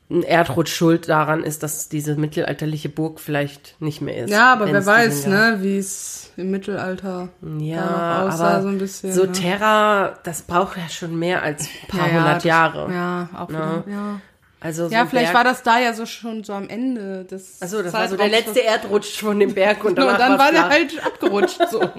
Erdrutsch 0.10 0.74
schuld 0.74 1.10
daran 1.10 1.44
ist, 1.44 1.64
dass 1.64 1.90
diese 1.90 2.16
mittelalterliche 2.16 2.88
Burg 2.88 3.20
vielleicht 3.20 3.80
nicht 3.82 4.02
mehr 4.02 4.24
ist. 4.24 4.30
Ja, 4.30 4.54
aber 4.54 4.72
wer 4.72 4.86
weiß, 4.86 5.28
ne, 5.28 5.58
wie 5.60 5.78
es 5.78 6.32
im 6.38 6.50
Mittelalter 6.50 7.28
ja, 7.60 8.26
aussah, 8.26 8.50
aber 8.50 8.62
so 8.62 8.68
ein 8.70 8.78
bisschen. 8.78 9.12
So 9.12 9.26
ne? 9.26 9.32
Terra, 9.34 10.18
das 10.24 10.44
braucht 10.44 10.78
ja 10.78 10.88
schon 10.88 11.20
mehr 11.20 11.44
als 11.44 11.64
ein 11.64 11.88
paar 11.90 12.08
ja, 12.08 12.14
hundert 12.14 12.44
Jahre. 12.46 12.94
Ja, 12.94 13.30
auch 13.36 13.50
ne? 13.50 13.84
ja. 13.86 14.22
Also 14.60 14.88
so 14.88 14.94
ja, 14.94 15.06
vielleicht 15.06 15.34
Berg, 15.34 15.36
war 15.36 15.44
das 15.44 15.62
da 15.62 15.78
ja 15.80 15.94
so 15.94 16.06
schon 16.06 16.44
so 16.44 16.54
am 16.54 16.68
Ende 16.68 17.26
des. 17.26 17.62
Also 17.62 17.84
das 17.84 17.94
war 17.94 18.08
so 18.08 18.18
der 18.18 18.30
letzte 18.30 18.64
Erdrutsch 18.64 19.20
von 19.20 19.40
dem 19.40 19.54
Berg 19.54 19.84
und, 19.84 20.00
und 20.00 20.08
dann 20.20 20.40
war 20.40 20.52
der 20.52 20.70
halt 20.70 21.06
abgerutscht 21.06 21.60
so. 21.70 21.80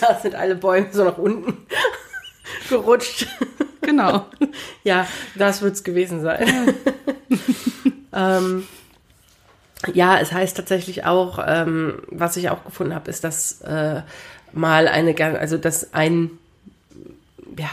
da 0.00 0.20
sind 0.20 0.34
alle 0.34 0.54
Bäume 0.54 0.86
so 0.92 1.04
nach 1.04 1.18
unten 1.18 1.66
gerutscht. 2.68 3.26
Genau. 3.84 4.26
ja, 4.84 5.06
das 5.34 5.62
wird's 5.62 5.84
gewesen 5.84 6.20
sein. 6.22 6.74
ähm, 8.12 8.66
ja, 9.92 10.18
es 10.18 10.32
heißt 10.32 10.56
tatsächlich 10.56 11.04
auch, 11.04 11.38
ähm, 11.46 12.02
was 12.08 12.36
ich 12.36 12.48
auch 12.48 12.64
gefunden 12.64 12.94
habe, 12.94 13.10
ist, 13.10 13.24
dass 13.24 13.60
äh, 13.62 14.02
mal 14.52 14.88
eine, 14.88 15.14
also 15.38 15.58
dass 15.58 15.92
ein 15.92 16.30
ja, 17.58 17.68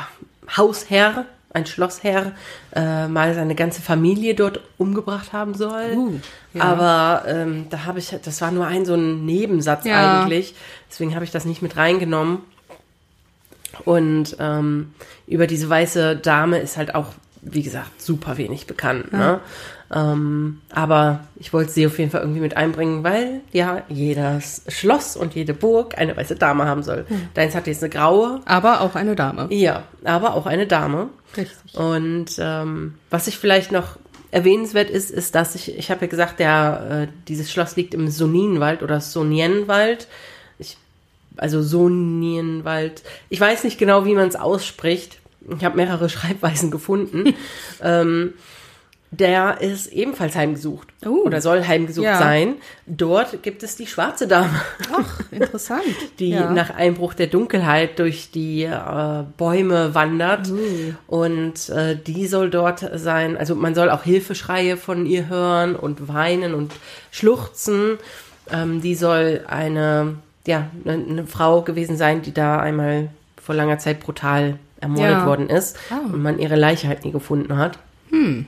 Hausherr, 0.57 1.25
ein 1.53 1.65
Schlossherr, 1.65 2.33
äh, 2.75 3.07
mal 3.07 3.33
seine 3.33 3.55
ganze 3.55 3.81
Familie 3.81 4.35
dort 4.35 4.61
umgebracht 4.77 5.33
haben 5.33 5.53
soll. 5.53 5.91
Uh, 5.95 6.19
ja. 6.53 6.63
Aber 6.63 7.23
ähm, 7.27 7.67
da 7.69 7.85
habe 7.85 7.99
ich, 7.99 8.15
das 8.23 8.41
war 8.41 8.51
nur 8.51 8.67
ein 8.67 8.85
so 8.85 8.95
ein 8.95 9.25
Nebensatz 9.25 9.85
ja. 9.85 10.21
eigentlich. 10.21 10.55
Deswegen 10.89 11.13
habe 11.15 11.25
ich 11.25 11.31
das 11.31 11.45
nicht 11.45 11.61
mit 11.61 11.77
reingenommen. 11.77 12.39
Und 13.85 14.35
ähm, 14.39 14.93
über 15.27 15.47
diese 15.47 15.69
weiße 15.69 16.17
Dame 16.17 16.59
ist 16.59 16.77
halt 16.77 16.95
auch, 16.95 17.07
wie 17.41 17.63
gesagt, 17.63 18.01
super 18.01 18.37
wenig 18.37 18.67
bekannt. 18.67 19.05
Ja. 19.11 19.17
Ne? 19.17 19.39
Ähm, 19.93 20.61
aber 20.69 21.21
ich 21.35 21.51
wollte 21.51 21.71
sie 21.71 21.85
auf 21.85 21.99
jeden 21.99 22.11
Fall 22.11 22.21
irgendwie 22.21 22.39
mit 22.39 22.55
einbringen, 22.55 23.03
weil 23.03 23.41
ja 23.51 23.83
jedes 23.89 24.63
Schloss 24.69 25.17
und 25.17 25.35
jede 25.35 25.53
Burg 25.53 25.97
eine 25.97 26.15
weiße 26.15 26.35
Dame 26.35 26.65
haben 26.65 26.83
soll. 26.83 27.05
Hm. 27.07 27.27
Deins 27.33 27.55
hat 27.55 27.67
jetzt 27.67 27.83
eine 27.83 27.89
graue. 27.89 28.41
Aber 28.45 28.81
auch 28.81 28.95
eine 28.95 29.15
Dame. 29.15 29.47
Ja, 29.49 29.83
aber 30.05 30.35
auch 30.35 30.45
eine 30.45 30.65
Dame. 30.65 31.09
Richtig. 31.35 31.75
Und 31.75 32.37
ähm, 32.39 32.95
was 33.09 33.27
ich 33.27 33.37
vielleicht 33.37 33.71
noch 33.71 33.97
erwähnenswert 34.31 34.89
ist, 34.89 35.11
ist, 35.11 35.35
dass 35.35 35.55
ich, 35.55 35.77
ich 35.77 35.91
habe 35.91 36.01
ja 36.01 36.07
gesagt, 36.07 36.39
der, 36.39 37.07
äh, 37.09 37.13
dieses 37.27 37.51
Schloss 37.51 37.75
liegt 37.75 37.93
im 37.93 38.07
Soninwald 38.07 38.81
oder 38.83 39.01
Sonienwald. 39.01 40.07
Also 41.37 41.61
Sonienwald. 41.61 43.03
Ich 43.29 43.39
weiß 43.39 43.63
nicht 43.63 43.77
genau, 43.77 44.05
wie 44.05 44.13
man 44.13 44.27
es 44.27 44.35
ausspricht. 44.35 45.19
Ich 45.57 45.63
habe 45.63 45.77
mehrere 45.77 46.09
Schreibweisen 46.09 46.71
gefunden. 46.71 47.33
ähm, 47.81 48.33
der 49.13 49.59
ist 49.59 49.91
ebenfalls 49.91 50.35
heimgesucht 50.35 50.87
uh, 51.05 51.25
oder 51.25 51.41
soll 51.41 51.67
heimgesucht 51.67 52.05
ja. 52.05 52.17
sein. 52.17 52.55
Dort 52.87 53.43
gibt 53.43 53.61
es 53.61 53.75
die 53.75 53.85
schwarze 53.85 54.25
Dame. 54.25 54.61
Ach, 54.93 55.19
interessant. 55.31 55.83
die 56.19 56.29
ja. 56.29 56.49
nach 56.49 56.69
Einbruch 56.69 57.13
der 57.13 57.27
Dunkelheit 57.27 57.99
durch 57.99 58.31
die 58.31 58.63
äh, 58.63 59.23
Bäume 59.35 59.93
wandert. 59.93 60.49
Uh. 60.49 60.93
Und 61.07 61.67
äh, 61.69 61.97
die 61.97 62.25
soll 62.25 62.49
dort 62.49 62.89
sein. 62.95 63.35
Also 63.35 63.53
man 63.53 63.75
soll 63.75 63.89
auch 63.89 64.03
Hilfeschreie 64.03 64.77
von 64.77 65.05
ihr 65.05 65.27
hören 65.27 65.75
und 65.75 66.07
weinen 66.07 66.53
und 66.53 66.71
schluchzen. 67.11 67.97
Ähm, 68.49 68.81
die 68.81 68.95
soll 68.95 69.43
eine, 69.45 70.15
ja, 70.47 70.69
eine, 70.85 70.93
eine, 70.93 71.27
Frau 71.27 71.61
gewesen 71.61 71.97
sein, 71.97 72.21
die 72.21 72.33
da 72.33 72.59
einmal 72.59 73.09
vor 73.41 73.55
langer 73.55 73.77
Zeit 73.79 73.99
brutal 73.99 74.57
ermordet 74.79 75.11
ja. 75.11 75.25
worden 75.25 75.49
ist 75.49 75.77
oh. 75.91 76.13
und 76.13 76.23
man 76.23 76.39
ihre 76.39 76.55
Leiche 76.55 76.87
halt 76.87 77.05
nie 77.05 77.11
gefunden 77.11 77.57
hat. 77.57 77.77
Hm 78.09 78.45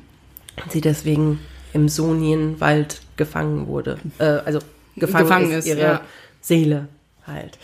und 0.62 0.72
sie 0.72 0.82
deswegen 0.82 1.40
im 1.74 1.90
Sonienwald 1.90 3.02
gefangen 3.18 3.68
wurde. 3.68 3.98
Äh, 4.20 4.26
also 4.26 4.60
gefangen, 4.96 5.24
gefangen 5.24 5.52
ist, 5.52 5.60
ist, 5.60 5.68
ihre 5.68 5.82
ja. 5.82 6.02
Seele 6.42 6.88
halt. 7.26 7.58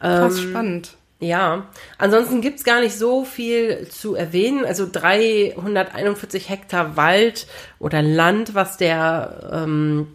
Krass 0.00 0.38
ähm, 0.38 0.50
spannend. 0.50 0.96
Ja, 1.18 1.66
ansonsten 1.96 2.42
gibt's 2.42 2.62
gar 2.62 2.80
nicht 2.80 2.94
so 2.94 3.24
viel 3.24 3.88
zu 3.88 4.14
erwähnen. 4.14 4.66
Also 4.66 4.86
341 4.90 6.50
Hektar 6.50 6.96
Wald 6.96 7.46
oder 7.78 8.02
Land, 8.02 8.54
was 8.54 8.76
der 8.76 9.50
ähm, 9.50 10.08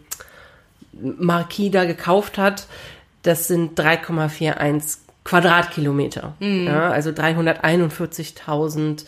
Marquis 0.92 1.72
da 1.72 1.86
gekauft 1.86 2.38
hat, 2.38 2.68
das 3.22 3.48
sind 3.48 3.78
3,41 3.78 4.98
Quadratkilometer. 5.24 6.34
Mhm. 6.40 6.66
Ja, 6.66 6.90
also 6.90 7.10
341.000 7.10 9.04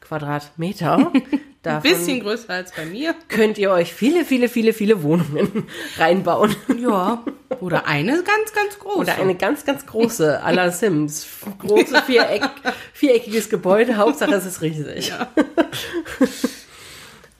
Quadratmeter. 0.00 1.12
Ein 1.64 1.82
bisschen 1.82 2.20
größer 2.20 2.50
als 2.50 2.72
bei 2.72 2.86
mir. 2.86 3.14
Könnt 3.28 3.58
ihr 3.58 3.70
euch 3.70 3.92
viele, 3.92 4.24
viele, 4.24 4.48
viele, 4.48 4.72
viele 4.72 5.02
Wohnungen 5.02 5.66
reinbauen. 5.98 6.56
Ja. 6.80 7.22
Oder 7.60 7.86
eine 7.86 8.22
ganz, 8.22 8.54
ganz 8.54 8.78
große. 8.78 8.98
Oder 8.98 9.16
eine 9.18 9.34
ganz, 9.34 9.66
ganz 9.66 9.84
große, 9.84 10.42
à 10.44 10.50
la 10.52 10.70
Sims. 10.70 11.26
Große, 11.58 12.02
viereck, 12.06 12.48
viereckiges 12.94 13.50
Gebäude. 13.50 13.96
Hauptsache 13.96 14.34
es 14.34 14.46
ist 14.46 14.62
riesig. 14.62 15.08
Ja, 15.08 15.28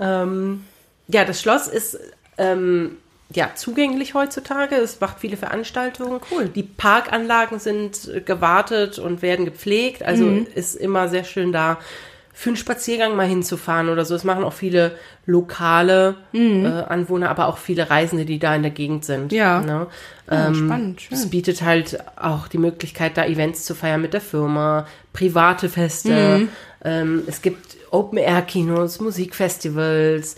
ähm, 0.00 0.64
ja 1.07 1.24
das 1.24 1.40
Schloss 1.40 1.68
ist 1.68 1.98
ähm, 2.37 2.98
ja, 3.35 3.51
zugänglich 3.55 4.14
heutzutage. 4.14 4.77
Es 4.77 5.01
macht 5.01 5.21
viele 5.21 5.37
Veranstaltungen. 5.37 6.21
Cool. 6.31 6.49
Die 6.49 6.62
Parkanlagen 6.62 7.59
sind 7.59 8.11
gewartet 8.25 8.99
und 8.99 9.21
werden 9.21 9.45
gepflegt. 9.45 10.03
Also 10.03 10.25
mhm. 10.25 10.47
ist 10.55 10.75
immer 10.75 11.09
sehr 11.09 11.25
schön 11.25 11.53
da 11.53 11.79
für 12.33 12.51
einen 12.51 12.57
Spaziergang 12.57 13.17
mal 13.17 13.27
hinzufahren 13.27 13.88
oder 13.88 14.05
so. 14.05 14.14
Das 14.14 14.23
machen 14.23 14.45
auch 14.45 14.53
viele 14.53 14.93
lokale 15.27 16.14
mhm. 16.33 16.64
äh, 16.64 16.69
Anwohner, 16.69 17.31
aber 17.31 17.49
auch 17.49 17.59
viele 17.59 17.91
Reisende, 17.91 18.25
die 18.25 18.38
da 18.38 18.55
in 18.55 18.62
der 18.62 18.71
Gegend 18.71 19.05
sind. 19.05 19.33
Ja. 19.33 19.61
Ne? 19.61 19.88
ähm, 20.31 20.55
spannend. 20.55 21.01
Schön. 21.03 21.19
Es 21.19 21.29
bietet 21.29 21.62
halt 21.62 21.99
auch 22.17 22.49
die 22.49 22.59
Möglichkeit, 22.59 23.17
da 23.17 23.27
Events 23.27 23.64
zu 23.64 23.75
feiern 23.75 24.01
mit 24.01 24.14
der 24.14 24.21
Firma, 24.21 24.87
private 25.12 25.69
Feste. 25.69 26.38
Mhm. 26.38 26.49
Ähm, 26.85 27.23
es 27.27 27.43
gibt 27.43 27.77
Open-Air-Kinos, 27.91 29.01
Musikfestivals. 29.01 30.37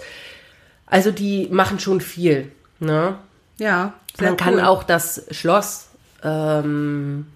Also 0.87 1.11
die 1.11 1.49
machen 1.51 1.79
schon 1.79 2.01
viel. 2.01 2.51
Ne? 2.81 3.17
Ja. 3.59 3.95
Man 4.21 4.37
kann 4.37 4.59
auch 4.61 4.83
das 4.83 5.27
Schloss 5.31 5.89
ähm, 6.23 7.27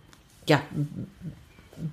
ja, 0.47 0.61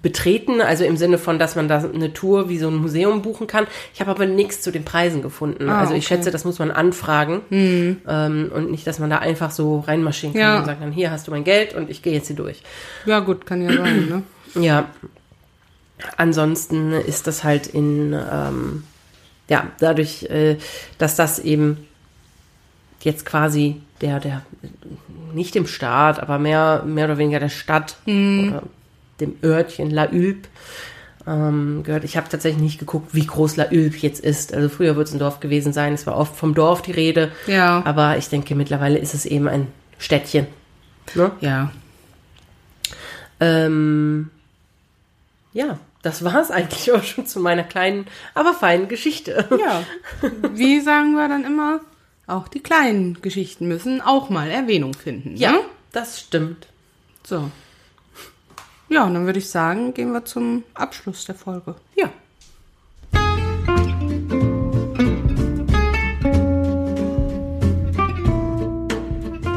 betreten, 0.02 0.62
also 0.62 0.84
im 0.84 0.98
Sinne 0.98 1.18
von, 1.18 1.40
dass 1.40 1.56
man 1.56 1.68
da 1.68 1.84
eine 1.84 2.14
Tour 2.14 2.50
wie 2.50 2.58
so 2.58 2.68
ein 2.68 2.76
Museum 2.76 3.22
buchen 3.22 3.48
kann. 3.48 3.68
Ich 3.94 4.00
habe 4.00 4.12
aber 4.12 4.26
nichts 4.26 4.62
zu 4.62 4.72
den 4.72 4.86
Preisen 4.86 5.22
gefunden. 5.22 5.70
Ah, 5.70 5.80
also 5.80 5.94
ich 5.94 6.06
okay. 6.06 6.16
schätze, 6.16 6.32
das 6.32 6.46
muss 6.46 6.60
man 6.60 6.72
anfragen 6.72 7.42
hm. 7.50 8.02
ähm, 8.08 8.52
und 8.54 8.72
nicht, 8.72 8.86
dass 8.88 9.00
man 9.00 9.10
da 9.10 9.18
einfach 9.20 9.52
so 9.52 9.80
reinmarschieren 9.80 10.34
kann 10.34 10.42
ja. 10.42 10.60
und 10.60 10.66
sagt 10.66 10.82
dann, 10.82 10.92
hier 10.92 11.12
hast 11.12 11.28
du 11.28 11.32
mein 11.32 11.44
Geld 11.44 11.74
und 11.74 11.90
ich 11.90 12.02
gehe 12.02 12.14
jetzt 12.14 12.28
hier 12.28 12.36
durch. 12.36 12.62
Ja 13.06 13.20
gut, 13.20 13.46
kann 13.46 13.62
ja 13.62 13.76
sein, 13.76 14.08
ne? 14.08 14.24
Ja. 14.62 14.90
Ansonsten 16.18 16.94
ist 16.94 17.28
das 17.28 17.44
halt 17.44 17.68
in, 17.68 18.14
ähm, 18.14 18.84
ja, 19.50 19.68
dadurch, 19.80 20.24
äh, 20.24 20.58
dass 20.98 21.16
das 21.16 21.40
eben 21.40 21.88
jetzt 23.06 23.26
quasi 23.26 23.82
der, 24.02 24.20
der, 24.20 24.42
nicht 25.34 25.56
im 25.56 25.68
Staat, 25.68 26.20
aber 26.20 26.40
mehr, 26.40 26.84
mehr 26.86 27.06
oder 27.06 27.18
weniger 27.18 27.40
der 27.40 27.50
Stadt 27.50 27.98
hm. 28.06 28.50
oder 28.50 28.64
dem 29.20 29.36
Örtchen 29.44 29.92
La 29.92 30.10
Ulp 30.10 30.48
ähm, 31.28 31.84
gehört. 31.84 32.04
Ich 32.04 32.18
habe 32.18 32.30
tatsächlich 32.30 32.62
nicht 32.62 32.80
geguckt, 32.80 33.14
wie 33.14 33.26
groß 33.26 33.56
La 33.56 33.68
Ulp 33.72 33.98
jetzt 33.98 34.20
ist. 34.24 34.54
Also 34.54 34.70
früher 34.70 34.96
wird 34.96 35.08
es 35.08 35.14
ein 35.14 35.20
Dorf 35.20 35.40
gewesen 35.40 35.74
sein. 35.74 35.94
Es 35.94 36.08
war 36.08 36.18
oft 36.18 36.36
vom 36.36 36.54
Dorf 36.54 36.82
die 36.82 36.92
Rede. 36.92 37.32
Ja. 37.48 37.84
Aber 37.86 38.18
ich 38.18 38.30
denke, 38.30 38.56
mittlerweile 38.56 38.98
ist 38.98 39.14
es 39.14 39.26
eben 39.26 39.48
ein 39.48 39.68
Städtchen. 40.00 40.48
Ne? 41.14 41.32
Ja. 41.42 41.72
Ähm, 43.40 44.30
ja, 45.54 45.80
das 46.02 46.24
war 46.24 46.42
es 46.42 46.52
eigentlich 46.52 46.92
auch 46.92 47.04
schon 47.04 47.26
zu 47.26 47.40
meiner 47.40 47.64
kleinen, 47.64 48.08
aber 48.34 48.54
feinen 48.54 48.88
Geschichte. 48.88 49.48
Ja. 49.60 49.84
Wie 50.54 50.80
sagen 50.80 51.14
wir 51.14 51.28
dann 51.28 51.44
immer? 51.44 51.82
Auch 52.32 52.48
die 52.48 52.62
kleinen 52.62 53.22
Geschichten 53.22 53.68
müssen 53.68 54.00
auch 54.00 54.30
mal 54.30 54.50
Erwähnung 54.50 54.94
finden. 54.94 55.36
Ja, 55.36 55.52
ne? 55.52 55.60
das 55.92 56.18
stimmt. 56.18 56.70
So. 57.26 57.52
Ja, 58.88 59.04
und 59.04 59.16
dann 59.16 59.26
würde 59.26 59.40
ich 59.40 59.50
sagen, 59.50 59.94
gehen 59.94 60.14
wir 60.14 60.24
zum 60.24 60.64
Abschluss 60.74 61.26
der 61.26 61.36
Folge. 61.36 61.76
Ja. 61.94 62.10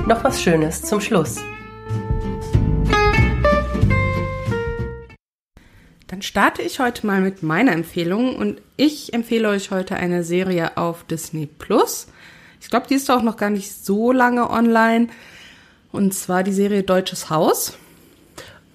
Noch 0.08 0.24
was 0.24 0.42
Schönes 0.42 0.82
zum 0.82 1.00
Schluss. 1.00 1.36
Dann 6.08 6.22
starte 6.22 6.62
ich 6.62 6.80
heute 6.80 7.06
mal 7.06 7.20
mit 7.20 7.44
meiner 7.44 7.70
Empfehlung 7.70 8.34
und 8.34 8.60
ich 8.76 9.14
empfehle 9.14 9.48
euch 9.50 9.70
heute 9.70 9.94
eine 9.94 10.24
Serie 10.24 10.76
auf 10.76 11.04
Disney 11.04 11.46
Plus. 11.46 12.08
Ich 12.64 12.70
glaube, 12.70 12.88
die 12.88 12.94
ist 12.94 13.10
auch 13.10 13.22
noch 13.22 13.36
gar 13.36 13.50
nicht 13.50 13.84
so 13.84 14.10
lange 14.10 14.48
online. 14.48 15.08
Und 15.92 16.14
zwar 16.14 16.42
die 16.42 16.54
Serie 16.54 16.82
Deutsches 16.82 17.28
Haus. 17.28 17.76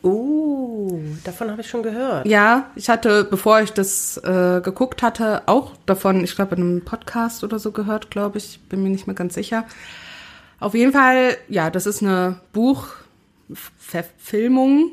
Oh, 0.03 0.99
davon 1.23 1.49
habe 1.49 1.61
ich 1.61 1.69
schon 1.69 1.81
gehört. 1.81 2.27
Ja, 2.27 2.69
ich 2.75 2.87
hatte, 2.87 3.23
bevor 3.23 3.61
ich 3.61 3.73
das 3.73 4.17
äh, 4.17 4.61
geguckt 4.63 5.01
hatte, 5.01 5.41
auch 5.47 5.71
davon, 5.87 6.23
ich 6.23 6.35
glaube, 6.35 6.55
in 6.55 6.61
einem 6.61 6.85
Podcast 6.85 7.43
oder 7.43 7.57
so 7.57 7.71
gehört, 7.71 8.11
glaube 8.11 8.37
ich. 8.37 8.59
Bin 8.69 8.83
mir 8.83 8.89
nicht 8.89 9.07
mehr 9.07 9.15
ganz 9.15 9.33
sicher. 9.33 9.65
Auf 10.59 10.75
jeden 10.75 10.91
Fall, 10.91 11.35
ja, 11.47 11.71
das 11.71 11.87
ist 11.87 12.03
eine 12.03 12.41
Buchverfilmung. 12.53 14.91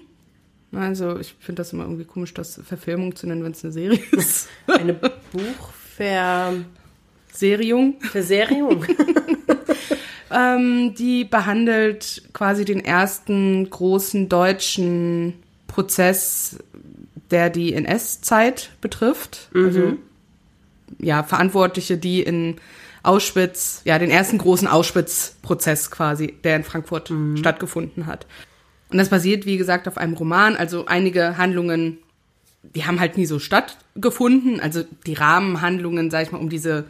Also 0.72 1.18
ich 1.18 1.34
finde 1.38 1.60
das 1.60 1.74
immer 1.74 1.84
irgendwie 1.84 2.06
komisch, 2.06 2.32
das 2.32 2.58
Verfilmung 2.64 3.14
zu 3.14 3.26
nennen, 3.26 3.44
wenn 3.44 3.52
es 3.52 3.62
eine 3.62 3.74
Serie 3.74 4.00
ist. 4.12 4.48
Eine 4.66 4.94
Buchver... 4.94 6.54
Seriung. 7.36 8.00
Verseriung. 8.00 8.84
Ähm, 10.36 10.94
die 10.94 11.24
behandelt 11.24 12.22
quasi 12.32 12.64
den 12.64 12.84
ersten 12.84 13.70
großen 13.70 14.28
deutschen 14.28 15.34
Prozess, 15.68 16.58
der 17.30 17.48
die 17.48 17.74
NS-Zeit 17.74 18.70
betrifft. 18.80 19.48
Mhm. 19.52 19.64
Also 19.64 19.92
ja, 20.98 21.22
Verantwortliche, 21.22 21.96
die 21.96 22.22
in 22.22 22.56
Auschwitz, 23.02 23.82
ja, 23.84 23.98
den 23.98 24.10
ersten 24.10 24.38
großen 24.38 24.66
Auschwitz-Prozess 24.66 25.90
quasi, 25.90 26.34
der 26.42 26.56
in 26.56 26.64
Frankfurt 26.64 27.10
mhm. 27.10 27.36
stattgefunden 27.36 28.06
hat. 28.06 28.26
Und 28.90 28.98
das 28.98 29.08
basiert, 29.08 29.46
wie 29.46 29.56
gesagt, 29.56 29.86
auf 29.86 29.96
einem 29.96 30.14
Roman. 30.14 30.56
Also 30.56 30.86
einige 30.86 31.38
Handlungen, 31.38 31.98
die 32.62 32.84
haben 32.84 32.98
halt 32.98 33.16
nie 33.16 33.26
so 33.26 33.38
stattgefunden. 33.38 34.60
Also 34.60 34.84
die 35.06 35.14
Rahmenhandlungen, 35.14 36.10
sag 36.10 36.24
ich 36.24 36.32
mal, 36.32 36.38
um 36.38 36.48
diese 36.48 36.84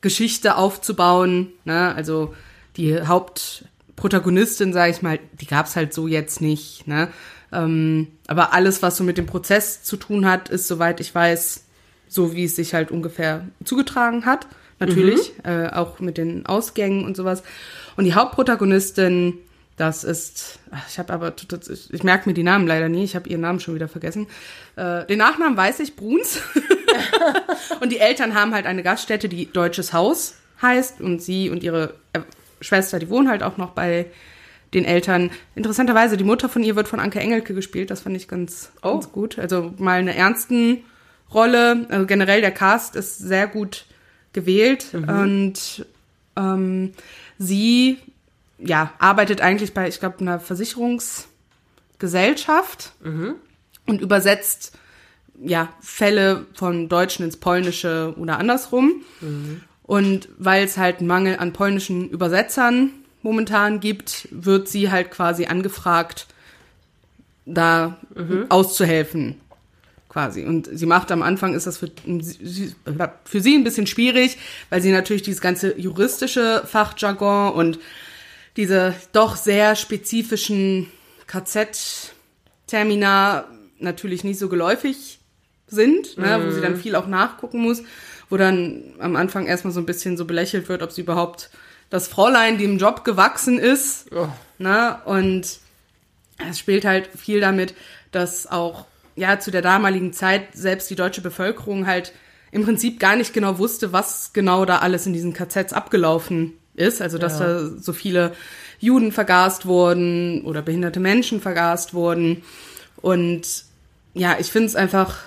Geschichte 0.00 0.56
aufzubauen. 0.56 1.48
Ne? 1.64 1.94
Also 1.94 2.34
die 2.76 3.00
Hauptprotagonistin, 3.00 4.72
sag 4.72 4.90
ich 4.90 5.02
mal, 5.02 5.18
die 5.40 5.46
gab's 5.46 5.76
halt 5.76 5.92
so 5.92 6.06
jetzt 6.06 6.40
nicht. 6.40 6.86
Ne? 6.86 7.08
Ähm, 7.52 8.08
aber 8.26 8.52
alles, 8.52 8.82
was 8.82 8.96
so 8.96 9.04
mit 9.04 9.18
dem 9.18 9.26
Prozess 9.26 9.82
zu 9.82 9.96
tun 9.96 10.26
hat, 10.26 10.48
ist, 10.48 10.68
soweit 10.68 11.00
ich 11.00 11.14
weiß, 11.14 11.64
so 12.08 12.34
wie 12.34 12.44
es 12.44 12.56
sich 12.56 12.74
halt 12.74 12.90
ungefähr 12.90 13.46
zugetragen 13.64 14.24
hat. 14.26 14.46
Natürlich, 14.80 15.32
mhm. 15.38 15.50
äh, 15.50 15.68
auch 15.70 15.98
mit 15.98 16.18
den 16.18 16.46
Ausgängen 16.46 17.04
und 17.04 17.16
sowas. 17.16 17.42
Und 17.96 18.04
die 18.04 18.14
Hauptprotagonistin, 18.14 19.34
das 19.76 20.04
ist, 20.04 20.60
ich 20.88 20.98
habe 21.00 21.12
aber, 21.12 21.34
ich, 21.36 21.92
ich 21.92 22.02
merke 22.04 22.28
mir 22.28 22.34
die 22.34 22.44
Namen 22.44 22.66
leider 22.66 22.88
nie, 22.88 23.02
ich 23.02 23.16
habe 23.16 23.28
ihren 23.28 23.40
Namen 23.40 23.58
schon 23.58 23.74
wieder 23.74 23.88
vergessen. 23.88 24.28
Äh, 24.76 25.04
den 25.06 25.18
Nachnamen 25.18 25.56
weiß 25.56 25.80
ich, 25.80 25.96
Bruns. 25.96 26.40
und 27.80 27.90
die 27.90 27.98
Eltern 27.98 28.34
haben 28.34 28.54
halt 28.54 28.66
eine 28.66 28.82
Gaststätte, 28.82 29.28
die 29.28 29.50
Deutsches 29.50 29.92
Haus 29.92 30.36
heißt. 30.60 31.00
Und 31.00 31.22
sie 31.22 31.50
und 31.50 31.62
ihre 31.62 31.94
Schwester, 32.60 32.98
die 32.98 33.10
wohnen 33.10 33.28
halt 33.28 33.42
auch 33.42 33.56
noch 33.56 33.70
bei 33.70 34.06
den 34.74 34.84
Eltern. 34.84 35.30
Interessanterweise, 35.54 36.16
die 36.16 36.24
Mutter 36.24 36.48
von 36.48 36.62
ihr 36.62 36.76
wird 36.76 36.88
von 36.88 37.00
Anke 37.00 37.20
Engelke 37.20 37.54
gespielt. 37.54 37.90
Das 37.90 38.02
fand 38.02 38.16
ich 38.16 38.28
ganz, 38.28 38.70
oh. 38.82 38.94
ganz 38.94 39.12
gut. 39.12 39.38
Also 39.38 39.72
mal 39.78 40.00
eine 40.00 40.14
ernsten 40.14 40.84
Rolle. 41.32 41.86
Also 41.88 42.06
generell 42.06 42.40
der 42.40 42.52
Cast 42.52 42.96
ist 42.96 43.18
sehr 43.18 43.46
gut 43.46 43.86
gewählt. 44.32 44.92
Mhm. 44.92 45.08
Und 45.08 45.86
ähm, 46.36 46.92
sie 47.38 47.98
ja, 48.58 48.92
arbeitet 48.98 49.40
eigentlich 49.40 49.72
bei, 49.72 49.86
ich 49.88 50.00
glaube, 50.00 50.18
einer 50.20 50.40
Versicherungsgesellschaft 50.40 52.92
mhm. 53.02 53.36
und 53.86 54.00
übersetzt 54.00 54.76
ja 55.42 55.72
Fälle 55.80 56.46
von 56.54 56.88
Deutschen 56.88 57.24
ins 57.24 57.36
Polnische 57.36 58.14
oder 58.16 58.38
andersrum. 58.38 59.02
Mhm. 59.20 59.62
Und 59.82 60.28
weil 60.38 60.64
es 60.64 60.76
halt 60.76 60.98
einen 60.98 61.08
Mangel 61.08 61.38
an 61.38 61.52
polnischen 61.52 62.10
Übersetzern 62.10 62.90
momentan 63.22 63.80
gibt, 63.80 64.28
wird 64.30 64.68
sie 64.68 64.90
halt 64.90 65.10
quasi 65.10 65.46
angefragt, 65.46 66.26
da 67.46 67.96
mhm. 68.14 68.46
auszuhelfen 68.50 69.40
quasi. 70.08 70.44
Und 70.44 70.68
sie 70.72 70.86
macht 70.86 71.10
am 71.10 71.22
Anfang 71.22 71.54
ist 71.54 71.66
das 71.66 71.78
für, 71.78 71.90
für 73.24 73.40
sie 73.40 73.54
ein 73.54 73.64
bisschen 73.64 73.86
schwierig, 73.86 74.36
weil 74.68 74.82
sie 74.82 74.92
natürlich 74.92 75.22
dieses 75.22 75.40
ganze 75.40 75.78
juristische 75.78 76.62
Fachjargon 76.66 77.54
und 77.54 77.78
diese 78.56 78.94
doch 79.12 79.36
sehr 79.36 79.76
spezifischen 79.76 80.88
KZ-Termina 81.26 83.44
natürlich 83.78 84.24
nicht 84.24 84.38
so 84.38 84.48
geläufig 84.48 85.17
sind, 85.68 86.16
mhm. 86.16 86.24
ne, 86.24 86.42
wo 86.44 86.50
sie 86.50 86.60
dann 86.60 86.74
mhm. 86.74 86.80
viel 86.80 86.96
auch 86.96 87.06
nachgucken 87.06 87.60
muss, 87.60 87.82
wo 88.28 88.36
dann 88.36 88.82
am 88.98 89.16
Anfang 89.16 89.46
erstmal 89.46 89.72
so 89.72 89.80
ein 89.80 89.86
bisschen 89.86 90.16
so 90.16 90.24
belächelt 90.24 90.68
wird, 90.68 90.82
ob 90.82 90.92
sie 90.92 91.02
überhaupt 91.02 91.50
das 91.90 92.08
Fräulein 92.08 92.58
dem 92.58 92.78
Job 92.78 93.04
gewachsen 93.04 93.58
ist. 93.58 94.12
Oh. 94.12 94.28
Ne, 94.58 94.98
und 95.04 95.60
es 96.48 96.58
spielt 96.58 96.84
halt 96.84 97.08
viel 97.16 97.40
damit, 97.40 97.74
dass 98.12 98.46
auch 98.46 98.86
ja 99.16 99.40
zu 99.40 99.50
der 99.50 99.62
damaligen 99.62 100.12
Zeit 100.12 100.54
selbst 100.54 100.88
die 100.90 100.94
deutsche 100.94 101.20
Bevölkerung 101.20 101.86
halt 101.86 102.12
im 102.50 102.64
Prinzip 102.64 102.98
gar 102.98 103.16
nicht 103.16 103.32
genau 103.32 103.58
wusste, 103.58 103.92
was 103.92 104.32
genau 104.32 104.64
da 104.64 104.78
alles 104.78 105.06
in 105.06 105.12
diesen 105.12 105.34
KZs 105.34 105.72
abgelaufen 105.72 106.54
ist. 106.74 107.02
Also 107.02 107.18
dass 107.18 107.40
ja. 107.40 107.46
da 107.46 107.66
so 107.66 107.92
viele 107.92 108.32
Juden 108.78 109.12
vergast 109.12 109.66
wurden 109.66 110.42
oder 110.42 110.62
behinderte 110.62 111.00
Menschen 111.00 111.40
vergast 111.40 111.94
wurden. 111.94 112.42
Und 112.96 113.64
ja, 114.14 114.36
ich 114.38 114.50
finde 114.50 114.68
es 114.68 114.76
einfach 114.76 115.18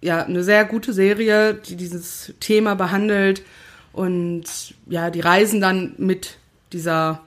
ja 0.00 0.24
eine 0.24 0.42
sehr 0.42 0.64
gute 0.64 0.92
Serie, 0.92 1.54
die 1.54 1.76
dieses 1.76 2.34
Thema 2.40 2.74
behandelt 2.74 3.42
und 3.92 4.44
ja, 4.86 5.10
die 5.10 5.20
reisen 5.20 5.60
dann 5.60 5.94
mit 5.98 6.38
dieser 6.72 7.22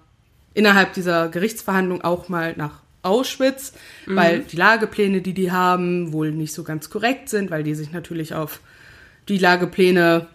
innerhalb 0.53 0.93
dieser 0.93 1.29
Gerichtsverhandlung 1.29 2.01
auch 2.01 2.29
mal 2.29 2.53
nach 2.57 2.81
Auschwitz, 3.01 3.73
mhm. 4.05 4.15
weil 4.15 4.39
die 4.41 4.57
Lagepläne, 4.57 5.21
die 5.21 5.33
die 5.33 5.51
haben, 5.51 6.11
wohl 6.11 6.31
nicht 6.31 6.53
so 6.53 6.63
ganz 6.63 6.89
korrekt 6.89 7.29
sind, 7.29 7.49
weil 7.49 7.63
die 7.63 7.75
sich 7.75 7.91
natürlich 7.91 8.33
auf 8.33 8.59
die 9.29 9.37
Lagepläne 9.37 10.27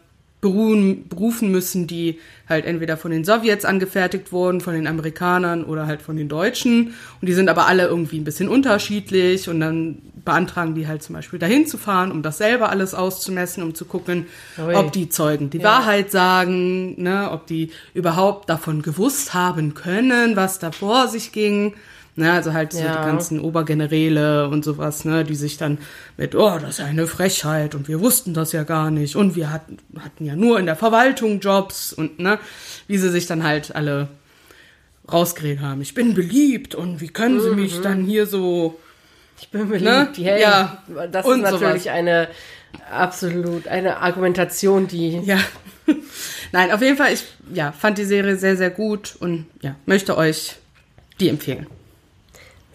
beruhen, 0.44 1.08
berufen 1.08 1.50
müssen, 1.50 1.86
die 1.86 2.18
halt 2.46 2.66
entweder 2.66 2.98
von 2.98 3.10
den 3.10 3.24
Sowjets 3.24 3.64
angefertigt 3.64 4.30
wurden, 4.30 4.60
von 4.60 4.74
den 4.74 4.86
Amerikanern 4.86 5.64
oder 5.64 5.86
halt 5.86 6.02
von 6.02 6.18
den 6.18 6.28
Deutschen. 6.28 6.88
Und 7.22 7.26
die 7.26 7.32
sind 7.32 7.48
aber 7.48 7.66
alle 7.66 7.86
irgendwie 7.86 8.18
ein 8.18 8.24
bisschen 8.24 8.50
unterschiedlich 8.50 9.48
und 9.48 9.60
dann 9.60 10.02
beantragen 10.22 10.74
die 10.74 10.86
halt 10.86 11.02
zum 11.02 11.14
Beispiel 11.14 11.38
dahin 11.38 11.66
zu 11.66 11.78
fahren, 11.78 12.12
um 12.12 12.20
das 12.20 12.36
selber 12.36 12.68
alles 12.68 12.92
auszumessen, 12.92 13.62
um 13.62 13.74
zu 13.74 13.86
gucken, 13.86 14.26
Ui. 14.58 14.74
ob 14.74 14.92
die 14.92 15.08
Zeugen 15.08 15.48
die 15.48 15.58
ja. 15.58 15.64
Wahrheit 15.64 16.10
sagen, 16.10 17.02
ne, 17.02 17.30
ob 17.30 17.46
die 17.46 17.70
überhaupt 17.94 18.50
davon 18.50 18.82
gewusst 18.82 19.32
haben 19.32 19.72
können, 19.72 20.36
was 20.36 20.58
da 20.58 20.72
vor 20.72 21.08
sich 21.08 21.32
ging. 21.32 21.72
Ne, 22.16 22.32
also 22.32 22.52
halt 22.52 22.72
so 22.72 22.78
ja. 22.78 23.00
die 23.00 23.06
ganzen 23.06 23.40
Obergeneräle 23.40 24.48
und 24.48 24.64
sowas, 24.64 25.04
ne, 25.04 25.24
die 25.24 25.34
sich 25.34 25.56
dann 25.56 25.78
mit, 26.16 26.36
oh, 26.36 26.58
das 26.60 26.70
ist 26.70 26.78
ja 26.78 26.84
eine 26.84 27.08
Frechheit 27.08 27.74
und 27.74 27.88
wir 27.88 28.00
wussten 28.00 28.34
das 28.34 28.52
ja 28.52 28.62
gar 28.62 28.92
nicht 28.92 29.16
und 29.16 29.34
wir 29.34 29.50
hatten, 29.50 29.78
hatten 29.98 30.24
ja 30.24 30.36
nur 30.36 30.60
in 30.60 30.66
der 30.66 30.76
Verwaltung 30.76 31.40
Jobs 31.40 31.92
und 31.92 32.20
ne, 32.20 32.38
wie 32.86 32.98
sie 32.98 33.10
sich 33.10 33.26
dann 33.26 33.42
halt 33.42 33.74
alle 33.74 34.08
rausgeredet 35.12 35.60
haben. 35.60 35.82
Ich 35.82 35.94
bin 35.94 36.14
beliebt 36.14 36.74
und 36.74 37.00
wie 37.00 37.08
können 37.08 37.40
sie 37.40 37.50
mich 37.50 37.78
mhm. 37.78 37.82
dann 37.82 38.04
hier 38.04 38.26
so. 38.26 38.78
Ich 39.40 39.48
bin 39.48 39.68
beliebt, 39.68 40.18
ne? 40.18 40.24
hey, 40.24 40.40
ja. 40.40 40.82
Das 41.10 41.26
ist 41.26 41.38
natürlich 41.38 41.82
sowas. 41.82 41.94
eine 41.94 42.28
absolut 42.90 43.68
eine 43.68 43.98
Argumentation, 43.98 44.86
die. 44.86 45.18
Ja. 45.18 45.38
Nein, 46.52 46.70
auf 46.70 46.80
jeden 46.80 46.96
Fall, 46.96 47.12
ich 47.12 47.24
ja, 47.52 47.72
fand 47.72 47.98
die 47.98 48.04
Serie 48.04 48.36
sehr, 48.36 48.56
sehr 48.56 48.70
gut 48.70 49.16
und 49.18 49.46
ja, 49.60 49.74
möchte 49.86 50.16
euch 50.16 50.56
die 51.20 51.28
empfehlen. 51.28 51.66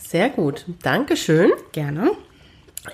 Sehr 0.10 0.32
gut. 0.32 0.66
Dankeschön. 0.82 1.52
Gerne. 1.72 2.10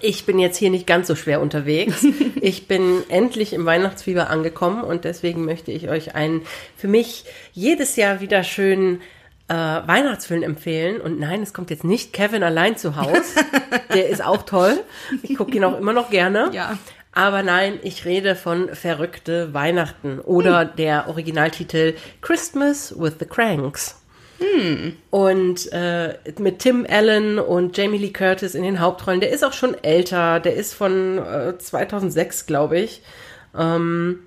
Ich 0.02 0.26
bin 0.26 0.38
jetzt 0.38 0.58
hier 0.58 0.70
nicht 0.70 0.86
ganz 0.86 1.08
so 1.08 1.16
schwer 1.16 1.40
unterwegs. 1.40 2.06
Ich 2.42 2.68
bin 2.68 3.04
endlich 3.08 3.54
im 3.54 3.66
Weihnachtsfieber 3.66 4.30
angekommen 4.30 4.84
und 4.84 5.06
deswegen 5.06 5.46
möchte 5.46 5.72
ich 5.72 5.90
euch 5.90 6.14
einen 6.14 6.42
für 6.76 6.90
mich 6.90 7.24
jedes 7.54 7.96
Jahr 7.96 8.20
wieder 8.20 8.44
schönen 8.44 9.02
äh, 9.48 9.54
Weihnachtsfilm 9.54 10.44
empfehlen. 10.44 11.00
Und 11.00 11.20
nein, 11.20 11.42
es 11.42 11.54
kommt 11.54 11.70
jetzt 11.70 11.86
nicht 11.86 12.12
Kevin 12.12 12.44
allein 12.44 12.76
zu 12.76 12.98
Haus. 12.98 13.36
Der 13.94 14.10
ist 14.10 14.24
auch 14.24 14.44
toll. 14.44 14.84
Ich 15.24 15.38
gucke 15.38 15.56
ihn 15.56 15.64
auch 15.64 15.80
immer 15.80 15.94
noch 15.94 16.10
gerne. 16.10 16.50
Ja. 16.52 16.78
Aber 17.14 17.42
nein, 17.42 17.80
ich 17.82 18.04
rede 18.04 18.36
von 18.36 18.76
Verrückte 18.76 19.54
Weihnachten 19.54 20.20
oder 20.20 20.62
hm. 20.62 20.70
der 20.78 21.08
Originaltitel 21.08 21.96
Christmas 22.22 22.94
with 23.00 23.14
the 23.20 23.26
Cranks. 23.26 24.05
Hm. 24.40 24.98
Und 25.12 25.72
äh, 25.72 26.18
mit 26.40 26.60
Tim 26.60 26.86
Allen 26.90 27.40
und 27.40 27.78
Jamie 27.78 27.98
Lee 27.98 28.12
Curtis 28.12 28.56
in 28.56 28.64
den 28.64 28.80
Hauptrollen. 28.80 29.22
Der 29.22 29.32
ist 29.32 29.44
auch 29.44 29.54
schon 29.54 29.76
älter. 29.84 30.40
Der 30.40 30.56
ist 30.56 30.74
von 30.74 31.18
äh, 31.18 31.58
2006, 31.58 32.46
glaube 32.46 32.80
ich. 32.80 33.02
Ähm, 33.58 34.20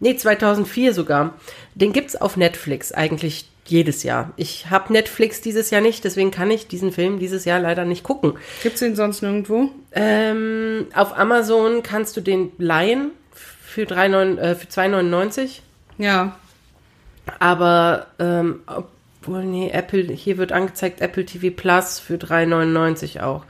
nee, 0.00 0.16
2004 0.16 0.92
sogar. 0.92 1.34
Den 1.74 1.92
gibt's 1.92 2.16
auf 2.16 2.36
Netflix 2.36 2.92
eigentlich 2.92 3.48
jedes 3.68 4.02
Jahr. 4.02 4.32
Ich 4.36 4.70
habe 4.70 4.92
Netflix 4.92 5.40
dieses 5.40 5.70
Jahr 5.70 5.80
nicht, 5.80 6.04
deswegen 6.04 6.30
kann 6.30 6.50
ich 6.50 6.68
diesen 6.68 6.92
Film 6.92 7.18
dieses 7.18 7.44
Jahr 7.44 7.58
leider 7.58 7.84
nicht 7.84 8.04
gucken. 8.04 8.34
Gibt's 8.62 8.82
ihn 8.82 8.94
sonst 8.94 9.22
nirgendwo? 9.22 9.70
Ähm, 9.92 10.86
auf 10.94 11.18
Amazon 11.18 11.82
kannst 11.82 12.16
du 12.16 12.20
den 12.20 12.52
leihen 12.58 13.10
für, 13.32 13.82
äh, 13.82 14.54
für 14.54 14.66
2,99. 14.68 15.60
Ja. 15.98 16.36
Aber 17.38 18.06
ähm, 18.18 18.60
obwohl, 19.26 19.44
nee, 19.44 19.70
Apple, 19.70 20.12
hier 20.12 20.38
wird 20.38 20.52
angezeigt 20.52 21.00
Apple 21.00 21.24
TV 21.24 21.54
Plus 21.54 21.98
für 21.98 22.14
3,99 22.14 23.20
auch. 23.20 23.44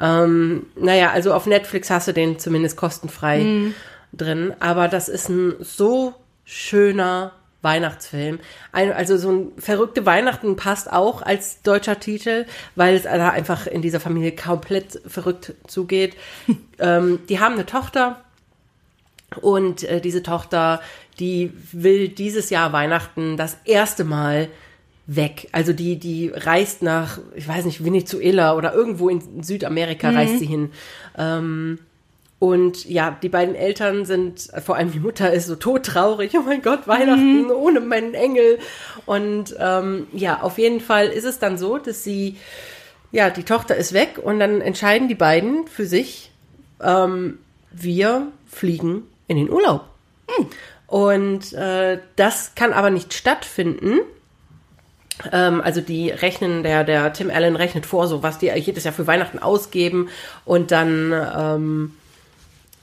Ähm, 0.00 0.66
naja, 0.76 1.10
also 1.10 1.34
auf 1.34 1.46
Netflix 1.46 1.90
hast 1.90 2.08
du 2.08 2.12
den 2.12 2.38
zumindest 2.38 2.76
kostenfrei 2.76 3.40
mhm. 3.40 3.74
drin. 4.12 4.54
Aber 4.60 4.88
das 4.88 5.08
ist 5.08 5.28
ein 5.28 5.54
so 5.60 6.14
schöner 6.44 7.32
Weihnachtsfilm. 7.60 8.38
Ein, 8.72 8.92
also 8.92 9.16
so 9.16 9.30
ein 9.30 9.52
verrückte 9.58 10.06
Weihnachten 10.06 10.56
passt 10.56 10.90
auch 10.90 11.22
als 11.22 11.62
deutscher 11.62 12.00
Titel, 12.00 12.46
weil 12.74 12.94
es 12.94 13.02
da 13.02 13.30
einfach 13.30 13.66
in 13.66 13.82
dieser 13.82 14.00
Familie 14.00 14.32
komplett 14.32 15.00
verrückt 15.06 15.54
zugeht. 15.66 16.16
ähm, 16.78 17.20
die 17.28 17.40
haben 17.40 17.54
eine 17.54 17.66
Tochter 17.66 18.24
und 19.40 19.82
äh, 19.84 20.00
diese 20.00 20.22
Tochter, 20.22 20.80
die 21.18 21.52
will 21.72 22.08
dieses 22.08 22.48
Jahr 22.48 22.72
Weihnachten 22.72 23.36
das 23.36 23.58
erste 23.64 24.04
Mal 24.04 24.48
weg. 25.08 25.48
Also 25.52 25.72
die, 25.72 25.98
die 25.98 26.30
reist 26.32 26.82
nach, 26.82 27.18
ich 27.34 27.48
weiß 27.48 27.64
nicht, 27.64 27.84
Venezuela 27.84 28.54
oder 28.54 28.74
irgendwo 28.74 29.08
in 29.08 29.42
Südamerika 29.42 30.10
mhm. 30.10 30.16
reist 30.16 30.38
sie 30.38 30.46
hin. 30.46 30.70
Ähm, 31.16 31.78
und 32.38 32.84
ja, 32.84 33.16
die 33.20 33.30
beiden 33.30 33.56
Eltern 33.56 34.04
sind, 34.04 34.48
vor 34.64 34.76
allem 34.76 34.92
die 34.92 35.00
Mutter 35.00 35.32
ist 35.32 35.46
so 35.46 35.56
todtraurig. 35.56 36.32
Oh 36.38 36.42
mein 36.42 36.62
Gott, 36.62 36.86
Weihnachten 36.86 37.44
mhm. 37.44 37.50
ohne 37.50 37.80
meinen 37.80 38.14
Engel. 38.14 38.58
Und 39.06 39.56
ähm, 39.58 40.06
ja, 40.12 40.42
auf 40.42 40.58
jeden 40.58 40.80
Fall 40.80 41.08
ist 41.08 41.24
es 41.24 41.38
dann 41.40 41.58
so, 41.58 41.78
dass 41.78 42.04
sie, 42.04 42.36
ja, 43.10 43.30
die 43.30 43.42
Tochter 43.42 43.76
ist 43.76 43.94
weg 43.94 44.20
und 44.22 44.38
dann 44.38 44.60
entscheiden 44.60 45.08
die 45.08 45.16
beiden 45.16 45.66
für 45.66 45.86
sich, 45.86 46.30
ähm, 46.80 47.38
wir 47.72 48.28
fliegen 48.46 49.04
in 49.26 49.38
den 49.38 49.50
Urlaub. 49.50 49.86
Mhm. 50.38 50.46
Und 50.86 51.52
äh, 51.54 51.98
das 52.16 52.54
kann 52.54 52.72
aber 52.72 52.90
nicht 52.90 53.14
stattfinden. 53.14 54.00
Ähm, 55.32 55.60
also 55.60 55.80
die 55.80 56.10
rechnen, 56.10 56.62
der, 56.62 56.84
der 56.84 57.12
Tim 57.12 57.30
Allen 57.30 57.56
rechnet 57.56 57.86
vor, 57.86 58.06
so 58.06 58.22
was 58.22 58.38
die 58.38 58.46
jedes 58.46 58.84
Jahr 58.84 58.94
für 58.94 59.06
Weihnachten 59.06 59.38
ausgeben 59.38 60.08
und 60.44 60.70
dann 60.70 61.12
ähm, 61.12 61.94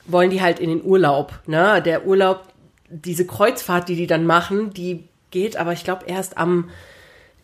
wollen 0.05 0.29
die 0.29 0.41
halt 0.41 0.59
in 0.59 0.69
den 0.69 0.83
Urlaub. 0.83 1.33
Ne? 1.47 1.81
Der 1.81 2.05
Urlaub, 2.05 2.43
diese 2.89 3.25
Kreuzfahrt, 3.25 3.89
die 3.89 3.95
die 3.95 4.07
dann 4.07 4.25
machen, 4.25 4.73
die 4.73 5.05
geht 5.31 5.57
aber, 5.57 5.73
ich 5.73 5.83
glaube, 5.83 6.05
erst 6.05 6.37
am 6.37 6.69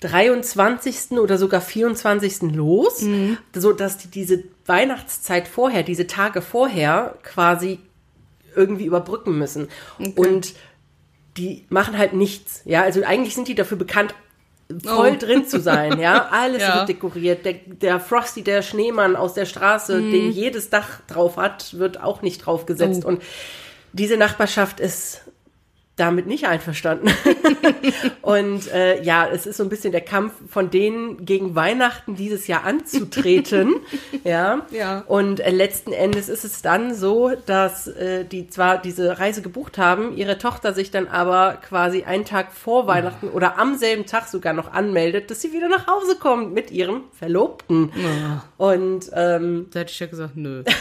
23. 0.01 1.11
oder 1.19 1.37
sogar 1.37 1.61
24. 1.61 2.53
los, 2.53 3.01
mhm. 3.01 3.37
so 3.55 3.71
dass 3.71 3.97
die 3.97 4.07
diese 4.07 4.43
Weihnachtszeit 4.65 5.47
vorher, 5.47 5.83
diese 5.83 6.07
Tage 6.07 6.41
vorher 6.41 7.15
quasi 7.23 7.79
irgendwie 8.55 8.85
überbrücken 8.85 9.37
müssen. 9.37 9.67
Okay. 9.99 10.13
Und 10.15 10.53
die 11.37 11.65
machen 11.69 11.97
halt 11.97 12.13
nichts. 12.13 12.61
Ja, 12.65 12.81
also 12.81 13.03
eigentlich 13.03 13.35
sind 13.35 13.47
die 13.47 13.55
dafür 13.55 13.77
bekannt, 13.77 14.13
voll 14.83 15.13
oh. 15.13 15.17
drin 15.17 15.47
zu 15.47 15.59
sein, 15.59 15.99
ja. 15.99 16.27
Alles 16.31 16.61
ja. 16.61 16.75
wird 16.77 16.89
dekoriert. 16.89 17.45
Der, 17.45 17.53
der 17.53 17.99
Frosty, 17.99 18.43
der 18.43 18.61
Schneemann 18.61 19.15
aus 19.15 19.33
der 19.33 19.45
Straße, 19.45 19.99
mm. 19.99 20.11
den 20.11 20.31
jedes 20.31 20.69
Dach 20.69 21.01
drauf 21.07 21.37
hat, 21.37 21.77
wird 21.77 22.01
auch 22.01 22.21
nicht 22.21 22.45
draufgesetzt. 22.45 23.03
Oh. 23.05 23.09
Und 23.09 23.23
diese 23.93 24.17
Nachbarschaft 24.17 24.79
ist 24.79 25.21
damit 26.01 26.25
nicht 26.25 26.47
einverstanden. 26.47 27.09
und 28.21 28.71
äh, 28.71 29.01
ja, 29.03 29.27
es 29.27 29.45
ist 29.45 29.57
so 29.57 29.63
ein 29.63 29.69
bisschen 29.69 29.91
der 29.91 30.01
Kampf 30.01 30.33
von 30.49 30.71
denen 30.71 31.25
gegen 31.25 31.55
Weihnachten 31.55 32.15
dieses 32.15 32.47
Jahr 32.47 32.63
anzutreten. 32.63 33.75
ja. 34.23 34.65
ja. 34.71 35.03
Und 35.05 35.39
äh, 35.39 35.51
letzten 35.51 35.93
Endes 35.93 36.27
ist 36.27 36.43
es 36.43 36.63
dann 36.63 36.95
so, 36.95 37.31
dass 37.45 37.87
äh, 37.87 38.25
die 38.25 38.47
zwar 38.49 38.79
diese 38.79 39.19
Reise 39.19 39.43
gebucht 39.43 39.77
haben, 39.77 40.17
ihre 40.17 40.39
Tochter 40.39 40.73
sich 40.73 40.89
dann 40.89 41.07
aber 41.07 41.59
quasi 41.61 42.03
einen 42.03 42.25
Tag 42.25 42.51
vor 42.51 42.87
Weihnachten 42.87 43.29
oh. 43.31 43.35
oder 43.35 43.59
am 43.59 43.77
selben 43.77 44.07
Tag 44.07 44.27
sogar 44.27 44.53
noch 44.53 44.73
anmeldet, 44.73 45.29
dass 45.29 45.41
sie 45.41 45.53
wieder 45.53 45.69
nach 45.69 45.85
Hause 45.85 46.15
kommt 46.17 46.51
mit 46.53 46.71
ihrem 46.71 47.03
Verlobten. 47.13 47.91
Oh. 48.57 48.71
Und 48.71 49.11
ähm, 49.13 49.67
da 49.71 49.81
hätte 49.81 49.91
ich 49.91 49.99
ja 49.99 50.07
gesagt, 50.07 50.35
nö. 50.35 50.63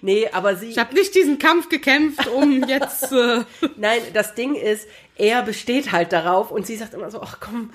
nee, 0.00 0.28
aber 0.32 0.56
sie. 0.56 0.68
Ich 0.68 0.78
habe 0.78 0.94
nicht 0.94 1.14
diesen 1.14 1.38
Kampf 1.38 1.68
gekämpft, 1.68 2.26
um 2.28 2.64
jetzt. 2.68 3.12
Äh 3.12 3.44
Nein, 3.76 4.00
das 4.12 4.34
Ding 4.34 4.54
ist, 4.54 4.88
er 5.16 5.42
besteht 5.42 5.92
halt 5.92 6.12
darauf 6.12 6.50
und 6.50 6.66
sie 6.66 6.76
sagt 6.76 6.94
immer 6.94 7.10
so, 7.10 7.20
ach 7.22 7.38
komm, 7.40 7.70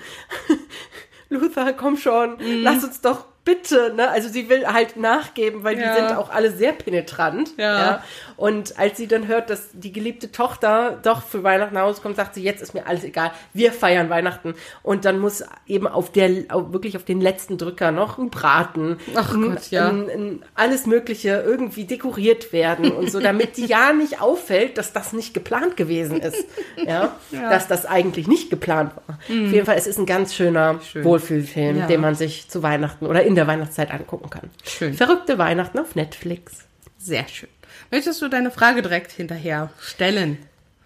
Luther, 1.28 1.72
komm 1.72 1.96
schon, 1.96 2.36
mhm. 2.36 2.62
lass 2.62 2.84
uns 2.84 3.00
doch 3.00 3.26
bitte, 3.44 3.92
ne? 3.96 4.08
Also 4.08 4.28
sie 4.28 4.48
will 4.48 4.66
halt 4.66 4.96
nachgeben, 4.96 5.64
weil 5.64 5.78
ja. 5.78 5.94
die 5.94 6.00
sind 6.00 6.16
auch 6.16 6.30
alle 6.30 6.52
sehr 6.52 6.72
penetrant. 6.72 7.50
Ja. 7.56 7.78
ja. 7.78 8.04
Und 8.36 8.78
als 8.78 8.96
sie 8.96 9.08
dann 9.08 9.26
hört, 9.26 9.50
dass 9.50 9.70
die 9.72 9.92
geliebte 9.92 10.30
Tochter 10.30 10.98
doch 11.02 11.22
für 11.22 11.42
Weihnachten 11.42 11.74
nach 11.74 11.82
Hause 11.82 12.02
kommt, 12.02 12.16
sagt 12.16 12.34
sie, 12.34 12.42
jetzt 12.42 12.62
ist 12.62 12.74
mir 12.74 12.86
alles 12.86 13.04
egal, 13.04 13.32
wir 13.52 13.72
feiern 13.72 14.10
Weihnachten. 14.10 14.54
Und 14.82 15.04
dann 15.04 15.18
muss 15.18 15.44
eben 15.66 15.88
auf 15.88 16.12
der, 16.12 16.30
wirklich 16.72 16.96
auf 16.96 17.04
den 17.04 17.20
letzten 17.20 17.58
Drücker 17.58 17.90
noch 17.90 18.18
ein 18.18 18.30
Braten, 18.30 18.98
Ach 19.14 19.34
ein, 19.34 19.42
Gott, 19.42 19.70
ja. 19.70 19.88
Ein, 19.88 20.08
ein, 20.08 20.44
alles 20.54 20.86
Mögliche 20.86 21.42
irgendwie 21.44 21.84
dekoriert 21.84 22.52
werden 22.52 22.92
und 22.92 23.10
so, 23.10 23.18
damit 23.20 23.56
die 23.56 23.66
ja 23.66 23.92
nicht 23.92 24.20
auffällt, 24.20 24.78
dass 24.78 24.92
das 24.92 25.12
nicht 25.12 25.34
geplant 25.34 25.76
gewesen 25.76 26.20
ist. 26.20 26.44
Ja. 26.84 27.16
ja. 27.30 27.50
Dass 27.50 27.68
das 27.68 27.86
eigentlich 27.86 28.26
nicht 28.26 28.50
geplant 28.50 28.92
war. 29.06 29.18
Mhm. 29.28 29.46
Auf 29.46 29.52
jeden 29.52 29.66
Fall, 29.66 29.76
es 29.76 29.86
ist 29.86 29.98
ein 29.98 30.06
ganz 30.06 30.34
schöner 30.34 30.80
Schön. 30.80 31.04
Wohlfühlfilm, 31.04 31.86
den 31.86 32.00
man 32.00 32.14
sich 32.14 32.48
zu 32.48 32.62
Weihnachten 32.62 33.06
oder 33.06 33.22
in 33.22 33.31
in 33.32 33.36
der 33.36 33.46
Weihnachtszeit 33.46 33.90
angucken 33.90 34.28
kann. 34.28 34.50
Schön. 34.62 34.92
Verrückte 34.92 35.38
Weihnachten 35.38 35.78
auf 35.78 35.94
Netflix. 35.94 36.66
Sehr 36.98 37.26
schön. 37.28 37.48
Möchtest 37.90 38.20
du 38.20 38.28
deine 38.28 38.50
Frage 38.50 38.82
direkt 38.82 39.10
hinterher 39.10 39.70
stellen? 39.80 40.36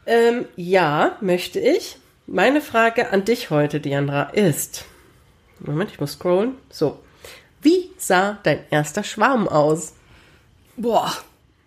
Ähm, 0.07 0.47
ja, 0.55 1.17
möchte 1.21 1.59
ich. 1.59 1.99
Meine 2.29 2.61
Frage 2.61 3.11
an 3.11 3.25
dich 3.25 3.51
heute, 3.51 3.81
Diandra, 3.81 4.31
ist. 4.31 4.85
Moment, 5.59 5.91
ich 5.91 5.99
muss 5.99 6.13
scrollen. 6.13 6.55
So. 6.71 7.01
Wie 7.63 7.91
sah 7.99 8.39
dein 8.45 8.61
erster 8.71 9.03
Schwarm 9.03 9.49
aus? 9.49 9.95
Boah. 10.77 11.13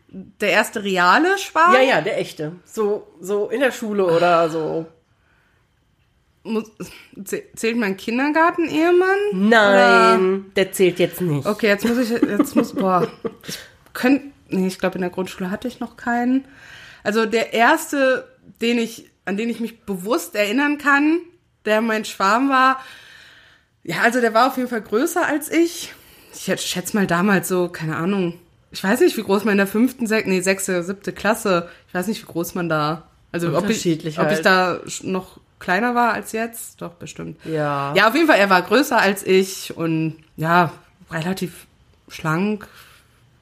Der 0.08 0.52
erste 0.52 0.82
reale 0.82 1.38
Schwarm? 1.40 1.74
Ja, 1.74 1.82
ja, 1.82 2.02
der 2.02 2.20
echte. 2.20 2.54
So, 2.64 3.06
so 3.20 3.50
in 3.50 3.60
der 3.60 3.72
Schule 3.72 4.06
oder 4.06 4.50
so 4.50 4.86
muss, 6.50 6.72
zählt 7.24 7.78
mein 7.78 7.98
Kindergarten-Ehemann? 7.98 9.18
Nein, 9.34 10.20
oder? 10.20 10.46
der 10.56 10.72
zählt 10.72 11.00
jetzt 11.00 11.22
nicht. 11.22 11.46
Okay, 11.46 11.68
jetzt 11.68 11.86
muss 11.86 11.98
ich, 11.98 12.10
jetzt 12.10 12.56
muss, 12.56 12.74
boah, 12.74 13.08
ich 13.48 13.58
könnte, 13.94 14.26
nee, 14.50 14.68
ich 14.68 14.80
glaube 14.80 14.96
in 14.96 15.02
der 15.02 15.10
Grundschule 15.10 15.52
hatte 15.52 15.68
ich 15.68 15.80
noch 15.80 15.98
keinen. 15.98 16.46
Also 17.04 17.26
der 17.26 17.54
erste, 17.54 18.28
den 18.62 18.78
ich, 18.78 19.10
an 19.26 19.38
den 19.38 19.50
ich 19.50 19.60
mich 19.60 19.82
bewusst 19.82 20.36
erinnern 20.36 20.78
kann, 20.78 21.20
der 21.66 21.82
mein 21.82 22.06
Schwarm 22.06 22.50
war, 22.50 22.80
ja, 23.84 24.02
also 24.02 24.22
der 24.22 24.34
war 24.34 24.48
auf 24.48 24.58
jeden 24.58 24.70
Fall 24.70 24.82
größer 24.82 25.26
als 25.26 25.50
ich. 25.50 25.94
Ich 26.34 26.62
schätze 26.62 26.96
mal 26.96 27.08
damals 27.08 27.48
so, 27.48 27.70
keine 27.70 27.96
Ahnung, 27.96 28.40
ich 28.72 28.84
weiß 28.84 29.00
nicht, 29.00 29.18
wie 29.18 29.24
groß 29.24 29.46
man 29.46 29.54
in 29.54 29.58
der 29.58 29.68
fünften, 29.68 30.06
sech, 30.06 30.26
nee, 30.26 30.42
sechste, 30.42 30.84
siebte 30.84 31.12
Klasse, 31.12 31.70
ich 31.88 31.94
weiß 31.94 32.08
nicht, 32.08 32.22
wie 32.22 32.32
groß 32.32 32.56
man 32.56 32.70
da, 32.70 33.10
also 33.32 33.58
ob 33.58 33.70
ich, 33.70 33.84
halt. 33.86 34.20
ob 34.20 34.32
ich 34.32 34.42
da 34.42 34.80
noch 35.02 35.40
kleiner 35.60 35.96
war 35.96 36.14
als 36.14 36.32
jetzt. 36.32 36.82
Doch, 36.82 36.94
bestimmt. 36.94 37.38
Ja. 37.46 37.94
Ja, 37.96 38.08
auf 38.08 38.16
jeden 38.16 38.28
Fall, 38.28 38.40
er 38.40 38.50
war 38.50 38.62
größer 38.62 38.98
als 38.98 39.26
ich 39.26 39.76
und 39.76 40.18
ja, 40.38 40.72
relativ 41.12 41.68
schlank. 42.08 42.68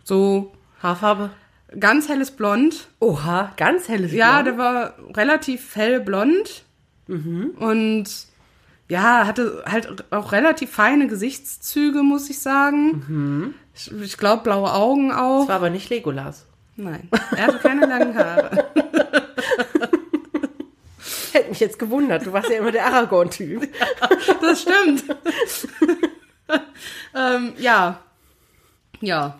So. 0.03 0.53
Haarfarbe? 0.81 1.31
Ganz 1.79 2.07
helles 2.07 2.31
Blond. 2.31 2.87
Oha, 2.99 3.53
ganz 3.57 3.87
helles 3.87 4.11
Blond. 4.11 4.19
Ja, 4.19 4.43
der 4.43 4.57
war 4.57 4.93
relativ 5.15 5.75
hellblond. 5.75 6.63
Mhm. 7.07 7.51
Und 7.59 8.09
ja, 8.89 9.27
hatte 9.27 9.63
halt 9.65 10.11
auch 10.11 10.31
relativ 10.31 10.71
feine 10.71 11.07
Gesichtszüge, 11.07 12.03
muss 12.03 12.29
ich 12.29 12.39
sagen. 12.39 13.03
Mhm. 13.07 13.53
Ich, 13.75 13.91
ich 13.91 14.17
glaube, 14.17 14.43
blaue 14.43 14.73
Augen 14.73 15.11
auch. 15.11 15.41
Das 15.41 15.49
war 15.49 15.55
aber 15.57 15.69
nicht 15.69 15.89
Legolas. 15.89 16.45
Nein, 16.77 17.09
er 17.35 17.47
hatte 17.47 17.57
keine 17.59 17.85
langen 17.85 18.15
Haare. 18.15 18.65
Hätte 21.37 21.49
mich 21.49 21.59
jetzt 21.59 21.77
gewundert. 21.77 22.25
Du 22.25 22.33
warst 22.33 22.49
ja 22.49 22.57
immer 22.57 22.71
der 22.71 22.87
Aragorn-Typ. 22.87 23.61
Ja, 24.01 24.35
das 24.41 24.61
stimmt. 24.63 25.03
ähm, 27.15 27.53
ja. 27.59 27.99
Ja. 29.01 29.39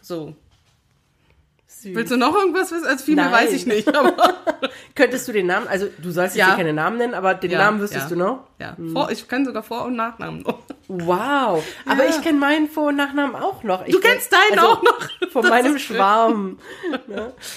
So. 0.00 0.34
Süß. 1.84 1.94
Willst 1.94 2.10
du 2.10 2.16
noch 2.16 2.34
irgendwas 2.34 2.72
wissen? 2.72 2.86
Als 2.86 3.02
viel 3.02 3.14
mehr 3.14 3.30
weiß 3.30 3.52
ich 3.52 3.66
nicht. 3.66 3.92
Könntest 4.94 5.28
du 5.28 5.32
den 5.32 5.46
Namen, 5.46 5.68
also 5.68 5.86
du 5.98 6.10
sollst 6.10 6.34
ja. 6.34 6.46
hier 6.46 6.56
keine 6.56 6.72
Namen 6.72 6.96
nennen, 6.96 7.12
aber 7.12 7.34
den 7.34 7.50
ja, 7.50 7.58
Namen 7.58 7.78
wüsstest 7.78 8.10
ja. 8.10 8.16
du 8.16 8.16
noch? 8.16 8.44
Ja, 8.58 8.74
hm. 8.74 8.92
Vor, 8.92 9.10
ich 9.10 9.28
kann 9.28 9.44
sogar 9.44 9.62
Vor- 9.62 9.84
und 9.84 9.94
Nachnamen 9.94 10.40
noch. 10.40 10.60
Wow, 10.88 11.62
aber 11.84 12.08
ich 12.08 12.22
kenne 12.22 12.38
meinen 12.38 12.70
Vor- 12.70 12.88
und 12.88 12.96
Nachnamen 12.96 13.36
auch 13.36 13.62
noch. 13.64 13.84
Ich 13.86 13.94
du 13.94 14.00
kennst 14.00 14.32
deinen 14.32 14.58
also, 14.58 14.72
auch 14.72 14.82
noch? 14.82 14.98
Von 15.30 15.42
das 15.42 15.50
meinem 15.50 15.78
Schwarm. 15.78 16.58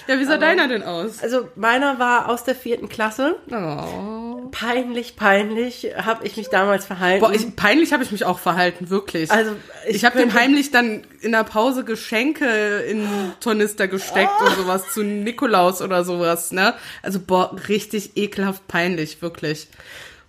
Ja, 0.07 0.19
wie 0.19 0.25
sah 0.25 0.33
aber, 0.33 0.45
deiner 0.45 0.67
denn 0.67 0.83
aus? 0.83 1.23
Also 1.23 1.47
meiner 1.55 1.99
war 1.99 2.29
aus 2.29 2.43
der 2.43 2.55
vierten 2.55 2.89
Klasse. 2.89 3.35
Oh. 3.49 4.16
Peinlich, 4.51 5.15
peinlich 5.15 5.87
habe 5.97 6.25
ich 6.25 6.37
mich 6.37 6.49
damals 6.49 6.85
verhalten. 6.85 7.21
Boah, 7.21 7.33
ich, 7.33 7.55
peinlich 7.55 7.93
habe 7.93 8.03
ich 8.03 8.11
mich 8.11 8.25
auch 8.25 8.39
verhalten, 8.39 8.89
wirklich. 8.89 9.31
Also 9.31 9.51
ich, 9.87 9.97
ich 9.97 10.05
habe 10.05 10.17
dem 10.17 10.33
heimlich 10.33 10.71
dann 10.71 11.03
in 11.21 11.31
der 11.31 11.43
Pause 11.43 11.83
Geschenke 11.83 12.45
in 12.87 13.07
Tornister 13.39 13.87
gesteckt 13.87 14.31
oh. 14.41 14.45
und 14.45 14.55
sowas 14.55 14.93
zu 14.93 15.03
Nikolaus 15.03 15.81
oder 15.81 16.03
sowas, 16.03 16.51
ne? 16.51 16.73
Also 17.01 17.19
boah, 17.19 17.55
richtig 17.67 18.17
ekelhaft 18.17 18.67
peinlich, 18.67 19.21
wirklich. 19.21 19.67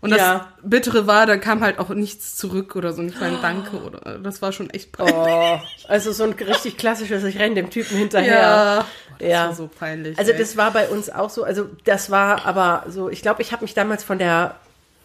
Und 0.00 0.10
das 0.10 0.20
ja. 0.20 0.52
Bittere 0.62 1.08
war, 1.08 1.26
da 1.26 1.36
kam 1.38 1.60
halt 1.60 1.80
auch 1.80 1.88
nichts 1.88 2.36
zurück 2.36 2.76
oder 2.76 2.92
so, 2.92 3.02
nicht 3.02 3.20
mal 3.20 3.30
ein 3.30 3.42
Danke 3.42 3.78
oder 3.78 4.18
das 4.18 4.40
war 4.40 4.52
schon 4.52 4.70
echt 4.70 4.92
peinlich. 4.92 5.16
Oh, 5.16 5.58
also 5.88 6.12
so 6.12 6.22
ein 6.22 6.34
richtig 6.34 6.76
klassisches, 6.76 7.24
ich 7.24 7.38
renne 7.38 7.56
dem 7.56 7.70
Typen 7.70 7.96
hinterher. 7.96 8.40
Ja, 8.40 8.86
das 9.18 9.28
ja. 9.28 9.46
war 9.46 9.54
so 9.54 9.68
peinlich. 9.68 10.18
Also 10.18 10.32
ey. 10.32 10.38
das 10.38 10.56
war 10.56 10.70
bei 10.72 10.88
uns 10.88 11.10
auch 11.10 11.30
so, 11.30 11.44
also 11.44 11.68
das 11.84 12.10
war 12.10 12.46
aber 12.46 12.84
so, 12.88 13.08
ich 13.08 13.22
glaube, 13.22 13.42
ich 13.42 13.52
habe 13.52 13.62
mich 13.62 13.74
damals 13.74 14.04
von 14.04 14.18
der 14.18 14.56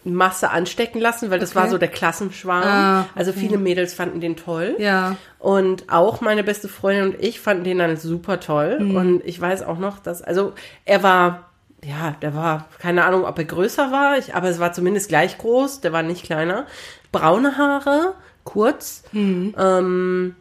Masse 0.04 0.50
anstecken 0.50 1.00
lassen, 1.00 1.30
weil 1.30 1.38
das 1.38 1.50
okay. 1.50 1.60
war 1.60 1.70
so 1.70 1.78
der 1.78 1.88
Klassenschwarm. 1.88 2.62
Ah, 2.62 3.00
okay. 3.00 3.10
Also 3.14 3.32
viele 3.32 3.56
Mädels 3.56 3.94
fanden 3.94 4.20
den 4.20 4.36
toll. 4.36 4.76
Ja. 4.78 5.16
Und 5.38 5.90
auch 5.90 6.20
meine 6.20 6.44
beste 6.44 6.68
Freundin 6.68 7.14
und 7.14 7.22
ich 7.22 7.40
fanden 7.40 7.64
den 7.64 7.78
dann 7.78 7.96
super 7.96 8.38
toll. 8.40 8.80
Mhm. 8.80 8.96
Und 8.96 9.24
ich 9.24 9.40
weiß 9.40 9.62
auch 9.62 9.78
noch, 9.78 9.98
dass, 9.98 10.20
also 10.20 10.52
er 10.84 11.02
war, 11.02 11.50
ja, 11.82 12.16
der 12.20 12.34
war, 12.34 12.68
keine 12.78 13.04
Ahnung, 13.04 13.24
ob 13.24 13.38
er 13.38 13.44
größer 13.44 13.90
war, 13.90 14.18
ich, 14.18 14.34
aber 14.34 14.48
es 14.48 14.58
war 14.58 14.72
zumindest 14.72 15.08
gleich 15.08 15.38
groß, 15.38 15.80
der 15.80 15.92
war 15.92 16.02
nicht 16.02 16.24
kleiner. 16.24 16.66
Braune 17.10 17.56
Haare, 17.56 18.14
kurz, 18.44 19.04
mhm. 19.12 19.54
ähm, 19.58 20.36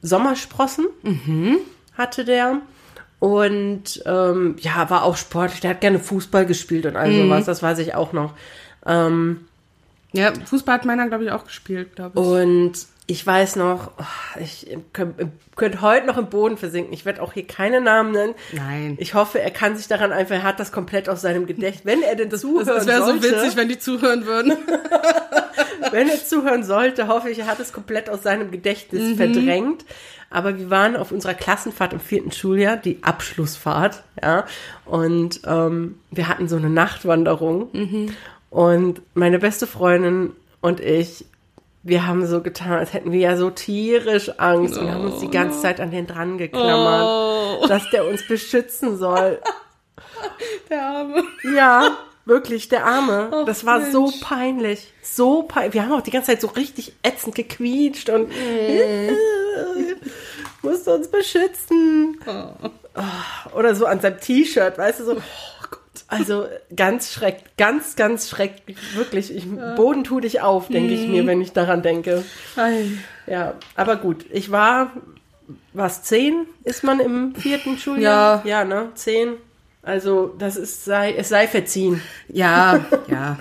Sommersprossen. 0.00 0.86
Mhm. 1.02 1.58
hatte 1.96 2.24
der. 2.24 2.58
Und 3.22 4.02
ähm, 4.04 4.56
ja, 4.58 4.90
war 4.90 5.04
auch 5.04 5.16
sportlich. 5.16 5.60
Der 5.60 5.70
hat 5.70 5.80
gerne 5.80 6.00
Fußball 6.00 6.44
gespielt 6.44 6.86
und 6.86 6.96
all 6.96 7.08
Mhm. 7.08 7.22
sowas. 7.28 7.44
Das 7.44 7.62
weiß 7.62 7.78
ich 7.78 7.94
auch 7.94 8.12
noch. 8.12 8.34
Ähm, 8.84 9.46
Ja, 10.12 10.32
Fußball 10.44 10.74
hat 10.74 10.84
meiner, 10.84 11.06
glaube 11.06 11.22
ich, 11.22 11.30
auch 11.30 11.44
gespielt, 11.44 11.94
glaube 11.94 12.18
ich. 12.20 12.26
und 12.26 12.72
ich 13.06 13.26
weiß 13.26 13.56
noch, 13.56 13.90
ich 14.40 14.76
könnte 14.92 15.30
könnt 15.56 15.80
heute 15.80 16.06
noch 16.06 16.16
im 16.16 16.28
Boden 16.28 16.56
versinken. 16.56 16.92
Ich 16.92 17.04
werde 17.04 17.20
auch 17.20 17.32
hier 17.32 17.46
keine 17.46 17.80
Namen 17.80 18.12
nennen. 18.12 18.34
Nein. 18.52 18.96
Ich 19.00 19.14
hoffe, 19.14 19.40
er 19.40 19.50
kann 19.50 19.76
sich 19.76 19.88
daran 19.88 20.12
einfach, 20.12 20.36
er 20.36 20.42
hat 20.44 20.60
das 20.60 20.70
komplett 20.70 21.08
aus 21.08 21.20
seinem 21.20 21.46
Gedächtnis. 21.46 21.84
Wenn 21.84 22.02
er 22.02 22.14
denn 22.14 22.30
zuhören 22.30 22.66
das 22.66 22.86
wäre 22.86 23.00
so 23.00 23.06
sollte, 23.06 23.30
witzig, 23.30 23.56
wenn 23.56 23.68
die 23.68 23.78
zuhören 23.78 24.24
würden. 24.24 24.52
wenn 25.90 26.08
er 26.08 26.24
zuhören 26.24 26.62
sollte, 26.62 27.08
hoffe 27.08 27.28
ich, 27.28 27.40
er 27.40 27.48
hat 27.48 27.58
es 27.60 27.72
komplett 27.72 28.08
aus 28.08 28.22
seinem 28.22 28.50
Gedächtnis 28.50 29.16
verdrängt. 29.16 29.84
Aber 30.30 30.56
wir 30.58 30.70
waren 30.70 30.96
auf 30.96 31.12
unserer 31.12 31.34
Klassenfahrt 31.34 31.92
im 31.92 32.00
vierten 32.00 32.32
Schuljahr, 32.32 32.76
die 32.78 33.02
Abschlussfahrt, 33.02 34.02
ja. 34.22 34.46
Und 34.86 35.42
ähm, 35.44 35.98
wir 36.10 36.28
hatten 36.28 36.48
so 36.48 36.56
eine 36.56 36.70
Nachtwanderung. 36.70 37.68
Und 38.48 39.02
meine 39.14 39.38
beste 39.38 39.66
Freundin 39.66 40.32
und 40.62 40.80
ich, 40.80 41.26
wir 41.82 42.06
haben 42.06 42.26
so 42.26 42.40
getan, 42.42 42.72
als 42.72 42.92
hätten 42.92 43.10
wir 43.12 43.20
ja 43.20 43.36
so 43.36 43.50
tierisch 43.50 44.30
Angst 44.38 44.78
und 44.78 44.90
haben 44.90 45.04
uns 45.04 45.20
die 45.20 45.30
ganze 45.30 45.60
Zeit 45.60 45.80
an 45.80 45.90
den 45.90 46.06
dran 46.06 46.38
geklammert, 46.38 47.68
dass 47.68 47.90
der 47.90 48.06
uns 48.06 48.26
beschützen 48.26 48.96
soll. 48.96 49.40
Der 50.70 50.82
Arme. 50.82 51.24
Ja, 51.54 51.96
wirklich, 52.24 52.68
der 52.68 52.86
Arme. 52.86 53.30
Ach, 53.32 53.44
das 53.44 53.66
war 53.66 53.90
so 53.90 54.06
Mensch. 54.06 54.20
peinlich. 54.20 54.92
So 55.02 55.42
peinlich. 55.42 55.74
Wir 55.74 55.82
haben 55.82 55.92
auch 55.92 56.00
die 56.00 56.10
ganze 56.12 56.30
Zeit 56.30 56.40
so 56.40 56.46
richtig 56.48 56.94
ätzend 57.02 57.34
gequietscht 57.34 58.08
und 58.08 58.30
musste 60.62 60.94
uns 60.94 61.08
beschützen. 61.08 62.18
Oh, 62.26 63.58
Oder 63.58 63.74
so 63.74 63.86
an 63.86 64.00
seinem 64.00 64.20
T-Shirt, 64.20 64.78
weißt 64.78 65.00
du, 65.00 65.04
so. 65.04 65.16
Also 66.08 66.46
ganz 66.74 67.12
schrecklich, 67.12 67.56
ganz, 67.56 67.96
ganz 67.96 68.28
schrecklich. 68.28 68.76
Wirklich, 68.94 69.34
ich, 69.34 69.44
Boden 69.76 70.04
tu 70.04 70.20
dich 70.20 70.40
auf, 70.40 70.68
denke 70.68 70.94
ich 70.94 71.06
mir, 71.06 71.26
wenn 71.26 71.40
ich 71.40 71.52
daran 71.52 71.82
denke. 71.82 72.24
Ei. 72.56 72.86
Ja, 73.26 73.54
aber 73.76 73.96
gut. 73.96 74.24
Ich 74.30 74.50
war, 74.50 74.92
was, 75.72 76.02
zehn 76.02 76.46
ist 76.64 76.82
man 76.82 77.00
im 77.00 77.34
vierten 77.34 77.78
Schuljahr? 77.78 78.44
Ja, 78.46 78.64
ne, 78.64 78.88
zehn. 78.94 79.34
Also, 79.82 80.34
das 80.38 80.56
ist, 80.56 80.84
sei, 80.84 81.14
es 81.14 81.28
sei 81.28 81.48
verziehen. 81.48 82.00
Ja, 82.28 82.84
ja. 83.08 83.38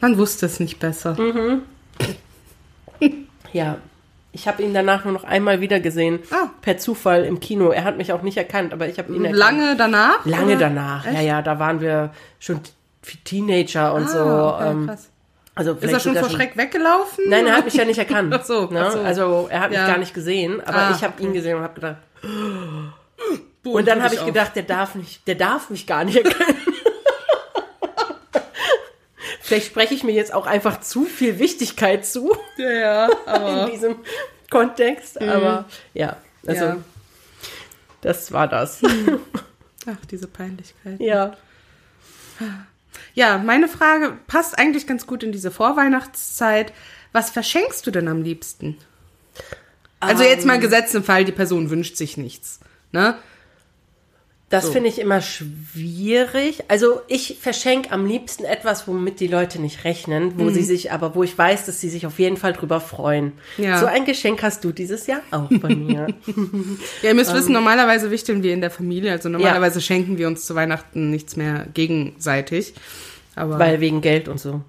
Man 0.00 0.18
wusste 0.18 0.46
es 0.46 0.60
nicht 0.60 0.78
besser. 0.78 1.16
Ja, 3.52 3.78
ich 4.34 4.46
habe 4.48 4.62
ihn 4.62 4.74
danach 4.74 5.04
nur 5.04 5.12
noch 5.14 5.24
einmal 5.24 5.60
wieder 5.60 5.80
gesehen. 5.80 6.18
Ah. 6.30 6.48
Per 6.60 6.76
Zufall 6.76 7.24
im 7.24 7.40
Kino. 7.40 7.70
Er 7.70 7.84
hat 7.84 7.96
mich 7.96 8.12
auch 8.12 8.22
nicht 8.22 8.36
erkannt, 8.36 8.72
aber 8.72 8.88
ich 8.88 8.98
habe 8.98 9.12
ihn 9.14 9.24
erkannt. 9.24 9.38
Lange 9.38 9.76
danach? 9.76 10.24
Lange 10.26 10.46
oder? 10.56 10.56
danach. 10.56 11.06
Ja, 11.06 11.20
ja, 11.20 11.40
da 11.42 11.58
waren 11.58 11.80
wir 11.80 12.10
schon 12.40 12.60
Teenager 13.24 13.94
und 13.94 14.04
Ah, 14.04 14.08
so. 14.08 14.18
okay, 14.56 14.70
ähm, 14.70 14.86
krass. 14.86 15.10
also 15.54 15.72
Ist 15.72 15.92
er 15.92 16.00
schon 16.00 16.16
vor 16.16 16.28
Schreck 16.30 16.56
weggelaufen? 16.56 17.24
Nein, 17.28 17.46
er 17.46 17.56
hat 17.56 17.64
mich 17.64 17.74
ja 17.74 17.84
nicht 17.84 17.98
erkannt. 17.98 18.34
Ach 18.38 18.44
so, 18.44 18.66
ne? 18.70 18.84
ach 18.86 18.92
so. 18.92 19.00
Also 19.00 19.46
er 19.50 19.60
hat 19.60 19.70
mich 19.70 19.78
Ja. 19.78 19.86
gar 19.86 19.98
nicht 19.98 20.12
gesehen, 20.14 20.60
aber 20.60 20.76
Ah, 20.78 20.94
ich 20.96 21.02
habe 21.04 21.22
ihn 21.22 21.32
gesehen 21.32 21.56
und 21.58 21.62
habe 21.62 21.74
gedacht. 21.74 21.96
Boden 23.62 23.76
Und 23.78 23.88
dann 23.88 24.02
habe 24.02 24.14
ich 24.14 24.20
auf. 24.20 24.26
gedacht, 24.26 24.56
der 24.56 24.64
darf 24.64 24.94
nicht, 24.94 25.26
der 25.26 25.36
darf 25.36 25.70
mich 25.70 25.86
gar 25.86 26.04
nicht 26.04 26.16
erkennen. 26.16 26.58
Vielleicht 29.46 29.66
spreche 29.66 29.92
ich 29.92 30.02
mir 30.04 30.12
jetzt 30.12 30.32
auch 30.32 30.46
einfach 30.46 30.80
zu 30.80 31.04
viel 31.04 31.38
Wichtigkeit 31.38 32.06
zu 32.06 32.34
Ja, 32.56 32.70
ja, 32.70 33.04
in 33.06 33.12
aber. 33.26 33.70
diesem 33.70 33.96
Kontext. 34.50 35.20
Aber 35.20 35.66
ja, 35.92 36.16
also 36.46 36.64
Ja. 36.64 36.76
das 38.00 38.32
war 38.32 38.48
das. 38.48 38.80
Ach, 39.86 40.06
diese 40.10 40.26
Peinlichkeit. 40.28 40.98
ja. 40.98 41.36
Ja, 43.14 43.38
meine 43.38 43.68
Frage 43.68 44.16
passt 44.26 44.58
eigentlich 44.58 44.86
ganz 44.86 45.06
gut 45.06 45.22
in 45.22 45.30
diese 45.32 45.50
Vorweihnachtszeit. 45.50 46.72
Was 47.12 47.30
verschenkst 47.30 47.86
du 47.86 47.90
denn 47.90 48.08
am 48.08 48.22
liebsten? 48.22 48.78
Also 50.00 50.22
jetzt 50.24 50.42
Ähm. 50.42 50.48
mal 50.48 50.58
gesetzt 50.58 50.94
im 50.94 51.04
Fall, 51.04 51.24
die 51.24 51.32
Person 51.32 51.70
wünscht 51.70 51.96
sich 51.96 52.16
nichts. 52.16 52.60
Ne? 52.92 53.16
Das 54.54 54.66
So. 54.66 54.72
finde 54.72 54.88
ich 54.88 54.98
immer 55.00 55.20
schwierig. 55.20 56.62
Also 56.68 57.00
ich 57.08 57.38
verschenke 57.40 57.90
am 57.92 58.06
liebsten 58.06 58.44
etwas, 58.44 58.86
womit 58.86 59.20
die 59.20 59.26
Leute 59.26 59.60
nicht 59.60 59.84
rechnen, 59.84 60.34
wo 60.38 60.50
sie 60.50 60.62
sich 60.62 60.92
aber, 60.92 61.14
wo 61.14 61.22
ich 61.22 61.36
weiß, 61.36 61.66
dass 61.66 61.80
sie 61.80 61.88
sich 61.88 62.06
auf 62.06 62.18
jeden 62.18 62.36
Fall 62.36 62.52
drüber 62.52 62.80
freuen. 62.80 63.32
Ja. 63.58 63.78
So 63.78 63.86
ein 63.86 64.04
Geschenk 64.04 64.42
hast 64.42 64.62
du 64.64 64.72
dieses 64.72 65.06
Jahr 65.06 65.20
auch 65.30 65.48
von 65.60 65.86
mir. 65.86 66.06
Ja, 67.02 67.08
ihr 67.10 67.14
müsst 67.14 67.34
wissen, 67.34 67.52
normalerweise 67.52 68.10
wichteln 68.10 68.42
wir 68.42 68.52
in 68.54 68.60
der 68.60 68.70
Familie. 68.70 69.12
Also 69.12 69.28
Ja. 69.28 69.32
normalerweise 69.38 69.80
schenken 69.80 70.18
wir 70.18 70.26
uns 70.28 70.46
zu 70.46 70.54
Weihnachten 70.54 71.10
nichts 71.10 71.36
mehr 71.36 71.66
gegenseitig. 71.74 72.74
Aber 73.36 73.58
Weil 73.58 73.80
wegen 73.80 74.00
Geld 74.00 74.28
und 74.28 74.38
so. 74.38 74.62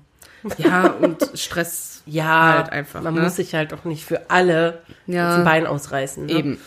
ja, 0.57 0.87
und 0.87 1.17
Stress 1.35 2.01
Ja, 2.07 2.55
halt 2.57 2.71
einfach. 2.71 3.01
man 3.01 3.13
ne? 3.13 3.21
muss 3.21 3.35
sich 3.35 3.53
halt 3.53 3.73
auch 3.73 3.83
nicht 3.85 4.03
für 4.03 4.29
alle 4.29 4.81
Ja. 5.07 5.35
ein 5.37 5.43
Bein 5.43 5.67
ausreißen. 5.67 6.25
Ne? 6.25 6.31
eben. 6.33 6.57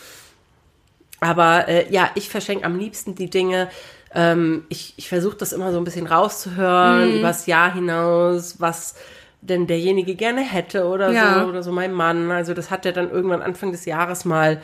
Aber 1.21 1.67
äh, 1.67 1.91
ja, 1.91 2.09
ich 2.15 2.29
verschenke 2.29 2.65
am 2.65 2.77
liebsten 2.77 3.15
die 3.15 3.29
Dinge. 3.29 3.69
Ähm, 4.13 4.65
ich 4.69 4.93
ich 4.97 5.09
versuche 5.09 5.37
das 5.37 5.53
immer 5.53 5.71
so 5.71 5.77
ein 5.77 5.83
bisschen 5.83 6.07
rauszuhören, 6.07 7.09
Mhm. 7.11 7.17
übers 7.17 7.45
Jahr 7.45 7.73
hinaus, 7.73 8.59
was 8.59 8.95
denn 9.41 9.67
derjenige 9.67 10.15
gerne 10.15 10.41
hätte 10.41 10.85
oder 10.85 11.11
Ja. 11.11 11.43
so, 11.43 11.49
oder 11.49 11.63
so 11.63 11.71
mein 11.71 11.93
Mann. 11.93 12.31
Also 12.31 12.53
das 12.53 12.71
hat 12.71 12.85
er 12.85 12.91
dann 12.91 13.09
irgendwann 13.11 13.41
Anfang 13.41 13.71
des 13.71 13.85
Jahres 13.85 14.25
mal 14.25 14.61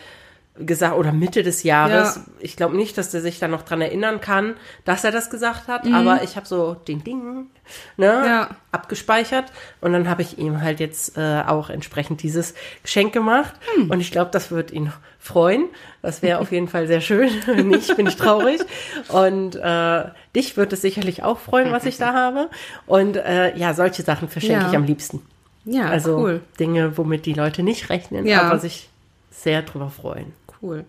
gesagt 0.58 0.96
oder 0.96 1.12
Mitte 1.12 1.44
des 1.44 1.64
Jahres. 1.64 2.16
Ja. 2.16 2.22
Ich 2.40 2.56
glaube 2.56 2.78
nicht, 2.78 2.98
dass 2.98 3.12
der 3.12 3.20
sich 3.22 3.40
dann 3.40 3.52
noch 3.52 3.64
dran 3.64 3.82
erinnern 3.82 4.22
kann, 4.22 4.54
dass 4.86 5.04
er 5.04 5.12
das 5.12 5.30
gesagt 5.30 5.68
hat, 5.68 5.84
Mhm. 5.86 5.94
aber 5.96 6.24
ich 6.24 6.38
habe 6.38 6.46
so 6.48 6.76
Ding 6.76 7.04
Ding 7.04 7.48
ne, 7.98 8.06
Ja. 8.26 8.50
abgespeichert 8.72 9.52
und 9.82 9.92
dann 9.92 10.08
habe 10.10 10.22
ich 10.22 10.38
ihm 10.38 10.62
halt 10.62 10.80
jetzt 10.80 11.18
äh, 11.18 11.44
auch 11.46 11.70
entsprechend 11.70 12.24
dieses 12.24 12.54
Geschenk 12.84 13.12
gemacht 13.12 13.54
Hm. 13.76 13.92
und 13.92 14.00
ich 14.00 14.12
glaube, 14.12 14.32
das 14.32 14.50
wird 14.52 14.72
ihn 14.72 14.94
freuen. 15.20 15.66
Das 16.02 16.22
wäre 16.22 16.40
auf 16.40 16.52
jeden 16.54 16.68
Fall 16.70 16.88
sehr 16.88 17.02
schön. 17.02 17.30
Wenn 17.48 17.68
nicht, 17.68 17.96
bin 17.98 18.08
ich 18.08 18.16
traurig. 18.16 18.62
Und 19.10 19.56
äh, 19.58 20.04
dich 20.36 20.56
wird 20.56 20.72
es 20.72 20.82
sicherlich 20.82 21.24
auch 21.24 21.40
freuen, 21.40 21.72
was 21.74 21.86
ich 21.86 21.98
da 21.98 22.14
habe. 22.14 22.50
Und 22.86 23.18
äh, 23.18 23.58
ja, 23.58 23.74
solche 23.74 24.04
Sachen 24.04 24.30
verschenke 24.30 24.62
Ja. 24.64 24.70
ich 24.70 24.76
am 24.76 24.86
liebsten. 24.86 25.22
Ja, 25.66 25.88
Also 25.90 26.18
cool. 26.18 26.42
Dinge, 26.60 26.98
womit 26.98 27.26
die 27.26 27.34
Leute 27.34 27.64
nicht 27.64 27.90
rechnen, 27.90 28.32
aber 28.32 28.60
sich 28.60 28.88
sehr 29.32 29.64
drüber 29.64 29.90
freuen. 29.90 30.32
Cool. 30.66 30.86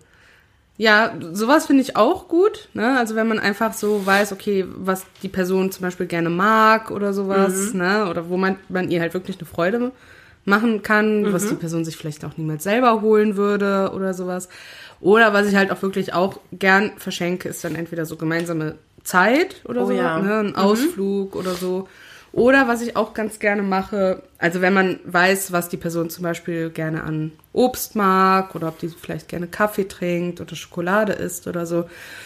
Ja, 0.79 1.13
sowas 1.33 1.65
finde 1.65 1.81
ich 1.81 1.95
auch 1.95 2.27
gut. 2.27 2.69
Ne? 2.73 2.97
Also 2.99 3.15
wenn 3.15 3.27
man 3.27 3.39
einfach 3.39 3.73
so 3.73 4.05
weiß, 4.05 4.31
okay, 4.31 4.65
was 4.75 5.05
die 5.23 5.27
Person 5.27 5.71
zum 5.71 5.81
Beispiel 5.83 6.05
gerne 6.05 6.29
mag 6.29 6.91
oder 6.91 7.13
sowas, 7.13 7.73
Mhm. 7.73 7.79
ne? 7.79 8.07
Oder 8.09 8.29
wo 8.29 8.37
man, 8.37 8.57
man 8.69 8.89
ihr 8.91 9.01
halt 9.01 9.13
wirklich 9.15 9.37
eine 9.39 9.47
Freude 9.47 9.91
machen 10.45 10.83
kann, 10.83 11.33
was 11.33 11.45
Mhm. 11.45 11.49
die 11.49 11.55
Person 11.55 11.83
sich 11.85 11.97
vielleicht 11.97 12.23
auch 12.25 12.37
niemals 12.37 12.63
selber 12.63 13.01
holen 13.01 13.37
würde 13.37 13.91
oder 13.95 14.13
sowas. 14.13 14.49
Oder 15.01 15.33
was 15.33 15.47
ich 15.47 15.55
halt 15.55 15.71
auch 15.71 15.81
wirklich 15.81 16.13
auch 16.13 16.39
gern 16.51 16.91
verschenke, 16.97 17.49
ist 17.49 17.63
dann 17.63 17.75
entweder 17.75 18.05
so 18.05 18.15
gemeinsame 18.15 18.75
Zeit 19.03 19.61
oder 19.65 19.81
Oh 19.83 19.87
so, 19.87 19.93
ja. 19.93 20.19
ne? 20.19 20.39
ein 20.39 20.55
Ausflug 20.55 21.35
oder 21.35 21.53
so. 21.55 21.87
Oder 22.33 22.67
was 22.67 22.81
ich 22.81 22.95
auch 22.95 23.13
ganz 23.13 23.39
gerne 23.39 23.63
mache, 23.63 24.21
also 24.37 24.61
wenn 24.61 24.73
man 24.73 24.99
weiß, 25.05 25.51
was 25.51 25.69
die 25.69 25.77
Person 25.77 26.09
zum 26.09 26.23
Beispiel 26.23 26.69
gerne 26.69 27.03
an 27.03 27.31
Obst 27.53 27.95
mag 27.95 28.53
oder 28.53 28.67
ob 28.67 28.79
die 28.79 28.89
vielleicht 28.89 29.27
gerne 29.27 29.47
Kaffee 29.47 29.87
trinkt 29.87 30.39
oder 30.41 30.55
Schokolade 30.55 31.13
isst 31.13 31.47
oder 31.47 31.65
so. 31.65 31.85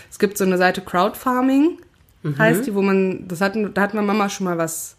Es 0.10 0.20
gibt 0.20 0.38
so 0.38 0.43
eine 0.43 0.58
Seite 0.58 0.82
Crowdfarming, 0.82 1.78
heißt 2.38 2.66
die, 2.68 2.76
wo 2.76 2.82
man, 2.82 3.28
das 3.28 3.41
hatten, 3.41 3.74
da 3.74 3.82
hatten 3.82 3.95
wir 3.97 4.02
Mama 4.02 4.28
schon 4.30 4.45
mal 4.45 4.58
was 4.58 4.97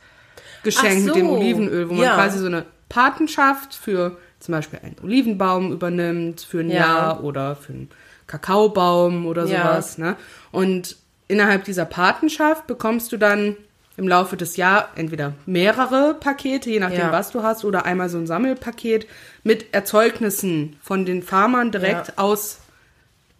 geschenkt 0.62 1.00
Ach 1.02 1.06
mit 1.06 1.14
dem 1.16 1.26
so, 1.26 1.32
Olivenöl, 1.36 1.88
wo 1.90 1.94
man 1.94 2.04
ja. 2.04 2.14
quasi 2.14 2.38
so 2.38 2.46
eine 2.46 2.64
Patenschaft 2.88 3.74
für 3.74 4.16
zum 4.40 4.52
Beispiel 4.52 4.80
einen 4.82 4.96
Olivenbaum 5.02 5.72
übernimmt 5.72 6.40
für 6.40 6.60
ein 6.60 6.70
Ja. 6.70 6.76
Jahr 6.78 7.24
oder 7.24 7.54
für 7.56 7.72
einen 7.72 7.90
Kakaobaum 8.26 9.26
oder 9.26 9.46
Ja. 9.46 9.62
sowas. 9.74 9.98
Ne? 9.98 10.16
Und 10.50 10.96
innerhalb 11.28 11.64
dieser 11.64 11.84
Patenschaft 11.84 12.66
bekommst 12.66 13.12
du 13.12 13.16
dann 13.16 13.56
im 13.96 14.08
Laufe 14.08 14.36
des 14.36 14.56
Jahres 14.56 14.86
entweder 14.96 15.34
mehrere 15.46 16.14
Pakete, 16.14 16.70
je 16.70 16.80
nachdem, 16.80 16.98
Ja. 17.00 17.12
was 17.12 17.30
du 17.30 17.42
hast, 17.42 17.64
oder 17.64 17.84
einmal 17.84 18.08
so 18.08 18.18
ein 18.18 18.26
Sammelpaket 18.26 19.06
mit 19.44 19.74
Erzeugnissen 19.74 20.76
von 20.82 21.04
den 21.04 21.22
Farmern 21.22 21.70
direkt 21.72 22.08
Ja. 22.08 22.14
aus 22.16 22.58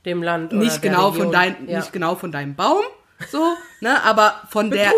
Dem 0.04 0.22
Land. 0.22 0.52
nicht 0.52 0.82
genau 0.82 1.08
Region. 1.08 1.24
von 1.26 1.32
dein, 1.32 1.68
ja. 1.68 1.78
nicht 1.78 1.92
genau 1.92 2.16
von 2.16 2.32
deinem 2.32 2.54
Baum, 2.54 2.82
so, 3.30 3.38
ne, 3.80 4.02
aber 4.04 4.34
von 4.50 4.70
der 4.70 4.92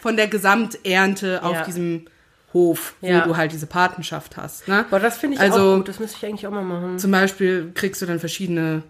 von 0.00 0.16
der 0.16 0.28
Gesamternte 0.28 1.42
auf 1.42 1.62
diesem 1.62 2.04
Hof, 2.52 2.94
wo 3.00 3.08
du 3.20 3.36
halt 3.36 3.52
diese 3.52 3.66
Patenschaft 3.66 4.36
hast, 4.36 4.68
ne? 4.68 4.84
Aber 4.90 5.00
das 5.00 5.18
finde 5.18 5.36
ich 5.36 5.40
Also- 5.40 5.72
auch 5.72 5.76
gut. 5.78 5.88
Das 5.88 5.98
müsste 6.00 6.18
ich 6.18 6.26
eigentlich 6.26 6.46
auch 6.46 6.50
mal 6.52 6.62
machen. 6.64 6.98
Zum 6.98 7.10
Beispiel 7.10 7.70
kriegst 7.74 8.02
du 8.02 8.06
dann 8.06 8.18
verschiedene 8.20 8.82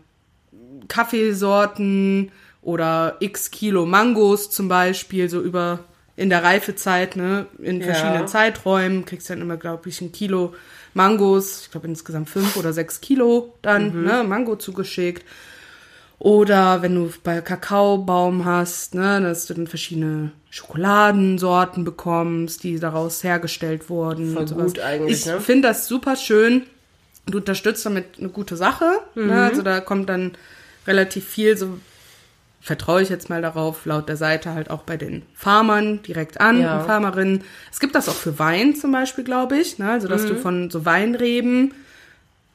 Kaffeesorten 0.89 2.31
oder 2.63 3.17
x 3.21 3.51
Kilo 3.51 3.87
Mangos 3.87 4.51
zum 4.51 4.69
Beispiel, 4.69 5.29
so 5.31 5.41
über 5.41 5.81
in 6.21 6.29
der 6.29 6.45
Reifezeit, 6.45 7.17
ne, 7.17 7.47
in 7.63 7.79
Ja. 7.81 7.87
verschiedenen 7.87 8.29
Zeiträumen, 8.29 9.07
kriegst 9.07 9.31
du 9.31 9.33
dann 9.33 9.41
immer, 9.41 9.57
glaube 9.57 9.89
ich, 9.89 10.03
ein 10.03 10.13
Kilo 10.13 10.55
Mangos, 10.93 11.63
ich 11.63 11.71
glaube 11.71 11.87
insgesamt 11.87 12.29
fünf 12.29 12.57
oder 12.59 12.75
sechs 12.75 13.01
Kilo 13.01 13.55
dann, 13.63 13.97
Mhm. 13.97 14.05
ne, 14.05 14.23
Mango 14.25 14.57
zugeschickt. 14.57 15.25
Oder 16.19 16.83
wenn 16.83 16.95
du 16.95 17.11
bei 17.25 17.41
Kakaobaum 17.41 18.45
hast, 18.45 18.95
ne, 18.95 19.21
dass 19.23 19.47
du 19.47 19.55
dann 19.55 19.67
verschiedene 19.67 20.33
Schokoladensorten 20.51 21.85
bekommst, 21.85 22.63
die 22.65 22.79
daraus 22.79 23.25
hergestellt 23.25 23.89
wurden. 23.89 24.35
Voll 24.35 24.45
gut 24.45 24.79
eigentlich, 24.81 25.21
Ich 25.21 25.27
ne? 25.27 25.41
finde 25.41 25.69
das 25.69 25.89
super 25.89 26.17
schön. 26.17 26.65
Du 27.25 27.39
unterstützt 27.39 27.87
damit 27.87 28.19
eine 28.19 28.29
gute 28.29 28.57
Sache. 28.59 28.91
Mhm. 29.15 29.27
Ne? 29.29 29.43
Also 29.45 29.63
da 29.63 29.81
kommt 29.81 30.11
dann 30.11 30.33
relativ 30.87 31.27
viel, 31.27 31.57
so 31.57 31.79
vertraue 32.61 33.01
ich 33.03 33.09
jetzt 33.09 33.31
mal 33.31 33.41
darauf, 33.41 33.87
laut 33.87 34.09
der 34.09 34.17
Seite 34.19 34.53
halt 34.55 34.71
auch 34.71 34.83
bei 34.83 34.97
den 34.97 35.23
Farmern 35.35 36.03
direkt 36.03 36.41
an 36.41 36.61
Ja. 36.61 36.79
und 36.81 36.87
Farmerinnen. 36.87 37.43
Es 37.73 37.81
gibt 37.81 37.95
das 37.95 38.09
auch 38.09 38.15
für 38.15 38.39
Wein 38.39 38.75
zum 38.77 38.93
Beispiel, 38.93 39.25
glaube 39.25 39.57
ich. 39.57 39.79
Ne? 39.79 39.91
Also 39.91 40.09
dass 40.09 40.27
du 40.27 40.35
Mhm. 40.35 40.39
von 40.39 40.71
so 40.71 40.85
Weinreben 40.85 41.73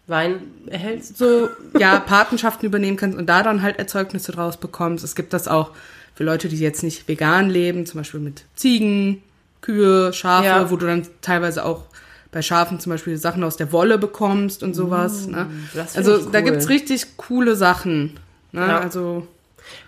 Wein 0.08 0.41
erhältst. 0.68 1.18
so 1.18 1.49
ja 1.80 1.99
Patenschaften 1.99 2.68
übernehmen 2.68 2.97
kannst 2.97 3.18
und 3.18 3.26
da 3.28 3.41
dann 3.41 3.64
halt 3.64 3.80
Erzeugnisse 3.80 4.32
draus 4.32 4.58
bekommst. 4.58 5.03
Es 5.03 5.16
gibt 5.16 5.34
das 5.34 5.47
auch 5.47 5.72
für 6.14 6.24
Leute, 6.24 6.47
die 6.47 6.58
jetzt 6.60 6.84
nicht 6.84 7.08
vegan 7.08 7.49
leben, 7.49 7.88
zum 7.88 8.01
Beispiel 8.01 8.20
mit 8.20 8.43
Ziegen, 8.56 9.24
Kühe, 9.62 10.14
Schafe, 10.14 10.45
Ja. 10.45 10.70
wo 10.70 10.76
du 10.78 10.86
dann 10.86 11.08
teilweise 11.22 11.66
auch 11.66 11.86
bei 12.32 12.43
Schafen 12.43 12.80
zum 12.80 12.91
Beispiel 12.91 13.18
Sachen 13.18 13.43
aus 13.43 13.58
der 13.58 13.72
Wolle 13.72 13.97
bekommst 13.97 14.62
und 14.62 14.76
sowas. 14.76 15.26
ne? 15.26 15.47
das 15.74 15.93
find 15.93 16.06
Also 16.08 16.20
ich 16.28 16.32
da 16.32 16.39
cool. 16.39 16.45
gibt's 16.45 16.70
richtig 16.70 17.18
coole 17.18 17.56
Sachen. 17.56 18.20
Ne? 18.51 18.62
Ja. 18.68 18.80
Also 18.82 19.26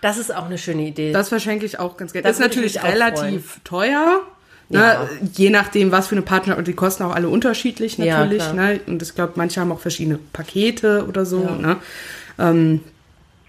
Das 0.02 0.18
ist 0.18 0.34
auch 0.34 0.46
eine 0.46 0.58
schöne 0.58 0.84
Idee. 0.84 1.12
das 1.12 1.30
verschenke 1.30 1.66
ich 1.66 1.80
auch 1.80 1.98
ganz 1.98 2.14
gerne. 2.14 2.24
Das 2.28 2.38
ist 2.38 2.42
natürlich 2.42 2.82
relativ 2.84 3.60
teuer. 3.64 4.22
Ne? 4.70 4.80
Ja. 4.80 5.08
Je 5.34 5.50
nachdem, 5.50 5.92
was 5.94 6.08
für 6.08 6.16
eine 6.16 6.24
Partnerschaft. 6.24 6.60
Und 6.60 6.68
die 6.68 6.74
kosten 6.74 7.04
auch 7.04 7.16
alle 7.16 7.30
unterschiedlich 7.30 7.98
Ja, 7.98 8.20
natürlich. 8.20 8.44
klar. 8.44 8.54
ne? 8.54 8.80
Und 8.86 9.02
ich 9.02 9.16
glaube, 9.16 9.34
manche 9.36 9.62
haben 9.62 9.72
auch 9.72 9.80
verschiedene 9.80 10.20
Pakete 10.34 11.06
oder 11.08 11.26
so. 11.26 11.44
Ja. 11.44 11.56
Ne? 11.56 11.78
Ähm, 12.38 12.82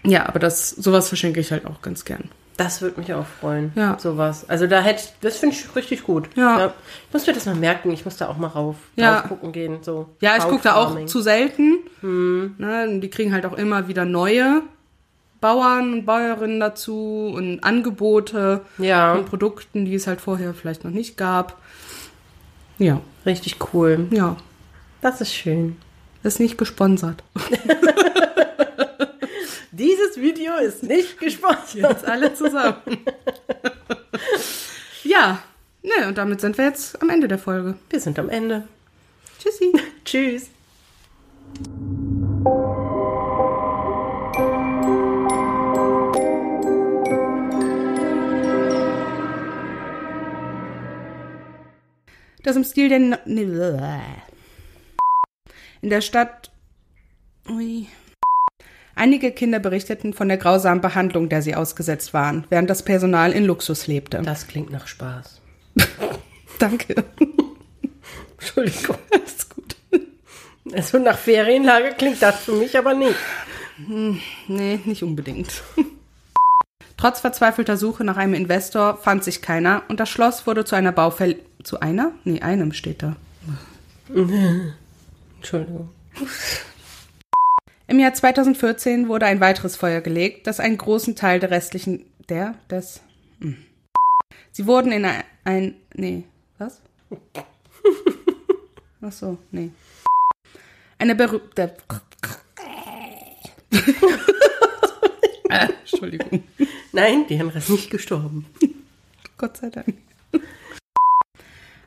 ja, 0.03 0.27
aber 0.27 0.39
das, 0.39 0.69
sowas 0.69 1.09
verschenke 1.09 1.41
ich 1.41 1.51
halt 1.51 1.65
auch 1.65 1.81
ganz 1.81 2.05
gern. 2.05 2.29
Das 2.55 2.81
würde 2.81 2.99
mich 2.99 3.13
auch 3.13 3.25
freuen. 3.39 3.71
Ja. 3.75 3.97
Sowas. 3.99 4.45
Also 4.49 4.67
da 4.67 4.81
hätte 4.81 5.03
das 5.21 5.37
finde 5.37 5.55
ich 5.55 5.75
richtig 5.77 6.03
gut. 6.03 6.29
Ja. 6.35 6.73
Ich 7.07 7.13
muss 7.13 7.25
mir 7.27 7.33
das 7.33 7.45
mal 7.45 7.55
merken. 7.55 7.91
Ich 7.91 8.03
muss 8.05 8.17
da 8.17 8.27
auch 8.27 8.37
mal 8.37 8.47
rauf, 8.47 8.75
Ja. 8.95 9.21
gucken 9.21 9.51
gehen. 9.53 9.77
So. 9.81 10.09
Ja, 10.21 10.35
ich 10.37 10.43
gucke 10.43 10.63
da 10.63 10.75
auch 10.75 11.05
zu 11.05 11.21
selten. 11.21 11.79
Hm. 12.01 12.55
Ne? 12.57 12.99
Die 13.01 13.09
kriegen 13.09 13.33
halt 13.33 13.45
auch 13.45 13.53
immer 13.57 13.87
wieder 13.87 14.03
neue 14.05 14.61
Bauern 15.41 15.93
und 15.93 16.05
Bäuerinnen 16.05 16.59
dazu 16.59 17.31
und 17.35 17.63
Angebote 17.63 18.61
Ja, 18.77 19.15
von 19.15 19.25
Produkten, 19.25 19.85
die 19.85 19.95
es 19.95 20.07
halt 20.07 20.21
vorher 20.21 20.53
vielleicht 20.53 20.83
noch 20.83 20.91
nicht 20.91 21.17
gab. 21.17 21.57
Ja, 22.77 23.01
richtig 23.25 23.57
cool. 23.73 24.07
ja. 24.11 24.37
Das 25.01 25.21
ist 25.21 25.33
schön. 25.33 25.77
Ist 26.23 26.41
nicht 26.41 26.57
gesponsert. 26.57 27.23
Dieses 29.71 30.17
Video 30.17 30.55
ist 30.57 30.83
nicht 30.83 31.17
gesponsert. 31.19 31.73
Jetzt 31.73 32.05
alle 32.05 32.33
zusammen. 32.33 32.75
ja, 35.03 35.39
ne, 35.81 36.07
und 36.07 36.17
damit 36.17 36.41
sind 36.41 36.57
wir 36.57 36.65
jetzt 36.65 37.01
am 37.01 37.09
Ende 37.09 37.29
der 37.29 37.39
Folge. 37.39 37.75
Wir 37.89 38.01
sind 38.01 38.19
am 38.19 38.27
Ende. 38.29 38.67
Tschüssi. 39.41 39.71
Tschüss. 40.03 40.49
Das 52.43 52.55
im 52.55 52.63
Stil 52.63 52.89
der... 52.89 53.19
In 55.81 55.89
der 55.89 56.01
Stadt... 56.01 56.51
Ui. 57.49 57.87
Einige 58.95 59.31
Kinder 59.31 59.59
berichteten 59.59 60.13
von 60.13 60.27
der 60.27 60.37
grausamen 60.37 60.81
Behandlung, 60.81 61.29
der 61.29 61.41
sie 61.41 61.55
ausgesetzt 61.55 62.13
waren, 62.13 62.45
während 62.49 62.69
das 62.69 62.83
Personal 62.83 63.31
in 63.31 63.45
Luxus 63.45 63.87
lebte. 63.87 64.21
Das 64.23 64.47
klingt 64.47 64.71
nach 64.71 64.87
Spaß. 64.87 65.41
Danke. 66.59 67.05
Entschuldigung. 68.37 68.97
Alles 69.13 69.49
gut. 69.49 69.75
Also 70.73 70.99
nach 70.99 71.17
Ferienlager 71.17 71.91
klingt 71.91 72.21
das 72.21 72.43
für 72.43 72.53
mich 72.53 72.77
aber 72.77 72.93
nicht. 72.93 73.15
Nee, 74.47 74.79
nicht 74.83 75.03
unbedingt. 75.03 75.63
Trotz 76.99 77.21
verzweifelter 77.21 77.77
Suche 77.77 78.03
nach 78.03 78.17
einem 78.17 78.33
Investor 78.33 78.97
fand 78.97 79.23
sich 79.23 79.41
keiner 79.41 79.83
und 79.87 80.01
das 80.01 80.09
Schloss 80.09 80.45
wurde 80.45 80.65
zu 80.65 80.75
einer 80.75 80.91
Baufäll... 80.91 81.39
Zu 81.63 81.79
einer? 81.79 82.11
Nee, 82.25 82.41
einem 82.41 82.73
steht 82.73 83.01
da. 83.01 83.15
Entschuldigung. 85.37 85.89
Im 87.87 87.99
Jahr 87.99 88.13
2014 88.13 89.07
wurde 89.07 89.27
ein 89.27 89.39
weiteres 89.39 89.77
Feuer 89.77 90.01
gelegt, 90.01 90.45
das 90.45 90.59
einen 90.59 90.77
großen 90.77 91.15
Teil 91.15 91.39
der 91.39 91.51
restlichen... 91.51 92.05
Der? 92.27 92.55
Des... 92.69 92.99
Hm. 93.39 93.55
Sie 94.51 94.67
wurden 94.67 94.91
in 94.91 95.05
ein... 95.05 95.23
ein 95.45 95.75
nee, 95.93 96.25
was? 96.57 96.81
Ach 99.01 99.11
so, 99.13 99.37
nee. 99.51 99.71
Eine 100.97 101.15
berühmte... 101.15 101.77
Äh, 105.49 105.67
Entschuldigung. 105.81 106.43
Nein, 106.91 107.25
die 107.27 107.35
Henry 107.37 107.57
ist 107.57 107.69
nicht 107.69 107.89
gestorben. 107.91 108.45
Gott 109.37 109.57
sei 109.57 109.69
Dank. 109.69 109.93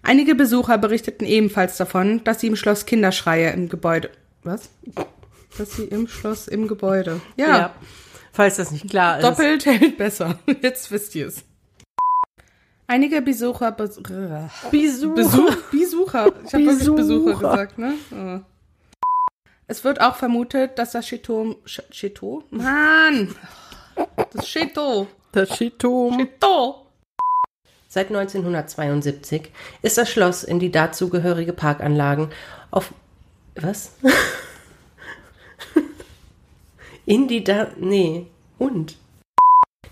Einige 0.02 0.34
Besucher 0.34 0.78
berichteten 0.78 1.24
ebenfalls 1.24 1.76
davon, 1.76 2.24
dass 2.24 2.40
sie 2.40 2.48
im 2.48 2.56
Schloss 2.56 2.86
Kinderschreie 2.86 3.50
im 3.52 3.68
Gebäude. 3.68 4.10
Was? 4.42 4.70
Dass 5.56 5.76
sie 5.76 5.84
im 5.84 6.08
Schloss 6.08 6.48
im 6.48 6.66
Gebäude. 6.66 7.20
Ja, 7.36 7.72
Falls 8.32 8.56
das 8.56 8.70
nicht 8.72 8.88
klar 8.90 9.18
ist. 9.18 9.24
doppelt 9.24 9.66
hält 9.66 9.98
besser. 9.98 10.38
Jetzt 10.62 10.90
wisst 10.90 11.14
ihr 11.14 11.28
es. 11.28 11.44
Einige 12.86 13.22
Besucher. 13.22 13.70
Bes 13.72 13.96
Besuch. 14.02 15.14
Besuch, 15.14 15.56
Besucher. 15.70 16.32
Ich 16.46 16.52
habe 16.54 16.64
wirklich 16.66 16.78
Besucher. 16.78 16.94
Besucher 16.96 17.34
gesagt, 17.34 17.78
ne? 17.78 17.94
Ja. 18.10 18.42
Es 19.72 19.84
wird 19.84 20.02
auch 20.02 20.16
vermutet, 20.16 20.78
dass 20.78 20.92
das 20.92 21.06
Chateau. 21.06 21.56
Ch- 21.64 21.80
Chateau? 21.90 22.42
Mann! 22.50 23.34
Das 24.34 24.46
Chateau. 24.46 25.06
Das 25.32 25.48
Chitom. 25.48 26.18
Chateau. 26.18 26.84
Seit 27.88 28.08
1972 28.08 29.50
ist 29.80 29.96
das 29.96 30.10
Schloss 30.10 30.44
in 30.44 30.60
die 30.60 30.70
dazugehörige 30.70 31.54
Parkanlagen 31.54 32.28
auf 32.70 32.92
was? 33.54 33.92
in 37.06 37.26
die 37.28 37.42
da 37.42 37.68
nee 37.78 38.26
und 38.58 38.98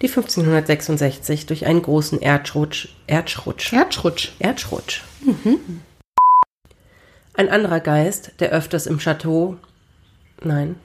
die 0.02 0.08
1566 0.08 1.46
durch 1.46 1.64
einen 1.64 1.80
großen 1.80 2.20
Erdrutsch 2.20 2.88
Erdrutsch 3.06 3.72
Erdschrutsch. 3.72 4.32
Erdrutsch. 4.40 5.00
Ein 7.32 7.48
anderer 7.48 7.80
Geist, 7.80 8.32
der 8.40 8.50
öfters 8.50 8.86
im 8.86 8.98
Chateau 8.98 9.56
nein 10.44 10.76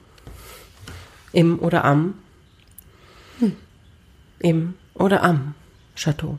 im 1.32 1.58
oder 1.58 1.84
am 1.84 2.14
im 4.38 4.74
oder 4.94 5.22
am 5.22 5.54
Chateau. 5.96 6.38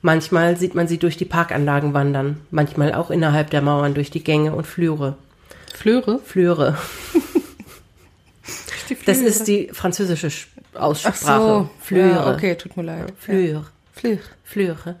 Manchmal 0.00 0.56
sieht 0.56 0.74
man 0.74 0.88
sie 0.88 0.98
durch 0.98 1.16
die 1.16 1.24
Parkanlagen 1.24 1.94
wandern, 1.94 2.40
manchmal 2.50 2.92
auch 2.94 3.10
innerhalb 3.10 3.50
der 3.50 3.62
Mauern 3.62 3.94
durch 3.94 4.10
die 4.10 4.24
Gänge 4.24 4.54
und 4.54 4.66
Flüre. 4.66 5.16
Flüre. 6.24 6.76
Die 8.88 8.96
Das 9.06 9.18
ist 9.18 9.46
die 9.48 9.68
französische 9.72 10.26
Sch- 10.28 10.46
Ach 10.74 10.80
Aussprache. 10.80 11.20
so. 11.40 11.70
Flüre. 11.80 12.10
Ja, 12.10 12.32
okay, 12.34 12.56
tut 12.56 12.76
mir 12.76 12.82
leid. 12.82 13.12
Flüre. 13.18 13.66
Flöre. 13.92 14.18
Flüre. 14.44 14.96